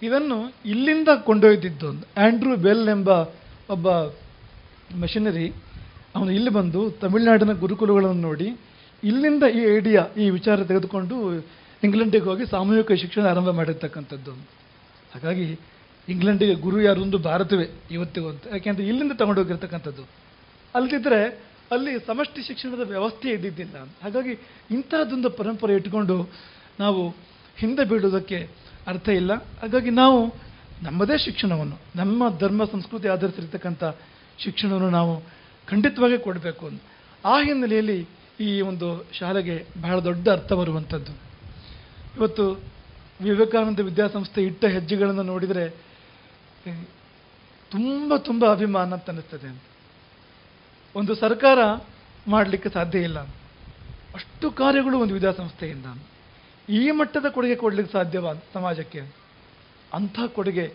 ಇದನ್ನು 0.03 0.55
ಇಲ್ಲಿಂದ 0.67 1.09
ಕೊಂಡೊಯ್ದಿದ್ದು 1.25 1.89
ಒಂದು 1.89 2.07
ಆಂಡ್ರೂ 2.27 2.57
ಬೆಲ್ 2.57 2.89
ಎಂಬ 2.89 3.09
ಒಬ್ಬ 3.71 3.89
ಮೆಷಿನರಿ. 5.01 5.49
ಅವನು 6.17 6.31
ಇಲ್ಲಿ 6.31 6.51
ಬಂದು 6.51 6.91
ತಮಿಳುನಾಡಿನ 6.91 7.53
ಗುರುಕುಲಗಳನ್ನು 7.53 8.23
ನೋಡಿ 8.23 8.49
ಇಲ್ಲಿಂದ 9.07 9.45
ಈ 9.55 9.63
ಐಡಿಯಾ 9.77 10.03
ಈ 10.17 10.31
ವಿಚಾರ 10.31 10.65
ತೆಗೆದುಕೊಂಡು 10.65 11.17
ಇಂಗ್ಲೆಂಡಿಗೆ 11.83 12.25
ಹೋಗಿ 12.25 12.45
ಸಾಮೂಹಿಕ 12.47 12.93
ಶಿಕ್ಷಣ 12.93 13.25
ಆರಂಭ 13.27 13.51
ಮಾಡಿರ್ತಕ್ಕಂಥದ್ದು. 13.51 14.33
ಹಾಗಾಗಿ 15.15 15.47
ಇಂಗ್ಲೆಂಡಿಗೆ 16.09 16.55
ಗುರು 16.55 16.81
ಯಾರೊಂದು 16.81 17.19
ಭಾರತವೇ 17.19 17.67
ಇವತ್ತಿಗೂ 17.91 18.29
ಅಂತ. 18.29 18.45
ಯಾಕೆಂದರೆ 18.53 18.87
ಇಲ್ಲಿಂದ 18.87 19.13
ತಗೊಂಡೋಗಿರ್ತಕ್ಕಂಥದ್ದು 19.13 20.05
ಅಲ್ಲದಿದ್ದರೆ 20.75 21.21
ಅಲ್ಲಿ 21.73 21.93
ಸಮಷ್ಟಿ 22.07 22.43
ಶಿಕ್ಷಣದ 22.43 22.85
ವ್ಯವಸ್ಥೆ 22.89 23.29
ಇದ್ದಿದ್ದಿಲ್ಲ. 23.31 23.77
ಹಾಗಾಗಿ 24.03 24.33
ಇಂತಹದ್ದೊಂದು 24.71 25.31
ಪರಂಪರೆ 25.31 25.75
ಇಟ್ಟುಕೊಂಡು 25.75 26.17
ನಾವು 26.81 27.03
ಹಿಂದೆ 27.59 27.85
ಬೀಳುವುದಕ್ಕೆ 27.89 28.39
ಅರ್ಥ 28.87 29.09
ಇಲ್ಲ. 29.09 29.33
ಹಾಗಾಗಿ 29.35 29.91
ನಾವು 29.91 30.19
ನಮ್ಮದೇ 30.83 31.17
ಶಿಕ್ಷಣವನ್ನು, 31.19 31.77
ನಮ್ಮ 31.97 32.39
ಧರ್ಮ, 32.39 32.65
ಸಂಸ್ಕೃತಿ 32.65 33.09
ಆಧರಿಸಿರ್ತಕ್ಕಂಥ 33.09 33.85
ಶಿಕ್ಷಣವನ್ನು 34.39 34.91
ನಾವು 34.91 35.13
ಖಂಡಿತವಾಗಿ 35.69 36.19
ಕೊಡಬೇಕು. 36.19 36.67
ಆ 37.25 37.43
ಹಿನ್ನೆಲೆಯಲ್ಲಿ 37.43 37.99
ಈ 38.41 38.61
ಒಂದು 38.61 39.05
ಶಾಲೆಗೆ 39.13 39.67
ಬಹಳ 39.81 39.99
ದೊಡ್ಡ 39.99 40.29
ಅರ್ಥ 40.29 40.53
ಬರುವಂಥದ್ದು. 40.53 41.13
ಇವತ್ತು 42.17 42.45
ವಿವೇಕಾನಂದ 43.23 43.81
ವಿದ್ಯಾಸಂಸ್ಥೆ 43.81 44.43
ಇಟ್ಟ 44.43 44.65
ಹೆಜ್ಜೆಗಳನ್ನು 44.65 45.23
ನೋಡಿದರೆ 45.23 45.69
ತುಂಬ 47.71 48.17
ತುಂಬ 48.17 48.51
ಅಭಿಮಾನ 48.53 48.93
ಅಂತ 48.95 49.09
ಅನ್ನಿಸ್ತದೆ. 49.09 49.63
ಒಂದು 50.95 51.15
ಸರ್ಕಾರ 51.15 51.59
ಮಾಡಲಿಕ್ಕೆ 52.29 52.69
ಸಾಧ್ಯ 52.69 52.99
ಇಲ್ಲ. 52.99 53.19
ಅಷ್ಟು 54.15 54.51
ಕಾರ್ಯಗಳು 54.51 54.99
ಒಂದು 54.99 55.15
ವಿದ್ಯಾಸಂಸ್ಥೆಯಿಂದ. 55.15 55.87
ಈ 56.69 56.91
ಮಟ್ಟದ 56.91 57.27
ಕೊಡುಗೆ 57.29 57.55
ಕೊಡಲಿಕ್ಕೆ 57.55 57.93
ಸಾಧ್ಯವ 57.93 58.33
ಸಮಾಜಕ್ಕೆ? 58.55 59.01
ಅಂಥ 59.93 60.21
ಕೊಡುಗೆ 60.27 60.73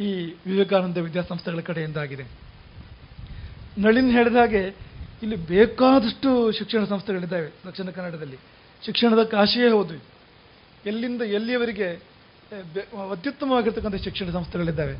ಈ 0.00 0.10
ವಿವೇಕಾನಂದ 0.46 0.96
ವಿದ್ಯಾಸಂಸ್ಥೆಗಳ 0.96 1.60
ಕಡೆಯಿಂದ 1.60 1.96
ಆಗಿದೆ 1.96 2.24
ನಳಿನ್ 3.78 4.12
ಹೇಳಿದ 4.12 4.36
ಹಾಗೆ 4.36 4.85
ಇಲ್ಲಿ 5.22 5.36
ಬೇಕಾದಷ್ಟು 5.36 6.52
ಶಿಕ್ಷಣ 6.52 6.84
ಸಂಸ್ಥೆಗಳಿದ್ದಾವೆ 6.84 7.46
ದಕ್ಷಿಣ 7.66 7.90
ಕನ್ನಡದಲ್ಲಿ. 7.90 8.36
ಶಿಕ್ಷಣದ 8.84 9.22
ಕಾಶಿಯೇ 9.22 9.68
ಹೋದ್ವಿ. 9.68 10.00
ಎಲ್ಲಿಂದ 10.86 11.22
ಎಲ್ಲಿಯವರಿಗೆ 11.22 11.92
ಅತ್ಯುತ್ತಮವಾಗಿರ್ತಕ್ಕಂಥ 13.10 13.94
ಶಿಕ್ಷಣ 13.94 14.30
ಸಂಸ್ಥೆಗಳಿದ್ದಾವೆ. 14.30 14.96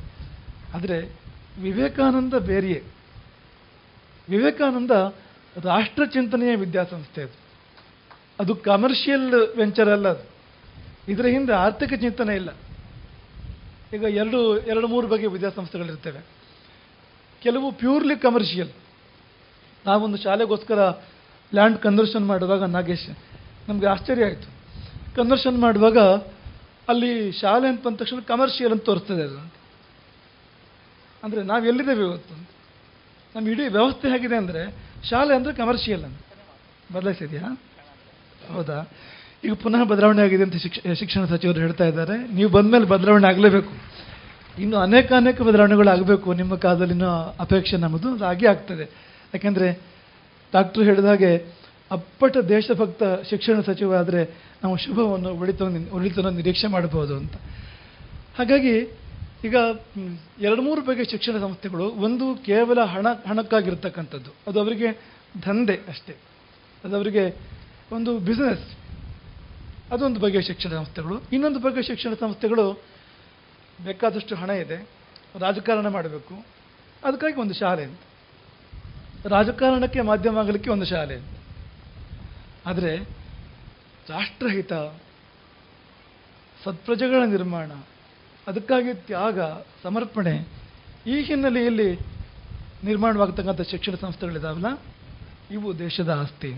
ಆದರೆ 0.75 1.13
ವಿವೇಕಾನಂದ 1.63 2.35
ಬೇರೆಯೇ. 2.35 2.83
ವಿವೇಕಾನಂದ 4.29 4.91
ರಾಷ್ಟ್ರ 5.65 6.05
ಚಿಂತನೆಯ 6.05 6.57
ವಿದ್ಯಾಸಂಸ್ಥೆ 6.57 7.23
ಅದು. 7.23 7.37
ಅದು 8.41 8.55
ಕಮರ್ಷಿಯಲ್ 8.55 9.57
ವೆಂಚರ್ 9.57 9.89
ಅಲ್ಲ 9.89 10.09
ಅದು. 10.09 10.37
ಇದರ 11.13 11.27
ಹಿಂದೆ 11.27 11.53
ಆರ್ಥಿಕ 11.53 11.95
ಚಿಂತನೆ 11.95 12.35
ಇಲ್ಲ. 12.35 12.51
ಈಗ 13.95 14.03
ಎರಡು 14.03 14.59
ಎರಡು, 14.59 14.87
ಮೂರು 14.87 15.09
ಬಗೆಯ 15.09 15.29
ವಿದ್ಯಾಸಂಸ್ಥೆಗಳಿರ್ತವೆ. 15.29 16.21
ಕೆಲವು 17.43 17.73
ಪ್ಯೂರ್ಲಿ 17.73 18.17
ಕಮರ್ಷಿಯಲ್ 18.17 18.69
ನಾವೊಂದು 19.87 20.19
ಶಾಲೆಗೋಸ್ಕರ 20.25 20.81
ಲ್ಯಾಂಡ್ 21.53 21.79
ಕನ್ವರ್ಷನ್ 21.79 22.27
ಮಾಡುವಾಗ 22.33 22.63
ನಾಗೇಶ್, 22.77 23.09
ನಮಗೆ 23.69 23.87
ಆಶ್ಚರ್ಯ 23.87 24.29
ಆಯಿತು. 24.29 24.49
ಕನ್ವರ್ಷನ್ 25.17 25.59
ಮಾಡುವಾಗ 25.59 25.99
ಅಲ್ಲಿ 26.93 27.11
ಶಾಲೆ 27.41 27.67
ಅಂತ 27.69 27.81
ಬಂದ 27.87 27.97
ತಕ್ಷಣ 28.01 28.21
ಕಮರ್ಷಿಯಲ್ 28.33 28.73
ಅಂತ 28.75 28.85
ತೋರಿಸ್ತದೆ 28.85 29.23
ಅದು. 29.23 29.39
ಅಂದರೆ 31.23 31.41
ನಾವು 31.43 31.65
ಎಲ್ಲಿದ್ದೇವೆ 31.71 32.05
ಇವತ್ತು 32.09 32.35
ನಮ್ಮ 33.35 33.45
ಇಡೀ 33.53 33.65
ವ್ಯವಸ್ಥೆ 33.69 34.07
ಹೇಗಿದೆ 34.09 34.37
ಅಂದರೆ 34.37 34.63
ಶಾಲೆ 35.09 35.33
ಅಂದರೆ 35.37 35.53
ಕಮರ್ಷಿಯಲ್ 35.53 36.05
ಅಂತ. 36.09 36.21
ಬದಲಾಯಿಸಿದೆಯಾ? 36.95 37.49
ಹೌದಾ? 38.53 38.79
ಈಗ 39.45 39.55
ಪುನಃ 39.63 39.81
ಬದಲಾವಣೆ 39.85 40.23
ಆಗಿದೆ 40.23 40.43
ಅಂತ 40.43 40.57
ಶಿಕ್ಷ, 40.57 40.79
ಶಿಕ್ಷಣ 41.01 41.23
ಸಚಿವರು 41.25 41.61
ಹೇಳ್ತಾ 41.61 41.85
ಇದ್ದಾರೆ. 41.85 42.17
ನೀವು 42.37 42.51
ಬಂದ 42.51 42.69
ಮೇಲೆ 42.75 42.87
ಬದಲಾವಣೆ 42.93 43.27
ಆಗಲೇಬೇಕು. 43.27 43.73
ಇನ್ನು 44.59 44.77
ಅನೇಕ 44.79 45.09
ಅನೇಕ 45.13 45.39
ಬದಲಾವಣೆಗಳು 45.43 45.91
ಆಗಬೇಕು 45.91 46.29
ನಿಮ್ಮ 46.33 46.55
ಕಾಲದಲ್ಲಿನ 46.57 47.09
ಅಪೇಕ್ಷೆ 47.45 47.77
ನಮ್ಮದು 47.77 48.09
ಅದು 48.15 48.47
ಆಗ್ತದೆ. 48.49 48.87
ಯಾಕೆಂದರೆ 49.37 49.83
ಡಾಕ್ಟ್ರು 50.53 50.85
ಹೇಳಿದ 50.85 51.05
ಹಾಗೆ 51.05 51.57
ಅಪ್ಪಟ 51.91 52.37
ದೇಶಭಕ್ತ 52.37 53.03
ಶಿಕ್ಷಣ 53.31 53.61
ಸಚಿವ 53.61 53.97
ಆದರೆ 53.97 54.35
ನಾವು 54.63 54.77
ಶುಭವನ್ನು 54.77 55.29
ಒಳಿತವನ್ನು 55.29 55.95
ಉಳಿತನ 55.95 56.29
ನಿರೀಕ್ಷೆ 56.29 56.67
ಮಾಡಬಹುದು 56.67 57.17
ಅಂತ. 57.17 57.35
ಹಾಗಾಗಿ 58.39 58.79
ಈಗ 59.45 59.57
ಎರಡು 60.41 60.63
ಮೂರು 60.63 60.85
ಬಗೆಯ 60.85 61.05
ಶಿಕ್ಷಣ 61.05 61.41
ಸಂಸ್ಥೆಗಳು, 61.41 61.85
ಒಂದು 61.85 62.45
ಕೇವಲ 62.45 62.81
ಹಣ, 62.81 63.07
ಹಣಕ್ಕಾಗಿರ್ತಕ್ಕಂಥದ್ದು. 63.09 64.31
ಅದು 64.47 64.61
ಅವರಿಗೆ 64.61 64.93
ದಂಧೆ 65.47 65.81
ಅಷ್ಟೇ. 65.89 66.17
ಅದು 66.85 66.97
ಅವರಿಗೆ 66.97 67.37
ಒಂದು 67.93 68.19
ಬಿಸ್ನೆಸ್ 68.19 68.79
ಅದೊಂದು 69.93 70.21
ಬಗೆಯ 70.21 70.43
ಶಿಕ್ಷಣ 70.43 70.71
ಸಂಸ್ಥೆಗಳು. 70.71 71.23
ಇನ್ನೊಂದು 71.33 71.59
ಬಗೆಯ 71.59 71.83
ಶಿಕ್ಷಣ 71.83 72.15
ಸಂಸ್ಥೆಗಳು 72.21 72.83
ಬೇಕಾದಷ್ಟು 73.85 74.35
ಹಣ 74.35 74.51
ಇದೆ. 74.51 74.89
ರಾಜಕಾರಣ 75.39 75.89
ಮಾಡಬೇಕು. 75.89 76.45
ಅದಕ್ಕಾಗಿ 77.05 77.41
ಒಂದು 77.41 77.55
ಶಾಲೆ 77.55 77.85
ಅಂತ. 77.85 78.01
ರಾಜಕಾರಣಕ್ಕೆ 79.25 80.01
ಮಾಧ್ಯಮ 80.01 80.39
ಆಗಲಿಕ್ಕೆ 80.39 80.71
ಒಂದು 80.71 80.85
ಶಾಲೆ. 80.85 81.21
ಆದರೆ 82.67 82.97
ರಾಷ್ಟ್ರಹಿತ, 84.09 84.73
ಸತ್ಪ್ರಜೆಗಳ 86.65 87.25
ನಿರ್ಮಾಣ, 87.25 87.73
ಅದಕ್ಕಾಗಿ 88.47 88.95
ತ್ಯಾಗ, 88.95 89.41
ಸಮರ್ಪಣೆ 89.83 90.49
ಈ 91.07 91.23
ಹಿನ್ನೆಲೆಯಲ್ಲಿ 91.23 91.99
ನಿರ್ಮಾಣವಾಗತಕ್ಕಂಥ 92.85 93.61
ಶಿಕ್ಷಣ 93.61 93.95
ಸಂಸ್ಥೆಗಳಿದಾವಲ್ಲ? 93.95 94.83
ಇವು 95.51 95.79
ದೇಶದ 95.79 96.09
ಆಸ್ತಿ. 96.09 96.55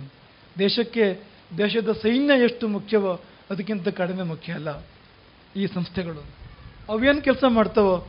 ದೇಶಕ್ಕೆ 0.58 1.20
ದೇಶದ 1.58 1.92
ಸೈನ್ಯ 1.92 2.44
ಎಷ್ಟು 2.44 2.68
ಮುಖ್ಯವೋ 2.68 3.20
ಅದಕ್ಕಿಂತ 3.50 3.88
ಕಡಿಮೆ 3.88 4.22
ಮುಖ್ಯ 4.22 4.52
ಅಲ್ಲ 4.52 4.84
ಈ 5.56 5.66
ಸಂಸ್ಥೆಗಳು. 5.66 6.26
ಅವೇನು 6.88 7.22
ಕೆಲಸ 7.22 7.44
ಮಾಡ್ತಾವೋ 7.48 8.08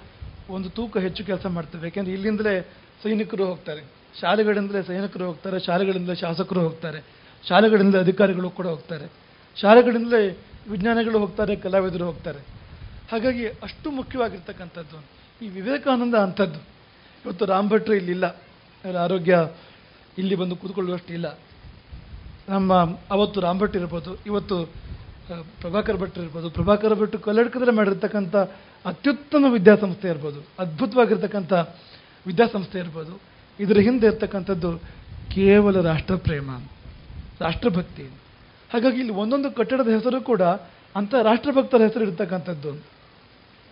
ಒಂದು 0.50 0.70
ತೂಕ 0.70 0.98
ಹೆಚ್ಚು 0.98 1.26
ಕೆಲಸ 1.26 1.46
ಮಾಡ್ತವೆ. 1.46 1.84
ಯಾಕೆಂದರೆ 1.84 2.14
ಇಲ್ಲಿಂದಲೇ 2.14 2.62
ಸೈನಿಕರು 3.04 3.46
ಹೋಗ್ತಾರೆ. 3.46 3.99
ಶಾಲೆಗಳಿಂದಲೇ 4.22 4.84
ಸೈನಿಕರು 4.84 5.26
ಹೋಗ್ತಾರೆ, 5.26 5.60
ಶಾಲೆಗಳಿಂದಲೇ 5.60 6.16
ಶಾಸಕರು 6.16 6.62
ಹೋಗ್ತಾರೆ 6.62 7.00
ಶಾಲೆಗಳಿಂದ 7.48 7.96
ಅಧಿಕಾರಿಗಳು 7.96 8.50
ಕೂಡ 8.50 8.68
ಹೋಗ್ತಾರೆ, 8.68 9.06
ಶಾಲೆಗಳಿಂದಲೇ 9.62 10.38
ವಿಜ್ಞಾನಿಗಳು 10.70 11.20
ಹೋಗ್ತಾರೆ, 11.20 11.56
ಕಲಾವಿದರು 11.56 12.06
ಹೋಗ್ತಾರೆ. 12.06 12.42
ಹಾಗಾಗಿ 13.12 13.48
ಅಷ್ಟು 13.48 13.92
ಮುಖ್ಯವಾಗಿರ್ತಕ್ಕಂಥದ್ದು. 13.92 14.98
ಈ 15.42 15.50
ವಿವೇಕಾನಂದ 15.50 16.16
ಅಂಥದ್ದು. 16.16 16.60
ಇವತ್ತು 17.26 17.46
ರಾಮ್ 17.46 17.70
ಭಟ್ರು 17.70 17.94
ಇಲ್ಲಿಲ್ಲ. 17.94 18.26
ಆರೋಗ್ಯ 18.98 19.38
ಇಲ್ಲಿ 20.18 20.36
ಬಂದು 20.36 20.56
ಕೂತ್ಕೊಳ್ಳುವಷ್ಟು 20.56 21.14
ಇಲ್ಲ. 21.14 21.38
ನಮ್ಮ, 22.50 22.74
ಅವತ್ತು 23.12 23.40
ರಾಮ್ 23.42 23.60
ಭಟ್ 23.60 23.76
ಇರ್ಬೋದು, 23.76 24.12
ಇವತ್ತು 24.26 24.66
ಪ್ರಭಾಕರ್ 25.62 25.98
ಭಟ್ 25.98 26.18
ಇರ್ಬೋದು, 26.18 26.50
ಪ್ರಭಾಕರ್ 26.50 26.96
ಭಟ್ 27.00 27.16
ಕಲ್ಲಡ್ಕದಲ್ಲಿ 27.24 27.76
ಮಾಡಿರ್ತಕ್ಕಂಥ 27.76 28.36
ಅತ್ಯುತ್ತಮ 28.86 29.46
ವಿದ್ಯಾಸಂಸ್ಥೆ 29.54 30.08
ಇರ್ಬೋದು, 30.08 30.40
ಅದ್ಭುತವಾಗಿರ್ತಕ್ಕಂಥ 30.60 31.54
ವಿದ್ಯಾಸಂಸ್ಥೆ 32.28 32.80
ಇರ್ಬೋದು. 32.80 33.29
ಇದರ 33.60 33.78
ಹಿಂದೆ 33.78 34.08
ಇರ್ತಕ್ಕಂಥದ್ದು 34.08 34.78
ಕೇವಲ 35.34 35.82
ರಾಷ್ಟ್ರಪ್ರೇಮ, 35.82 36.50
ರಾಷ್ಟ್ರಭಕ್ತಿ. 37.40 38.06
ಹಾಗಾಗಿ 38.72 38.98
ಇಲ್ಲಿ 39.00 39.14
ಒಂದೊಂದು 39.14 39.52
ಕಟ್ಟಡದ 39.52 39.88
ಹೆಸರು 39.88 40.22
ಕೂಡ 40.22 40.42
ಅಂಥ 40.96 41.14
ರಾಷ್ಟ್ರಭಕ್ತರ 41.24 41.82
ಹೆಸರು 41.82 42.04
ಇರ್ತಕ್ಕಂಥದ್ದು. 42.04 42.72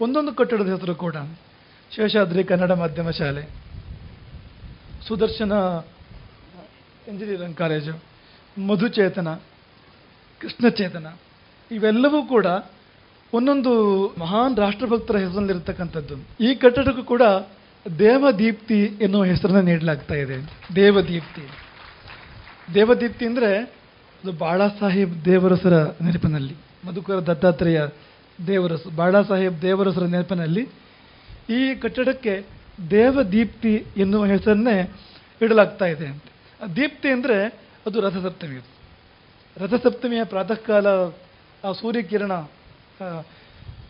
ಒಂದೊಂದು 0.01 0.33
ಕಟ್ಟಡದ 0.33 0.69
ಹೆಸರು 0.73 0.95
ಕೂಡ. 0.95 1.15
ಶೇಷಾದ್ರಿ 1.95 2.43
ಕನ್ನಡ 2.43 2.71
ಮಾಧ್ಯಮ 2.71 3.09
ಶಾಲೆ. 3.09 3.43
Sudarshana 5.07 5.53
engineering 7.07 7.57
college, 7.57 7.93
Madhuchetana, 8.57 9.29
Krishnachetana. 10.41 11.07
ಇವೆಲ್ಲವೂ 11.71 12.23
ಕೂಡ 12.23 12.45
ಒಂದೊಂದು 13.33 13.71
ಮಹಾನ್ 14.17 14.57
ರಾಷ್ಟ್ರಭಕ್ತರ 14.57 15.17
ಹೆಸರಿನಲ್ಲಿರ್ತಕ್ಕಂಥದ್ದು 15.17 16.15
ಈ 16.43 16.55
ಕಟ್ಟಡಕ್ಕೂ 16.55 17.03
ಕೂಡ 17.03 17.21
ದೇವದೀಪ್ತಿ 17.99 18.79
ಎನ್ನುವ 19.01 19.23
ಹೆಸರನ್ನು 19.23 19.61
ನೀಡಲಾಗ್ತಾ 19.61 20.15
ಇದೆ. 20.23 20.37
ದೇವದೀಪ್ತಿ. 20.75 21.43
ದೇವದೀಪ್ತಿ 22.73 23.25
ಅಂದರೆ 23.25 23.51
ಅದು 24.23 24.31
ಬಾಳಾ 24.31 24.67
ಸಾಹೇಬ್ 24.79 25.13
ದೇವರಸರ 25.25 25.75
ನೆನಪಿನಲ್ಲಿ, 26.05 26.55
ಮಧುಕರ 26.85 27.19
ದತ್ತಾತ್ರೇಯ 27.19 27.81
ದೇವರಸ 28.39 28.81
ಬಾಳಾ 28.95 29.21
ಸಾಹೇಬ್ 29.21 29.61
ದೇವರಸರ 29.61 30.05
ನೆನಪಿನಲ್ಲಿ 30.05 30.63
ಈ 31.49 31.75
ಕಟ್ಟಡಕ್ಕೆ 31.75 32.33
ದೇವದೀಪ್ತಿ 32.91 33.73
ಎನ್ನುವ 33.97 34.25
ಹೆಸರನ್ನೇ 34.25 34.77
ಇಡಲಾಗ್ತಾ 35.41 35.85
ಇದೆ 35.85 36.05
ಅಂತ. 36.05 36.27
ದೀಪ್ತಿ 36.75 37.09
ಅಂದರೆ 37.09 37.37
ಅದು 37.85 37.97
ರಥಸಪ್ತಮಿ 37.99 38.59
ರಥಸಪ್ತಮಿಯ 39.57 40.23
ಪ್ರಾತಃ 40.23 40.59
ಕಾಲ 40.67 40.87
ಆ 41.63 41.71
ಸೂರ್ಯಕಿರಣ 41.71 42.33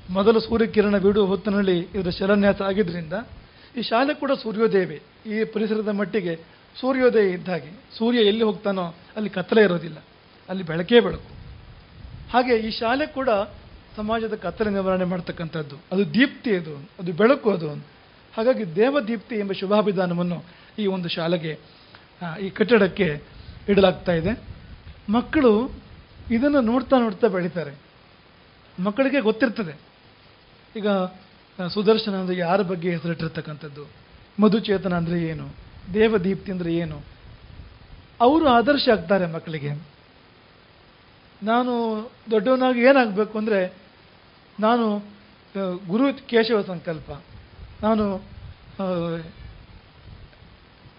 ಮೊದಲು 0.10 0.40
ಸೂರ್ಯಕಿರಣ 0.40 0.98
ಬಿಡುವ 0.98 1.26
ಹೊತ್ತಿನಲ್ಲಿ 1.26 1.78
ಇದರ 1.80 2.10
ಶಿಲಾನ್ಯಾಸ 2.10 2.62
ಆಗಿದ್ದರಿಂದ 2.62 3.16
ಈ 3.76 3.82
ಶಾಲೆ 3.82 4.14
ಕೂಡ 4.14 4.32
ಸೂರ್ಯೋದಯವೇ. 4.32 5.02
ಈ 5.26 5.44
ಪರಿಸರದ 5.44 5.90
ಮಟ್ಟಿಗೆ 5.90 6.36
ಸೂರ್ಯೋದಯ 6.80 7.32
ಇದ್ದ 7.32 7.50
ಹಾಗೆ. 7.50 7.72
ಸೂರ್ಯ 7.98 8.20
ಎಲ್ಲಿ 8.20 8.44
ಹೋಗ್ತಾನೋ 8.44 8.84
ಅಲ್ಲಿ 9.16 9.30
ಕತ್ತಲೆ 9.30 9.62
ಇರೋದಿಲ್ಲ. 9.62 9.98
ಅಲ್ಲಿ 10.50 10.64
ಬೆಳಕೇ 10.64 11.00
ಬೆಳಕು. 11.00 11.30
ಹಾಗೆ 12.34 12.56
ಈ 12.56 12.72
ಶಾಲೆ 12.72 13.08
ಕೂಡ 13.08 13.30
ಸಮಾಜದ 13.96 14.36
ಕತ್ತಲೆ 14.36 14.70
ನಿವಾರಣೆ 14.70 15.04
ಮಾಡ್ತಕ್ಕಂಥದ್ದು. 15.04 15.76
ಅದು 15.92 16.14
ದೀಪ್ತಿ 16.14 16.56
ಅದು 16.56 16.76
ಅದು 17.00 17.12
ಬೆಳಕು 17.14 17.52
ಅದು. 17.52 17.70
ಹಾಗಾಗಿ 18.38 18.76
ದೇವದೀಪ್ತಿ 18.76 19.36
ಎಂಬ 19.36 19.52
ಶುಭಾಭಿಧಾನವನ್ನು 19.52 20.44
ಈ 20.80 20.86
ಒಂದು 20.86 21.10
ಶಾಲೆಗೆ 21.10 21.60
ಈ 22.42 22.50
ಕಟ್ಟಡಕ್ಕೆ 22.50 23.22
ಇಡಲಾಗ್ತಾ 23.70 24.12
ಇದೆ. 24.12 24.44
ಮಕ್ಕಳು 25.10 25.72
ಇದನ್ನು 26.32 26.62
ನೋಡ್ತಾ 26.62 27.00
ನೋಡ್ತಾ 27.00 27.28
ಬೆಳೀತಾರೆ. 27.28 27.74
ಮಕ್ಕಳಿಗೆ 28.80 29.20
ಗೊತ್ತಿರ್ತದೆ. 29.20 29.80
ಈಗ 30.76 30.88
ಸುದರ್ಶನ 31.76 32.16
ಅಂದರೆ 32.22 32.36
ಯಾರ 32.38 32.60
ಬಗ್ಗೆ 32.72 32.90
ಹೆಸರಿಟ್ಟಿರ್ತಕ್ಕಂಥದ್ದು? 32.96 33.84
ಮಧುಚೇತನ 34.42 34.94
ಅಂದರೆ 35.02 35.18
ಏನು? 35.32 35.46
ದೇವದೀಪ್ತಿ 35.94 36.50
ಅಂದರೆ 36.56 36.72
ಏನು? 36.84 36.98
ಅವರು 38.26 38.46
ಆದರ್ಶ 38.58 38.86
ಆಗ್ತಾರೆ 38.96 39.26
ಮಕ್ಕಳಿಗೆ. 39.36 39.72
ನಾನು 41.50 41.74
ದೊಡ್ಡವನಾಗಿ 42.34 42.82
ಏನಾಗಬೇಕು 42.90 43.36
ಅಂದರೆ, 43.42 43.60
ನಾನು 44.66 44.86
ಗುರು 45.92 46.06
ಕೇಶವ 46.32 46.60
ಸಂಕಲ್ಪ. 46.72 47.10
ನಾನು 47.86 48.06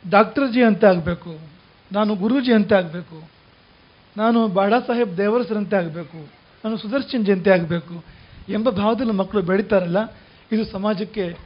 ಡಾಕ್ಟರ್ 0.05 0.49
ಜಿ 0.55 0.61
ಅಂತ 0.71 0.85
ಆಗಬೇಕು. 0.93 1.33
ನಾನು 1.91 2.13
ಗುರೂಜಿ 2.23 2.53
ಅಂತ 2.59 2.73
ಆಗಬೇಕು. 2.81 3.19
ನಾನು 4.17 4.39
ಬಾಡಾ 4.59 4.79
ಸಾಹೇಬ್ 4.87 5.13
ದೇವರಸರಂತೆ 5.19 5.77
ಆಗಬೇಕು. 5.83 6.21
ನಾನು 6.65 6.77
ಸುದರ್ಶನ್ 6.85 7.27
ಜಯಂತಿ 7.27 7.51
ಆಗಬೇಕು 7.57 7.97
ಎಂಬ 8.57 8.69
ಭಾವದಲ್ಲಿ 8.81 9.15
ಮಕ್ಕಳು 9.21 9.43
ಬೆಳೀತಾರಲ್ಲ 9.51 10.01
ಇದು 10.53 10.65
ಸಮಾಜಕ್ಕೆ 10.65 11.37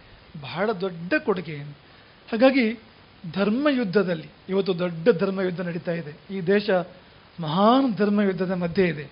ಬಹಳ 0.41 0.73
ದೊಡ್ಡ 0.73 1.15
ಕೊಡುಗೆ. 1.25 1.57
ಹಾಗಾಗಿ 2.31 2.81
ಧರ್ಮ 3.35 3.69
ಯುದ್ಧದಲ್ಲಿ 3.71 4.29
ಇವತ್ತು 4.49 4.79
ದೊಡ್ಡ 4.79 5.09
ಧರ್ಮ 5.19 5.41
ಯುದ್ಧ 5.41 5.61
ನಡೀತಾ 5.61 5.93
ಇದೆ. 5.93 6.35
ಈ 6.35 6.41
ದೇಶ 6.41 6.71
ಮಹಾನ್ 7.41 7.97
ಧರ್ಮ 7.97 8.21
ಯುದ್ಧದ 8.21 8.51
ಮಧ್ಯೆ 8.51 8.89
ಇದೆ. 8.89 9.11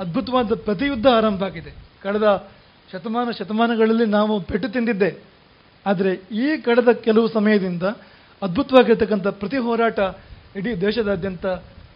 ಅದ್ಭುತವಾದ 0.00 0.54
ಪ್ರತಿಯುದ್ಧ 0.54 1.06
ಆರಂಭ 1.06 1.42
ಆಗಿದೆ. 1.44 1.74
ಕಳೆದ 2.02 2.50
ಶತಮಾನ 2.92 3.30
ಶತಮಾನಗಳಲ್ಲಿ 3.30 4.06
ನಾವು 4.06 4.40
ಪೆಟ್ಟು 4.40 4.68
ತಿಂದಿದ್ದೆ. 4.68 5.22
ಆದರೆ 5.86 6.12
ಈ 6.14 6.56
ಕಳೆದ 6.56 6.88
ಕೆಲವು 6.92 7.28
ಸಮಯದಿಂದ 7.28 7.82
ಅದ್ಭುತವಾಗಿರ್ತಕ್ಕಂಥ 8.42 9.26
ಪ್ರತಿ 9.26 9.56
ಹೋರಾಟ 9.56 9.98
ಇಡೀ 10.56 10.74
ದೇಶದಾದ್ಯಂತ 10.74 11.46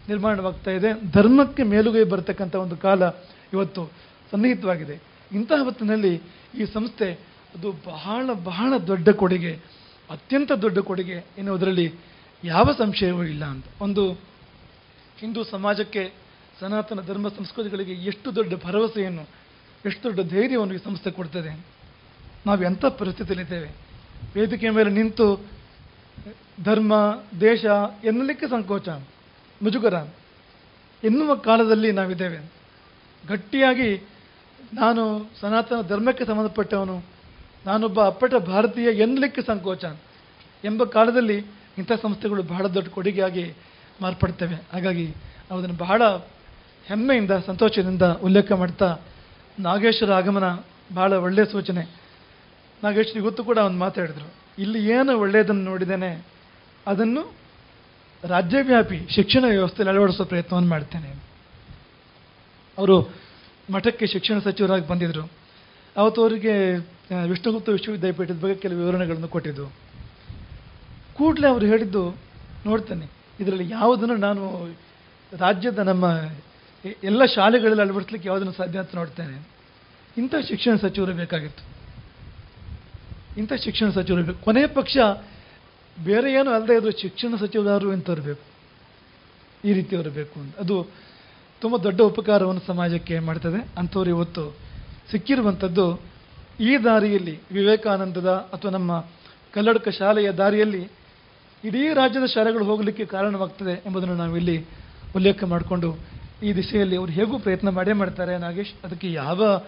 ನಿರ್ಮಾಣವಾಗ್ತಾ 0.09 0.71
ಇದೆ. 0.71 1.11
ಧರ್ಮಕ್ಕೆ 1.11 1.63
ಮೇಲುಗೈ 1.63 2.03
ಬರತಕ್ಕಂಥ 2.03 2.55
ಒಂದು 2.55 2.77
ಕಾಲ 2.77 3.09
ಇವತ್ತು 3.53 3.91
ಸನ್ನಿಹಿತವಾಗಿದೆ. 4.31 5.10
ಇಂತಹ 5.33 5.63
ಹೊತ್ತಿನಲ್ಲಿ 5.63 6.15
ಈ 6.57 6.65
ಸಂಸ್ಥೆ 6.73 7.13
ಅದು 7.55 7.71
ಬಹಳ 7.71 8.33
ಬಹಳ 8.33 8.77
ದೊಡ್ಡ 8.77 9.09
ಕೊಡುಗೆ, 9.09 9.59
ಅತ್ಯಂತ 10.09 10.51
ದೊಡ್ಡ 10.51 10.79
ಕೊಡುಗೆ 10.79 11.25
ಎನ್ನುವುದರಲ್ಲಿ 11.37 11.93
ಯಾವ 12.43 12.71
ಸಂಶಯವೂ 12.77 13.23
ಇಲ್ಲ 13.23 13.45
ಅಂತ. 13.45 13.65
ಒಂದು 13.81 14.11
ಹಿಂದೂ 15.17 15.43
ಸಮಾಜಕ್ಕೆ, 15.43 16.13
ಸನಾತನ 16.59 17.01
ಧರ್ಮ 17.01 17.27
ಸಂಸ್ಕೃತಿಗಳಿಗೆ 17.27 17.93
ಎಷ್ಟು 17.93 18.35
ದೊಡ್ಡ 18.35 18.53
ಭರವಸೆಯನ್ನು, 18.65 19.27
ಎಷ್ಟು 19.85 20.03
ದೊಡ್ಡ 20.03 20.31
ಧೈರ್ಯವನ್ನು 20.31 20.73
ಈ 20.73 20.77
ಸಂಸ್ಥೆ 20.85 21.11
ಕೊಡ್ತದೆ. 21.11 21.65
ನಾವು 22.45 22.63
ಎಂಥ 22.63 22.85
ಪರಿಸ್ಥಿತಿಯಲ್ಲಿದ್ದೇವೆ? 22.85 23.69
ವೇದಿಕೆಯ 24.35 24.69
ಮೇಲೆ 24.69 24.89
ನಿಂತು 24.89 25.45
ಧರ್ಮ, 26.63 26.93
ದೇಶ 27.41 27.65
ಎನ್ನಲಿಕ್ಕೆ 28.03 28.47
ಸಂಕೋಚ, 28.47 28.89
ಮುಜುಗರ 29.61 29.93
ಎನ್ನುವ 31.03 31.35
ಕಾಲದಲ್ಲಿ 31.35 31.91
ನಾವಿದ್ದೇವೆ. 31.91 32.51
ಗಟ್ಟಿಯಾಗಿ 33.27 34.07
ನಾನು 34.73 35.03
ಸನಾತನ 35.41 35.81
ಧರ್ಮಕ್ಕೆ 35.87 36.25
ಸಂಬಂಧಪಟ್ಟವನು, 36.25 36.95
ನಾನೊಬ್ಬ 37.65 37.99
ಅಪ್ಪಟ 38.05 38.33
ಭಾರತೀಯ 38.35 38.89
ಎನ್ನಲಿಕ್ಕೆ 39.05 39.41
ಸಂಕೋಚ 39.41 39.83
ಎಂಬ 40.63 40.83
ಕಾಲದಲ್ಲಿ 40.83 41.37
ಇಂಥ 41.77 41.91
ಸಂಸ್ಥೆಗಳು 42.01 42.43
ಬಹಳ 42.43 42.65
ದೊಡ್ಡ 42.67 42.89
ಕೊಡುಗೆಯಾಗಿ 42.89 43.45
ಮಾರ್ಪಡ್ತವೆ. 44.01 44.57
ಹಾಗಾಗಿ 44.73 45.07
ಅದನ್ನು 45.51 45.77
ಬಹಳ 45.77 46.01
ಹೆಮ್ಮೆಯಿಂದ, 46.85 47.31
ಸಂತೋಷದಿಂದ 47.45 48.01
ಉಲ್ಲೇಖ 48.01 48.51
ಮಾಡ್ತಾ 48.51 48.97
ನಾಗೇಶ್ವರ 49.59 50.11
ಆಗಮನ 50.11 50.47
ಬಹಳ 50.93 51.13
ಒಳ್ಳೆಯ 51.13 51.45
ಸೂಚನೆ. 51.45 51.83
ನಾಗೇಶ್ವರ 52.83 53.17
ಇವತ್ತು 53.17 53.43
ಕೂಡ 53.43 53.57
ಒಂದು 53.57 53.77
ಮಾತಾಡಿದರು 53.77 54.29
ಇಲ್ಲಿ 54.61 54.79
ಏನು 54.89 55.11
ಒಳ್ಳೆಯದನ್ನು 55.19 55.63
ನೋಡಿದ್ದೇನೆ, 55.63 56.25
ಅದನ್ನು 56.87 57.23
ರಾಜ್ಯವ್ಯಾಪಿ 58.23 58.99
ಶಿಕ್ಷಣ 59.15 59.43
ವ್ಯವಸ್ಥೆಯಲ್ಲಿ 59.47 59.91
ಅಳವಡಿಸೋ 59.95 60.25
ಪ್ರಯತ್ನವನ್ನು 60.25 60.69
ಮಾಡ್ತೇನೆ. 60.69 61.11
ಅವರು 62.77 62.97
ಮಠಕ್ಕೆ 63.69 64.05
ಶಿಕ್ಷಣ 64.07 64.39
ಸಚಿವರಾಗಿ 64.39 64.87
ಬಂದಿದ್ದರು 64.87 65.23
ಅವತ್ತು 65.97 66.21
ಅವರಿಗೆ 66.21 66.53
ವಿಷ್ಣುಗುಪ್ತ 67.29 67.69
ವಿಶ್ವವಿದ್ಯಾಪೀಠದ 67.69 68.39
ಬಗ್ಗೆ 68.41 68.57
ಕೆಲವು 68.61 68.79
ವಿವರಣೆಗಳನ್ನು 68.79 69.27
ಕೊಟ್ಟಿದ್ದು 69.27 69.65
ಕೂಡಲೇ 71.13 71.47
ಅವರು 71.47 71.65
ಹೇಳಿದ್ದು, 71.65 72.03
ನೋಡ್ತೇನೆ, 72.65 73.07
ಇದರಲ್ಲಿ 73.39 73.65
ಯಾವುದನ್ನು 73.69 74.15
ನಾನು 74.15 74.43
ರಾಜ್ಯದ 75.39 75.79
ನಮ್ಮ 75.79 76.05
ಎಲ್ಲ 77.03 77.25
ಶಾಲೆಗಳಲ್ಲಿ 77.25 77.81
ಅಳವಡಿಸ್ಲಿಕ್ಕೆ 77.81 78.29
ಯಾವುದನ್ನು 78.29 78.53
ಸಾಧ್ಯ 78.53 78.79
ಅಂತ 78.79 78.95
ನೋಡ್ತೇನೆ. 78.95 79.37
ಇಂಥ 80.17 80.35
ಶಿಕ್ಷಣ 80.47 80.75
ಸಚಿವರು 80.75 81.13
ಬೇಕಾಗಿತ್ತು. 81.13 81.63
ಇಂಥ 83.37 83.53
ಶಿಕ್ಷಣ 83.53 83.89
ಸಚಿವರು 83.89 84.23
ಬೇಕು. 84.23 84.43
ಕೊನೆಯ 84.43 84.67
ಪಕ್ಷ 84.67 84.97
ಬೇರೆ 86.03 86.33
ಏನು 86.33 86.49
ಅಲ್ಲದೆ 86.51 86.75
ಇದ್ರು 86.77 86.91
ಶಿಕ್ಷಣ 86.91 87.35
ಸಚಿವರಾರು 87.35 87.93
ಇಂಥವ್ರು 87.93 88.21
ಬೇಕು. 88.21 88.45
ಈ 89.67 89.73
ರೀತಿಯವರು 89.73 90.09
ಬೇಕು 90.09 90.39
ಅಂತ. 90.39 90.53
ಅದು 90.57 90.87
ತುಂಬ 91.61 91.77
ದೊಡ್ಡ 91.77 92.01
ಉಪಕಾರವನ್ನು 92.01 92.61
ಸಮಾಜಕ್ಕೆ 92.67 93.19
ಮಾಡ್ತದೆ. 93.19 93.59
ಅಂಥವ್ರು 93.77 94.09
ಇವತ್ತು 94.09 94.43
ಸಿಕ್ಕಿರುವಂಥದ್ದು 95.11 95.85
ಈ 96.59 96.71
ದಾರಿಯಲ್ಲಿ 96.83 97.39
ವಿವೇಕಾನಂದದ 97.51 98.31
ಅಥವಾ 98.53 98.71
ನಮ್ಮ 98.71 99.05
ಕಲ್ಲಡಕ 99.53 99.89
ಶಾಲೆಯ 99.89 100.31
ದಾರಿಯಲ್ಲಿ 100.31 100.81
ಇಡೀ 101.63 101.93
ರಾಜ್ಯದ 101.93 102.25
ಶಾಲೆಗಳು 102.25 102.65
ಹೋಗಲಿಕ್ಕೆ 102.65 103.05
ಕಾರಣವಾಗ್ತದೆ 103.05 103.73
ಎಂಬುದನ್ನು 103.85 104.15
ನಾವಿಲ್ಲಿ 104.15 104.57
ಉಲ್ಲೇಖ 105.15 105.43
ಮಾಡಿಕೊಂಡು 105.43 105.89
ಈ 106.43 106.53
ದಿಶೆಯಲ್ಲಿ 106.53 106.95
ಅವರು 106.97 107.11
ಹೇಗೂ 107.11 107.39
ಪ್ರಯತ್ನ 107.39 107.69
ಮಾಡೇ 107.69 107.93
ಮಾಡ್ತಾರೆ 107.93 108.37
ನಾಗೇಶ್, 108.37 108.73
ಅದಕ್ಕೆ 108.83 109.13
ಯಾವ 109.13 109.61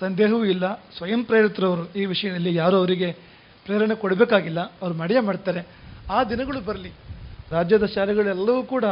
ಸಂದೇಹವೂ 0.00 0.44
ಇಲ್ಲ. 0.44 0.74
ಸ್ವಯಂ 0.96 1.24
ಪ್ರೇರಿತರವರು 1.24 1.84
ಈ 1.92 2.04
ವಿಷಯದಲ್ಲಿ 2.04 2.54
ಯಾರೂ 2.54 2.76
ಅವರಿಗೆ 2.76 3.12
ಪ್ರೇರಣೆ 3.66 3.94
ಕೊಡಬೇಕಾಗಿಲ್ಲ. 3.94 4.60
ಅವರು 4.60 4.94
ಮಾಡಿಯೇ 4.94 5.20
ಮಾಡ್ತಾರೆ. 5.20 5.66
ಆ 6.12 6.24
ದಿನಗಳು 6.24 6.60
ಬರಲಿ. 6.60 6.92
ರಾಜ್ಯದ 7.50 7.84
ಶಾಲೆಗಳೆಲ್ಲವೂ 7.84 8.62
ಕೂಡ 8.62 8.84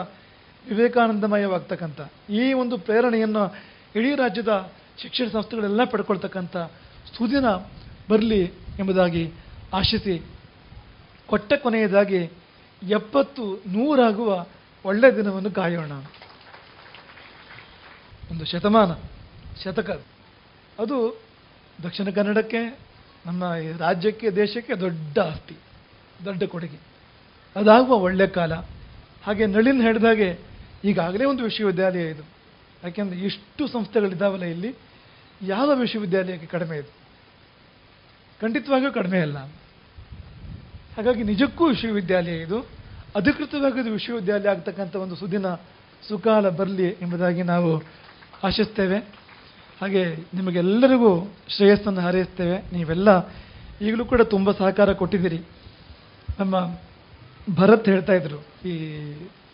ವಿವೇಕಾನಂದಮಯವಾಗ್ತಕ್ಕಂಥ 0.69 2.01
ಈ 2.31 2.53
ಒಂದು 2.53 2.79
ಪ್ರೇರಣೆಯನ್ನು 2.79 3.55
ಇಡೀ 3.97 4.15
ರಾಜ್ಯದ 4.15 4.73
ಶಿಕ್ಷಣ 4.99 5.29
ಸಂಸ್ಥೆಗಳೆಲ್ಲ 5.29 5.85
ಪಡ್ಕೊಳ್ತಕ್ಕಂಥ 5.85 6.57
ಸುದಿನ 7.17 7.51
ಬರಲಿ 8.11 8.45
ಎಂಬುದಾಗಿ 8.79 9.33
ಆಶಿಸಿ 9.73 10.23
ಕೊಟ್ಟ 11.27 11.53
ಕೊನೆಯದಾಗಿ 11.53 12.31
ಎಪ್ಪತ್ತು 12.83 13.63
ನೂರಾಗುವ 13.67 14.47
ಒಳ್ಳೆ 14.85 15.17
ದಿನವನ್ನು 15.17 15.51
ಕಾಯೋಣ. 15.51 15.93
ಒಂದು 18.31 18.45
ಶತಮಾನ, 18.45 18.93
ಶತಕ. 19.65 19.91
ಅದು 20.79 21.23
ದಕ್ಷಿಣ 21.83 22.09
ಕನ್ನಡಕ್ಕೆ, 22.11 22.79
ನಮ್ಮ 23.27 23.45
ರಾಜ್ಯಕ್ಕೆ, 23.79 24.31
ದೇಶಕ್ಕೆ 24.31 24.75
ದೊಡ್ಡ 24.75 25.19
ಆಸ್ತಿ, 25.19 25.57
ದೊಡ್ಡ 26.25 26.45
ಕೊಡುಗೆ. 26.45 26.79
ಅದಾಗುವ 27.57 27.95
ಒಳ್ಳೆ 27.95 28.27
ಕಾಲ. 28.27 28.53
ಹಾಗೆ 29.25 29.47
ನಳಿನ್ 29.47 29.83
ಹೇಳಿದಾಗೆ 29.83 30.52
ಈಗಾಗಲೇ 30.85 31.25
ಒಂದು 31.25 31.43
ವಿಶ್ವವಿದ್ಯಾಲಯ 31.43 32.11
ಇದು. 32.11 32.23
ಯಾಕೆಂದರೆ 32.85 33.19
ಎಷ್ಟು 33.19 33.69
ಸಂಸ್ಥೆಗಳಿದ್ದಾವಲ್ಲ 33.69 34.45
ಇಲ್ಲಿ, 34.45 34.75
ಯಾವ 35.43 35.71
ವಿಶ್ವವಿದ್ಯಾಲಯಕ್ಕೆ 35.75 36.47
ಕಡಿಮೆ 36.47 36.77
ಇದೆ? 36.77 37.03
ಖಂಡಿತವಾಗಿಯೂ 38.41 38.93
ಕಡಿಮೆ 38.93 39.21
ಅಲ್ಲ. 39.21 39.39
ಹಾಗಾಗಿ 40.97 41.23
ನಿಜಕ್ಕೂ 41.23 41.67
ವಿಶ್ವವಿದ್ಯಾಲಯ 41.67 42.41
ಇದು. 42.41 42.61
ಅಧಿಕೃತವಾಗಿ 43.17 43.91
ವಿಶ್ವವಿದ್ಯಾಲಯ 43.91 44.49
ಆಗ್ತಕ್ಕಂಥ 44.49 44.97
ಒಂದು 44.97 45.17
ಸುದಿನ 45.17 45.47
ಸುಕಾಲ 46.09 46.49
ಬರಲಿ 46.49 46.87
ಎಂಬುದಾಗಿ 46.87 47.43
ನಾವು 47.43 47.83
ಆಶಿಸ್ತೇವೆ. 48.47 48.99
ಹಾಗೆ 49.81 50.15
ನಿಮಗೆಲ್ಲರಿಗೂ 50.35 51.33
ಶ್ರೇಯಸ್ಸನ್ನು 51.49 52.01
ಹಾರೈಸ್ತೇವೆ. 52.01 52.73
ನೀವೆಲ್ಲ 52.73 53.29
ಈಗಲೂ 53.81 54.05
ಕೂಡ 54.05 54.21
ತುಂಬ 54.23 54.53
ಸಹಕಾರ 54.53 54.93
ಕೊಟ್ಟಿದ್ದೀರಿ. 54.93 55.41
ನಮ್ಮ 56.41 56.79
ಭರತ್ 57.55 57.89
ಹೇಳ್ತಾ 57.89 58.13
ಇದ್ರು 58.13 58.69
ಈ 58.69 58.99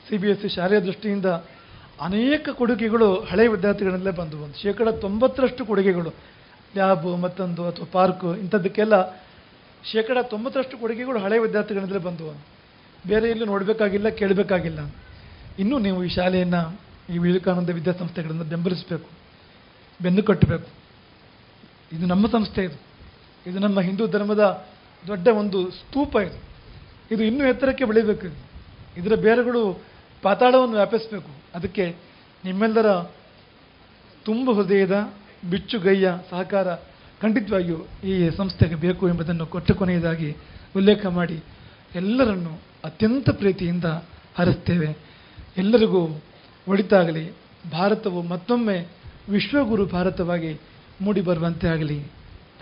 ಸಿ 0.09 0.17
ಬಿ 0.17 0.29
ಎಸ್ 0.31 0.41
ಸಿ 0.43 0.49
ಶಾಲೆಯ 0.49 0.81
ದೃಷ್ಟಿಯಿಂದ 0.81 1.27
ಅನೇಕ 2.01 2.49
ಕೊಡುಗೆಗಳು 2.49 3.15
ಹಳೆಯ 3.31 3.49
ವಿದ್ಯಾರ್ಥಿಗಳಿಂದಲೇ 3.49 4.11
ಬಂದು 4.11 4.37
ಒಂದು 4.43 4.59
ಶೇಕಡ 4.63 4.89
ತೊಂಬತ್ತರಷ್ಟು 4.89 5.67
ಕೊಡುಗೆಗಳು, 5.67 6.11
ಲ್ಯಾಬು 6.75 7.17
ಮತ್ತೊಂದು 7.17 7.67
ಅಥವಾ 7.67 7.87
ಪಾರ್ಕು 7.93 8.37
ಇಂಥದ್ದಕ್ಕೆಲ್ಲ 8.37 8.95
ಶೇಕಡ 9.85 10.19
ತೊಂಬತ್ತರಷ್ಟು 10.23 10.79
ಕೊಡುಗೆಗಳು 10.79 11.19
ಹಳೆಯ 11.19 11.39
ವಿದ್ಯಾರ್ಥಿಗಳಿಂದಲೇ 11.39 11.99
ಬಂದು 11.99 12.37
ಬೇರೆ 13.07 13.31
ಎಲ್ಲೂ 13.31 13.45
ನೋಡಬೇಕಾಗಿಲ್ಲ, 13.45 14.09
ಕೇಳಬೇಕಾಗಿಲ್ಲ. 14.09 14.81
ಇನ್ನೂ 15.59 15.79
ನೀವು 15.79 16.05
ಈ 16.05 16.09
ಶಾಲೆಯನ್ನು, 16.09 16.79
ಈ 17.13 17.19
ವಿವೇಕಾನಂದ 17.19 17.71
ವಿದ್ಯಾಸಂಸ್ಥೆಗಳನ್ನು 17.71 18.45
ಬೆಂಬಲಿಸಬೇಕು, 18.45 19.11
ಬೆನ್ನು 20.03 20.23
ಕಟ್ಟಬೇಕು. 20.23 20.69
ಇದು 21.93 22.07
ನಮ್ಮ 22.07 22.27
ಸಂಸ್ಥೆ 22.27 22.65
ಇದು. 22.65 22.79
ಇದು 23.47 23.59
ನಮ್ಮ 23.59 23.81
ಹಿಂದೂ 23.81 24.07
ಧರ್ಮದ 24.07 24.67
ದೊಡ್ಡ 25.07 25.29
ಒಂದು 25.29 25.71
ಸ್ತೂಪ 25.71 26.17
ಇದು. 26.17 26.39
ಇದು 27.11 27.23
ಇನ್ನೂ 27.25 27.45
ಎತ್ತರಕ್ಕೆ 27.45 27.85
ಬೆಳಿಬೇಕು 27.85 28.29
ಇದರ 28.97 29.15
ಬೇರುಗಳು 29.15 29.63
ಪಾತಾಳವನ್ನು 30.23 30.75
ವ್ಯಾಪಿಸಬೇಕು. 30.75 31.29
ಅದಕ್ಕೆ 31.55 31.97
ನಿಮ್ಮೆಲ್ಲರ 32.45 32.93
ತುಂಬ 34.25 34.51
ಹೃದಯದ 34.51 35.13
ಬಿಚ್ಚುಗೈಯ 35.51 36.13
ಸಹಕಾರ 36.31 36.75
ಖಂಡಿತವಾಗಿಯೂ 37.23 37.79
ಈ 38.05 38.31
ಸಂಸ್ಥೆಗೆ 38.31 38.75
ಬೇಕು 38.75 39.09
ಎಂಬುದನ್ನು 39.09 39.47
ಕೊಟ್ಟ 39.47 39.73
ಕೊನೆಯದಾಗಿ 39.73 40.37
ಉಲ್ಲೇಖ 40.77 41.07
ಮಾಡಿ 41.07 41.43
ಎಲ್ಲರನ್ನು 41.95 42.59
ಅತ್ಯಂತ 42.85 43.31
ಪ್ರೀತಿಯಿಂದ 43.31 43.85
ಹರಿಸ್ತೇವೆ. 44.39 44.97
ಎಲ್ಲರಿಗೂ 45.57 46.23
ಒಳಿತಾಗಲಿ, 46.69 47.31
ಭಾರತವು 47.73 48.23
ಮತ್ತೊಮ್ಮೆ 48.23 48.87
ವಿಶ್ವಗುರು 49.29 49.87
ಭಾರತವಾಗಿ 49.87 50.61
ಮೂಡಿ 51.01 51.21
ಬರುವಂತೆ 51.21 51.69
ಆಗಲಿ. 51.69 52.03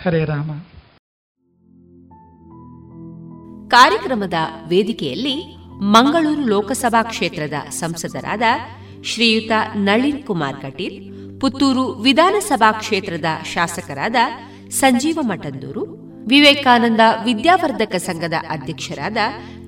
ಹರೇ 0.02 0.24
ರಾಮ. 0.24 0.50
ಕಾರ್ಯಕ್ರಮದ 3.68 4.34
ವೇದಿಕೆಯಲ್ಲಿ 4.68 5.65
ಮಂಗಳೂರು 5.80 6.44
ಲೋಕಸಭಾ 6.46 7.02
ಕ್ಷೇತ್ರದ 7.02 7.68
ಸಂಸದರಾದ 7.70 8.42
ಶ್ರೀಯುತ 9.04 9.50
ನಳಿನ್ 9.76 10.22
ಕುಮಾರ್ 10.22 10.56
ಕಟೀಲ್, 10.62 11.12
ಪುತ್ತೂರು 11.40 11.92
ವಿಧಾನಸಭಾ 11.92 12.72
ಕ್ಷೇತ್ರದ 12.72 13.24
ಶಾಸಕರಾದ 13.44 14.16
ಸಂಜೀವ 14.70 15.18
ಮಠಂದೂರು, 15.22 15.84
ವಿವೇಕಾನಂದ 16.26 17.00
ವಿದ್ಯಾವರ್ಧಕ 17.24 17.94
ಸಂಘದ 17.94 18.32
ಅಧ್ಯಕ್ಷರಾದ 18.50 19.16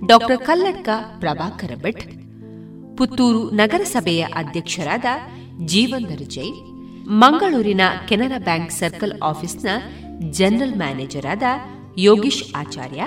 ಡಾಕ್ಟರ್ 0.06 0.38
ಕಲ್ಲಡ್ಕ 0.38 0.88
ಪ್ರಭಾಕರ 1.18 1.70
ಭಟ್, 1.76 2.02
ಪುತ್ತೂರು 2.96 3.50
ನಗರಸಭೆಯ 3.50 4.24
ಅಧ್ಯಕ್ಷರಾದ 4.24 5.04
ಜೀವಂದರ್ 5.64 6.30
ಜೈ 6.30 6.50
ಮಂಗಳೂರಿನ 7.06 7.80
ಕೆನರಾ 8.08 8.38
ಬ್ಯಾಂಕ್ 8.38 8.72
ಸರ್ಕಲ್ 8.72 9.20
ಆಫೀಸ್ನ 9.20 9.68
ಜನರಲ್ 10.30 10.76
ಮ್ಯಾನೇಜರ್ 10.76 11.26
ಆದ 11.26 11.42
ಯೋಗೀಶ್ 11.96 12.56
ಆಚಾರ್ಯ 12.56 13.02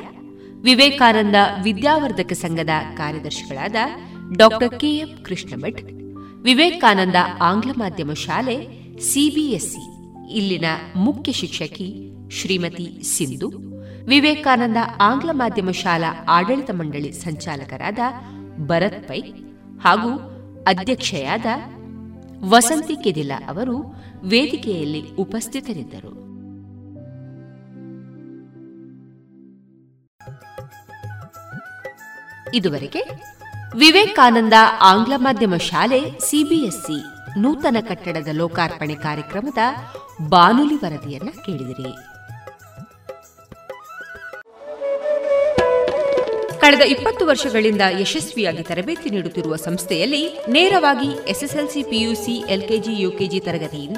ವಿವೇಕಾನಂದ 0.63 1.35
ವಿದ್ಯಾವರ್ಧಕ 1.63 2.33
ಸಂಘದ 2.33 2.69
ಕಾರ್ಯದರ್ಶಿಗಳಾದ 2.93 3.75
ಡಾಕ್ಟರ್ 4.37 4.79
ಕೆಎಂ 4.79 5.23
ಕೃಷ್ಣಭಟ್, 5.23 5.81
ವಿವೇಕಾನಂದ 6.41 7.15
ಆಂಗ್ಲ 7.39 7.71
ಮಾಧ್ಯಮ 7.75 8.13
ಶಾಲೆ 8.13 8.55
ಸಿಬಿಎಸ್ಇ 8.99 9.83
ಇಲ್ಲಿನ 10.37 10.65
ಮುಖ್ಯ 10.95 11.31
ಶಿಕ್ಷಕಿ 11.31 11.89
ಶ್ರೀಮತಿ 12.31 12.87
ಸಿಂಧು, 13.03 13.49
ವಿವೇಕಾನಂದ 14.07 14.77
ಆಂಗ್ಲ 14.99 15.29
ಮಾಧ್ಯಮ 15.33 15.71
ಶಾಲಾ 15.71 16.25
ಆಡಳಿತ 16.27 16.71
ಮಂಡಳಿ 16.71 17.11
ಸಂಚಾಲಕರಾದ 17.11 17.99
ಭರತ್ 18.67 19.07
ಪೈ 19.07 19.21
ಹಾಗೂ 19.83 20.11
ಅಧ್ಯಕ್ಷೆಯಾದ 20.67 21.45
ವಸಂತಿ 22.49 22.95
ಕೆದಿಲ 23.03 23.31
ಅವರು 23.47 23.77
ವೇದಿಕೆಯಲ್ಲಿ 24.23 25.01
ಉಪಸ್ಥಿತರಿದ್ದರು. 25.15 26.20
ಇದುವರೆಗೆ 32.53 33.01
ವಿವೇಕಾನಂದ 33.77 34.53
ಆಂಗ್ಲ 34.81 35.13
ಮಾಧ್ಯಮ 35.17 35.57
ಶಾಲೆ 35.57 36.19
ಸಿಬಿಎಸ್ಇ 36.19 36.99
ನೂತನ 37.41 37.77
ಕಟ್ಟಡದ 37.89 38.27
ಲೋಕಾರ್ಪಣೆ 38.31 38.95
ಕಾರ್ಯಕ್ರಮದ 38.95 39.57
ಬಾನುಲಿ 40.27 40.75
ವರದಿಯನ್ನ 40.75 41.29
ಕೇಳಿದಿರಿ. 41.29 41.93
ಕಳೆದ 46.59 46.81
ಇಪ್ಪತ್ತು 46.81 47.25
ವರ್ಷಗಳಿಂದ 47.25 47.81
ಯಶಸ್ವಿಯಾಗಿ 47.99 48.63
ತರಬೇತಿ 48.63 49.09
ನೀಡುತ್ತಿರುವ 49.09 49.55
ಸಂಸ್ಥೆಯಲ್ಲಿ 49.55 50.45
ನೇರವಾಗಿ 50.49 51.29
ಎಸ್ಎಸ್ಎಲ್ಸಿ 51.29 51.83
ಪಿಯುಸಿ 51.83 52.43
ಎಲ್ಕೆಜಿ 52.49 53.01
ಯುಕೆಜಿ 53.01 53.39
ತರಗತಿಯಿಂದ 53.39 53.97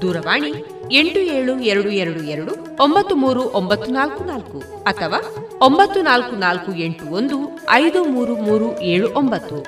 ದೂರವಾಣಿ 0.00 0.64
ಎಂಟು 0.92 1.20
ಏಳು 1.20 1.60
ಎರಡು 1.60 1.90
ಎರಡು 1.90 2.20
ಎರಡು 2.22 2.76
ಒಂಬತ್ತು 2.82 3.14
ಮೂರು 3.14 3.42
ಒಂಬತ್ತು 3.42 3.90
ನಾಲ್ಕು 3.90 4.24
ನಾಲ್ಕು 4.24 4.84
ಅಥವಾ 4.84 5.34
ಒಂಬತ್ತು 5.60 6.02
ನಾಲ್ಕು 6.02 6.36
ನಾಲ್ಕು 6.36 6.74
ಎಂಟು 6.74 7.04
ಒಂದು 7.04 7.58
ಐದು 7.70 8.04
ಮೂರು 8.04 8.36
ಮೂರು 8.36 8.80
ಏಳು 8.80 9.10
ಒಂಬತ್ತು. 9.10 9.66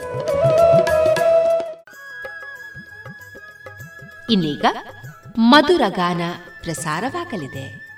ಇನ್ನೀಗ 4.33 4.65
ಮಧುರ 5.39 5.83
ಗಾನ 5.89 6.23
ಪ್ರಸಾರವಾಗಲಿದೆ. 6.63 7.90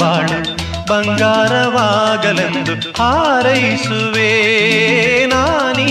ಬಾಳು 0.00 0.38
ಬಂಗಾರವಾಗಲೆಂದು 0.90 2.74
ಹಾರೈಸುವೆ 2.98 4.30
ನಾನೀ 5.26 5.90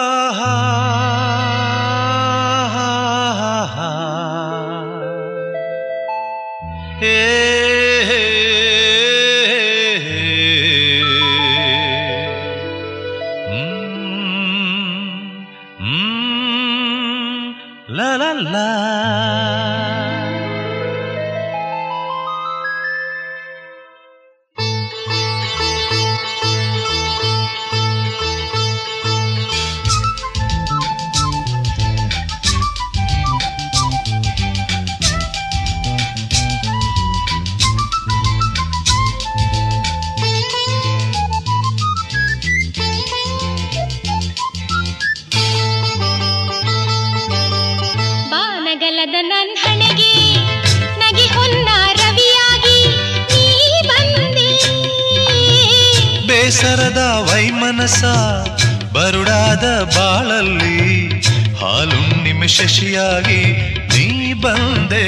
ಸಖಿಯಾಗಿ 62.91 63.43
ನೀ 63.91 64.33
ಬಂದೆ. 64.33 65.05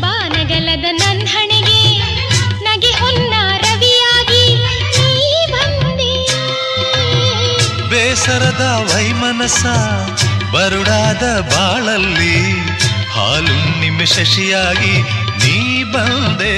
ಬಾನಗಲದ 0.00 0.86
ನನ್ನ 0.92 1.22
ಹಣೆಗೆ 1.32 1.80
ನಗೆ 2.66 2.90
ಹೊನ್ನ 3.00 3.34
ರವಿಯಾಗಿ 3.62 4.44
ನೀ 4.96 5.30
ಬಂದೆ. 5.52 6.10
ಬೇಸರದ 7.88 8.66
ವೈಮನಸ 8.90 9.64
ಬರುಡಾದ 10.52 11.24
ಬಾಳಲ್ಲಿ 11.52 12.38
ಹಾಲು 13.14 13.56
ನಿಮಿಷ 13.80 14.12
ಶಶಿಯಾಗಿ 14.12 14.94
ನೀ 15.42 15.56
ಬಂದೆ. 15.84 16.54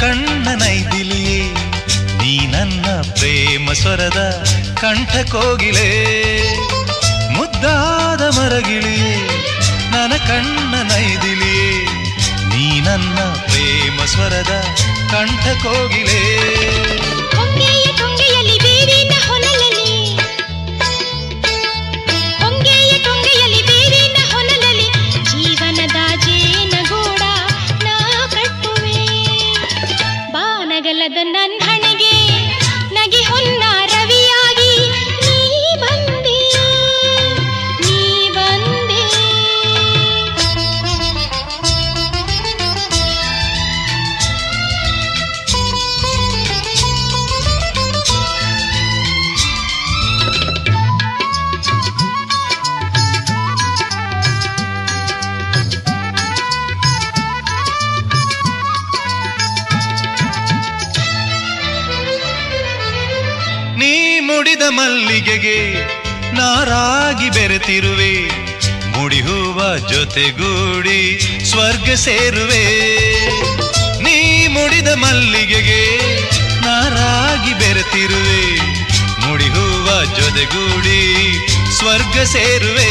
ಕಣ್ಣನೈದಿಲಿಯೇ 0.00 1.40
ನೀ 2.20 2.32
ನನ್ನ 2.46 2.86
ಪ್ರೇಮ 3.18 3.72
ಸ್ವರದ 3.72 4.20
ಕಂಠ 4.80 5.12
ಕೋಗಿಲೆ 5.32 5.88
ಮುದ್ದಾದ 7.36 8.22
ಮರಗಿಳಿಯೇ 8.38 9.14
ನನ್ನ 9.92 10.14
ಕಣ್ಣನೈದಿಲಿಯೇ 10.28 11.70
ನೀ 12.52 12.66
ನನ್ನ 12.80 13.18
ಪ್ರೇಮ 13.46 13.98
ಸ್ವರದ 14.06 14.52
ಕಂಠ 15.12 15.46
ಕೋಗಿಲೆ 15.64 16.20
ಮುಡಿ 68.96 69.20
ಹೂವ 69.20 69.76
ಜೊತೆಗೂಡಿ 69.76 71.20
ಸ್ವರ್ಗ 71.44 71.90
ಸೇರುವೆ. 71.94 72.64
ನೀ 74.02 74.46
ಮುಡಿದ 74.46 74.88
ಮಲ್ಲಿಗೆಗೆ 74.88 75.96
ನಾರಾಗಿ 76.60 77.54
ಬೆರೆತಿರುವೆ 77.54 78.42
ಹೂವ 79.48 80.04
ಜೊತೆಗೂಡಿ 80.04 81.02
ಸ್ವರ್ಗ 81.78 82.18
ಸೇರುವೆ. 82.22 82.90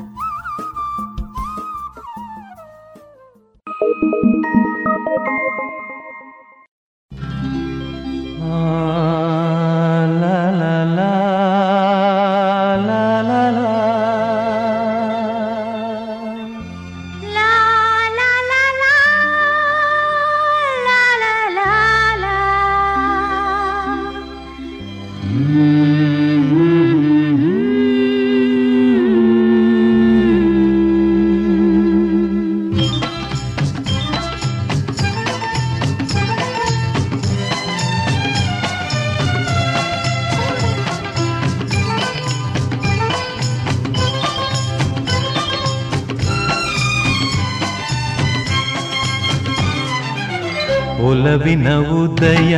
ಉದಯ 52.21 52.55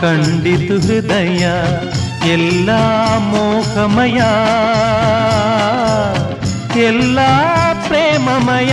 ಕಂಡಿತು 0.00 0.76
ಹೃದಯ 0.80 1.44
ಎಲ್ಲ 2.30 2.70
ಮೋಹಮಯ 3.18 4.20
ಎಲ್ಲ 6.80 7.18
ಪ್ರೇಮಮಯ. 7.86 8.72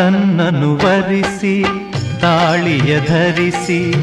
ನನ್ನನ್ನು 0.00 0.76
ವರಿಸಿ, 0.76 1.64
ತಾಳಿಯ 2.20 3.00
ಧರಿಸಿ, 3.00 3.94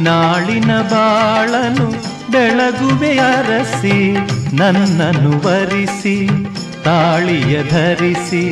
ನಾಳಿನ 0.00 0.72
ಬಾಳನು 0.82 1.86
ಬೆಳಗುವೆ 2.32 3.18
ಅರಸಿ, 3.18 4.12
ನನ್ನನ್ನು 4.56 5.32
ವರಿಸಿ, 5.46 6.28
ತಾಳಿಯ 6.84 7.62
ಧರಿಸಿ, 7.62 8.44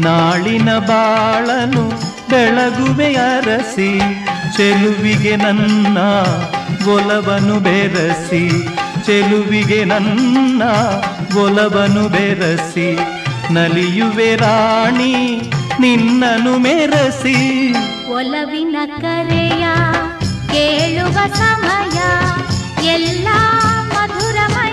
ನಾಳಿನ 0.00 0.78
ಬಾಳನು 0.78 1.84
ಬೆಳಗುವೆ 2.30 3.14
ಅರಸಿ, 3.14 3.98
ಚೆಲುವಿಗೆ 4.56 5.36
ನನ್ನ 5.36 5.98
ಒಲವನು 6.88 7.60
ಬೆರಸಿ, 7.60 8.48
ಚೆಲುವಿಗೆ 9.06 9.84
ನನ್ನ 9.84 10.62
ಒಲವನು 11.36 12.08
ಬೆರಸಿ. 12.08 13.15
ನಲಿಯುವೆ 13.50 14.36
ರಾಣಿ 14.36 15.40
ನಿನ್ನನು 15.80 16.58
ಮೆರಸಿ. 16.58 17.72
ಒಲವಿನ 18.08 18.76
ಕರೆಯ 19.00 19.64
ಕೇಳುವ 20.48 21.26
ಸಮಯ 21.34 21.98
ಎಲ್ಲ 22.86 23.28
ಮಧುರಮಯ 23.94 24.65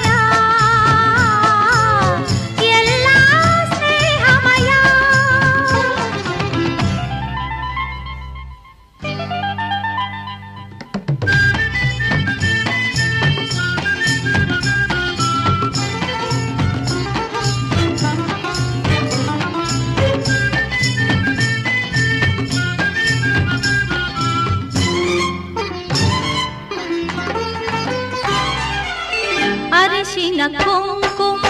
ुम 30.44 31.41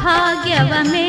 भाग्यवमे 0.00 1.07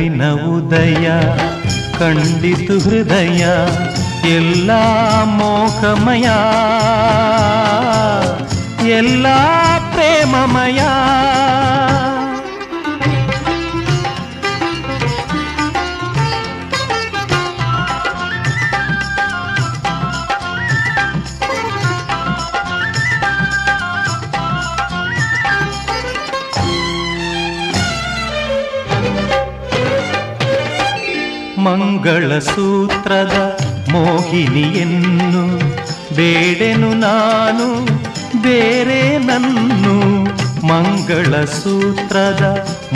ಒಲವಿನ 0.00 0.26
ಉದಯ 0.50 1.06
ಕಂಡಿತು 1.98 2.76
ಹೃದಯ 2.78 3.42
ಎಲ್ಲ 4.30 4.70
ಮೋಹಮಯ 5.32 6.26
ಎಲ್ಲ 8.92 9.26
ಪ್ರೇಮಮಯ 9.92 10.80
ಮಂಗಳ 31.64 32.30
ಸೂತ್ರದ 32.48 33.36
ಮೋಹಿನಿಯನ್ನು 33.92 35.42
ಬೇಡೆನು 36.16 36.90
ನಾನು 36.96 37.66
ಬೇರೆ 38.42 39.00
ನನ್ನು 39.26 39.94
ಮಂಗಳ 40.66 41.32
ಸೂತ್ರದ 41.54 42.44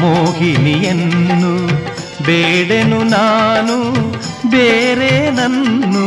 ಮೋಹಿನಿಯನ್ನು 0.01 1.53
ಬೇಡೆನು 2.27 3.01
ನಾನು 3.09 3.77
ಬೇರೆ 4.49 5.13
ನನ್ನು 5.31 6.05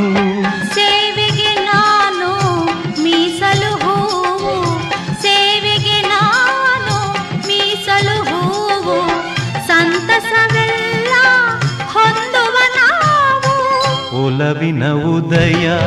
ಒಲವಿನ 14.47 14.91
ಉದಯ 14.91 15.77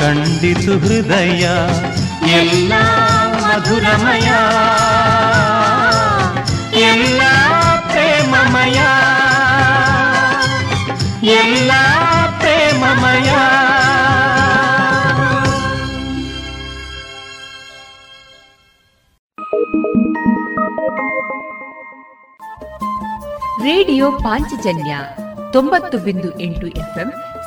ಕಂಡಿತು 0.00 0.78
ಹೃದಯ, 0.78 1.48
ಎಲ್ಲ 2.30 2.72
ಮಧುರಮಯ. 3.40 4.28
ಎಲ್ಲ 6.80 7.22
ಪ್ರೇಮಮಯ. 7.80 8.80
ಎಲ್ಲ 11.26 11.72
ಪ್ರೇಮಮಯ. 12.38 13.30
ರೇಡಿಯೋ 23.62 24.12
ಪಾಂಚಜನ್ಯ 24.12 24.96
ತೊಂಬತ್ತು 25.52 25.98
ಬಿಂದು 25.98 26.40
ಎಂಟು 26.40 26.66
ಎಫ್ಎಂ 26.66 27.12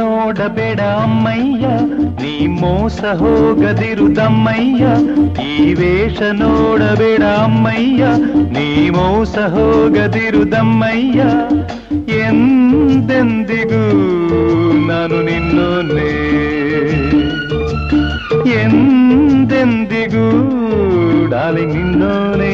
ನೋಡಬೇಡ 0.00 0.80
ಅಮ್ಮಯ್ಯ 1.00 1.66
ನೀ 2.22 2.32
ಮೋಸ 2.60 3.00
ಹೋಗದಿರುದಮ್ಮಯ್ಯ 3.20 4.84
ಈ 5.46 5.54
ವೇಷ 5.80 6.20
ನೋಡಬೇಡ 6.40 7.22
ಅಮ್ಮಯ್ಯ 7.42 8.04
ನೀ 8.56 8.66
ಮೋಸ 8.90 9.36
ಹೋಗದಿರುದಮ್ಮಯ್ಯ 9.54 11.20
ಎಂದೆಂದಿಗೂ 12.22 13.82
ನಾನು 14.88 15.18
ನಿನ್ನೋನೆ 15.22 16.10
ಎಂದೆಂದಿಗೂ 18.60 20.26
ಡಾಲಿಂಗ್ 21.30 21.74
ನಿನ್ನೋನೇ 21.74 22.49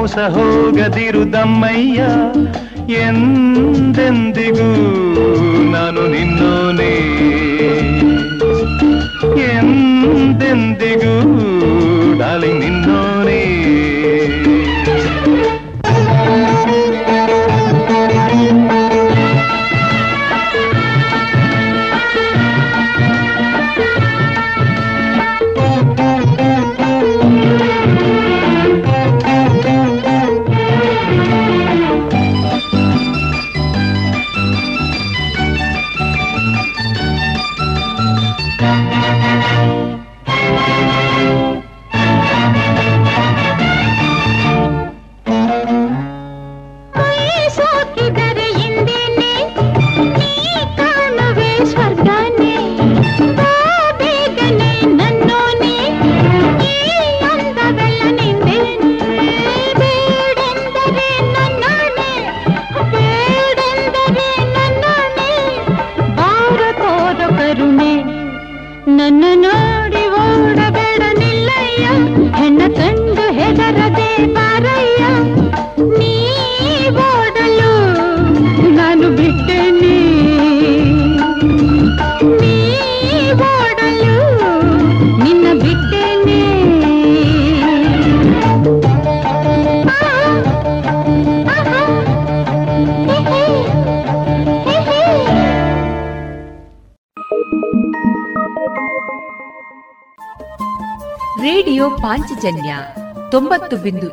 ಮೋಸ 0.00 0.18
ಹೋಗದಿರು 0.18 1.22
ದಮ್ಮಯ್ಯ 1.32 2.00
ಎಂದೆಂದಿಗೂ 3.00 4.68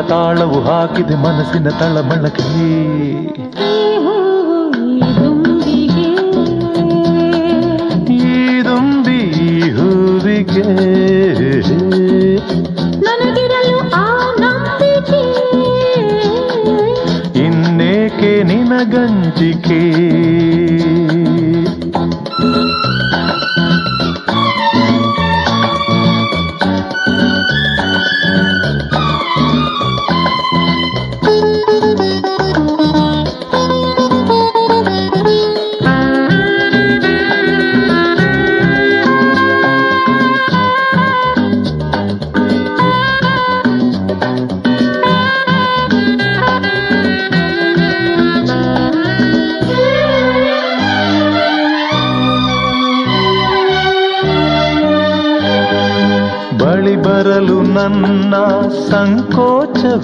ತಾಳವು 0.00 0.60
ಹಾಕಿದೆ 0.60 1.14
ಮನಸ್ಸಿನ 1.14 1.68
ತಳಮಳಕೆ 1.68 2.44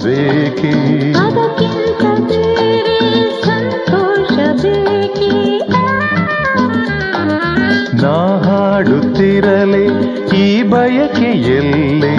ಬೇಕಿ? 0.03 0.73
ನಾ 8.03 8.15
ಹಾಡುತ್ತಿರಲಿ 8.37 9.85
ಈ 10.37 10.63
ಬಯಕೆ 10.63 11.31
ಎಲ್ಲೇ 11.57 12.15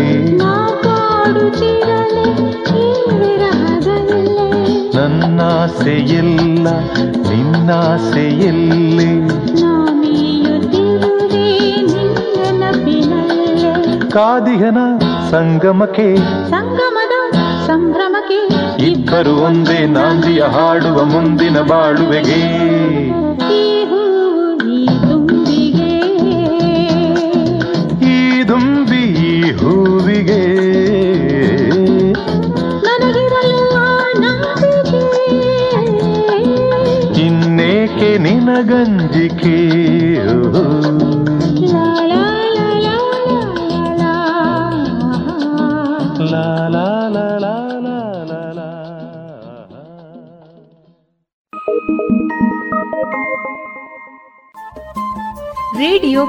ನನ್ನಾಸೆಯೆಲ್ಲ 4.97 6.69
ನಿನ್ನಾಸೆಯಲ್ಲಿ? 7.31 9.11
ಕಾದಿಗನ 14.11 14.79
ಸಂಗಮಕ್ಕೆ 15.31 16.09
ಇಬ್ಬರು 19.13 19.37
ಒಂದೇ 19.37 19.87
ನಾಂದಿಯ 19.87 20.43
ಹಾಡುವ 20.43 21.05
ಮುಂದಿನ 21.05 21.61
ಬಾಳುವೆಗೆ. 21.61 22.39
ಈ 28.05 28.43
ದುಂಬಿ 28.49 29.03
ಈ 29.05 29.53
ಹೂವಿಗೆ. 29.53 30.41
ಇನ್ನೇಕೆ 37.27 38.19
ನಿನಗಂಜಿಕೆ 38.19 39.02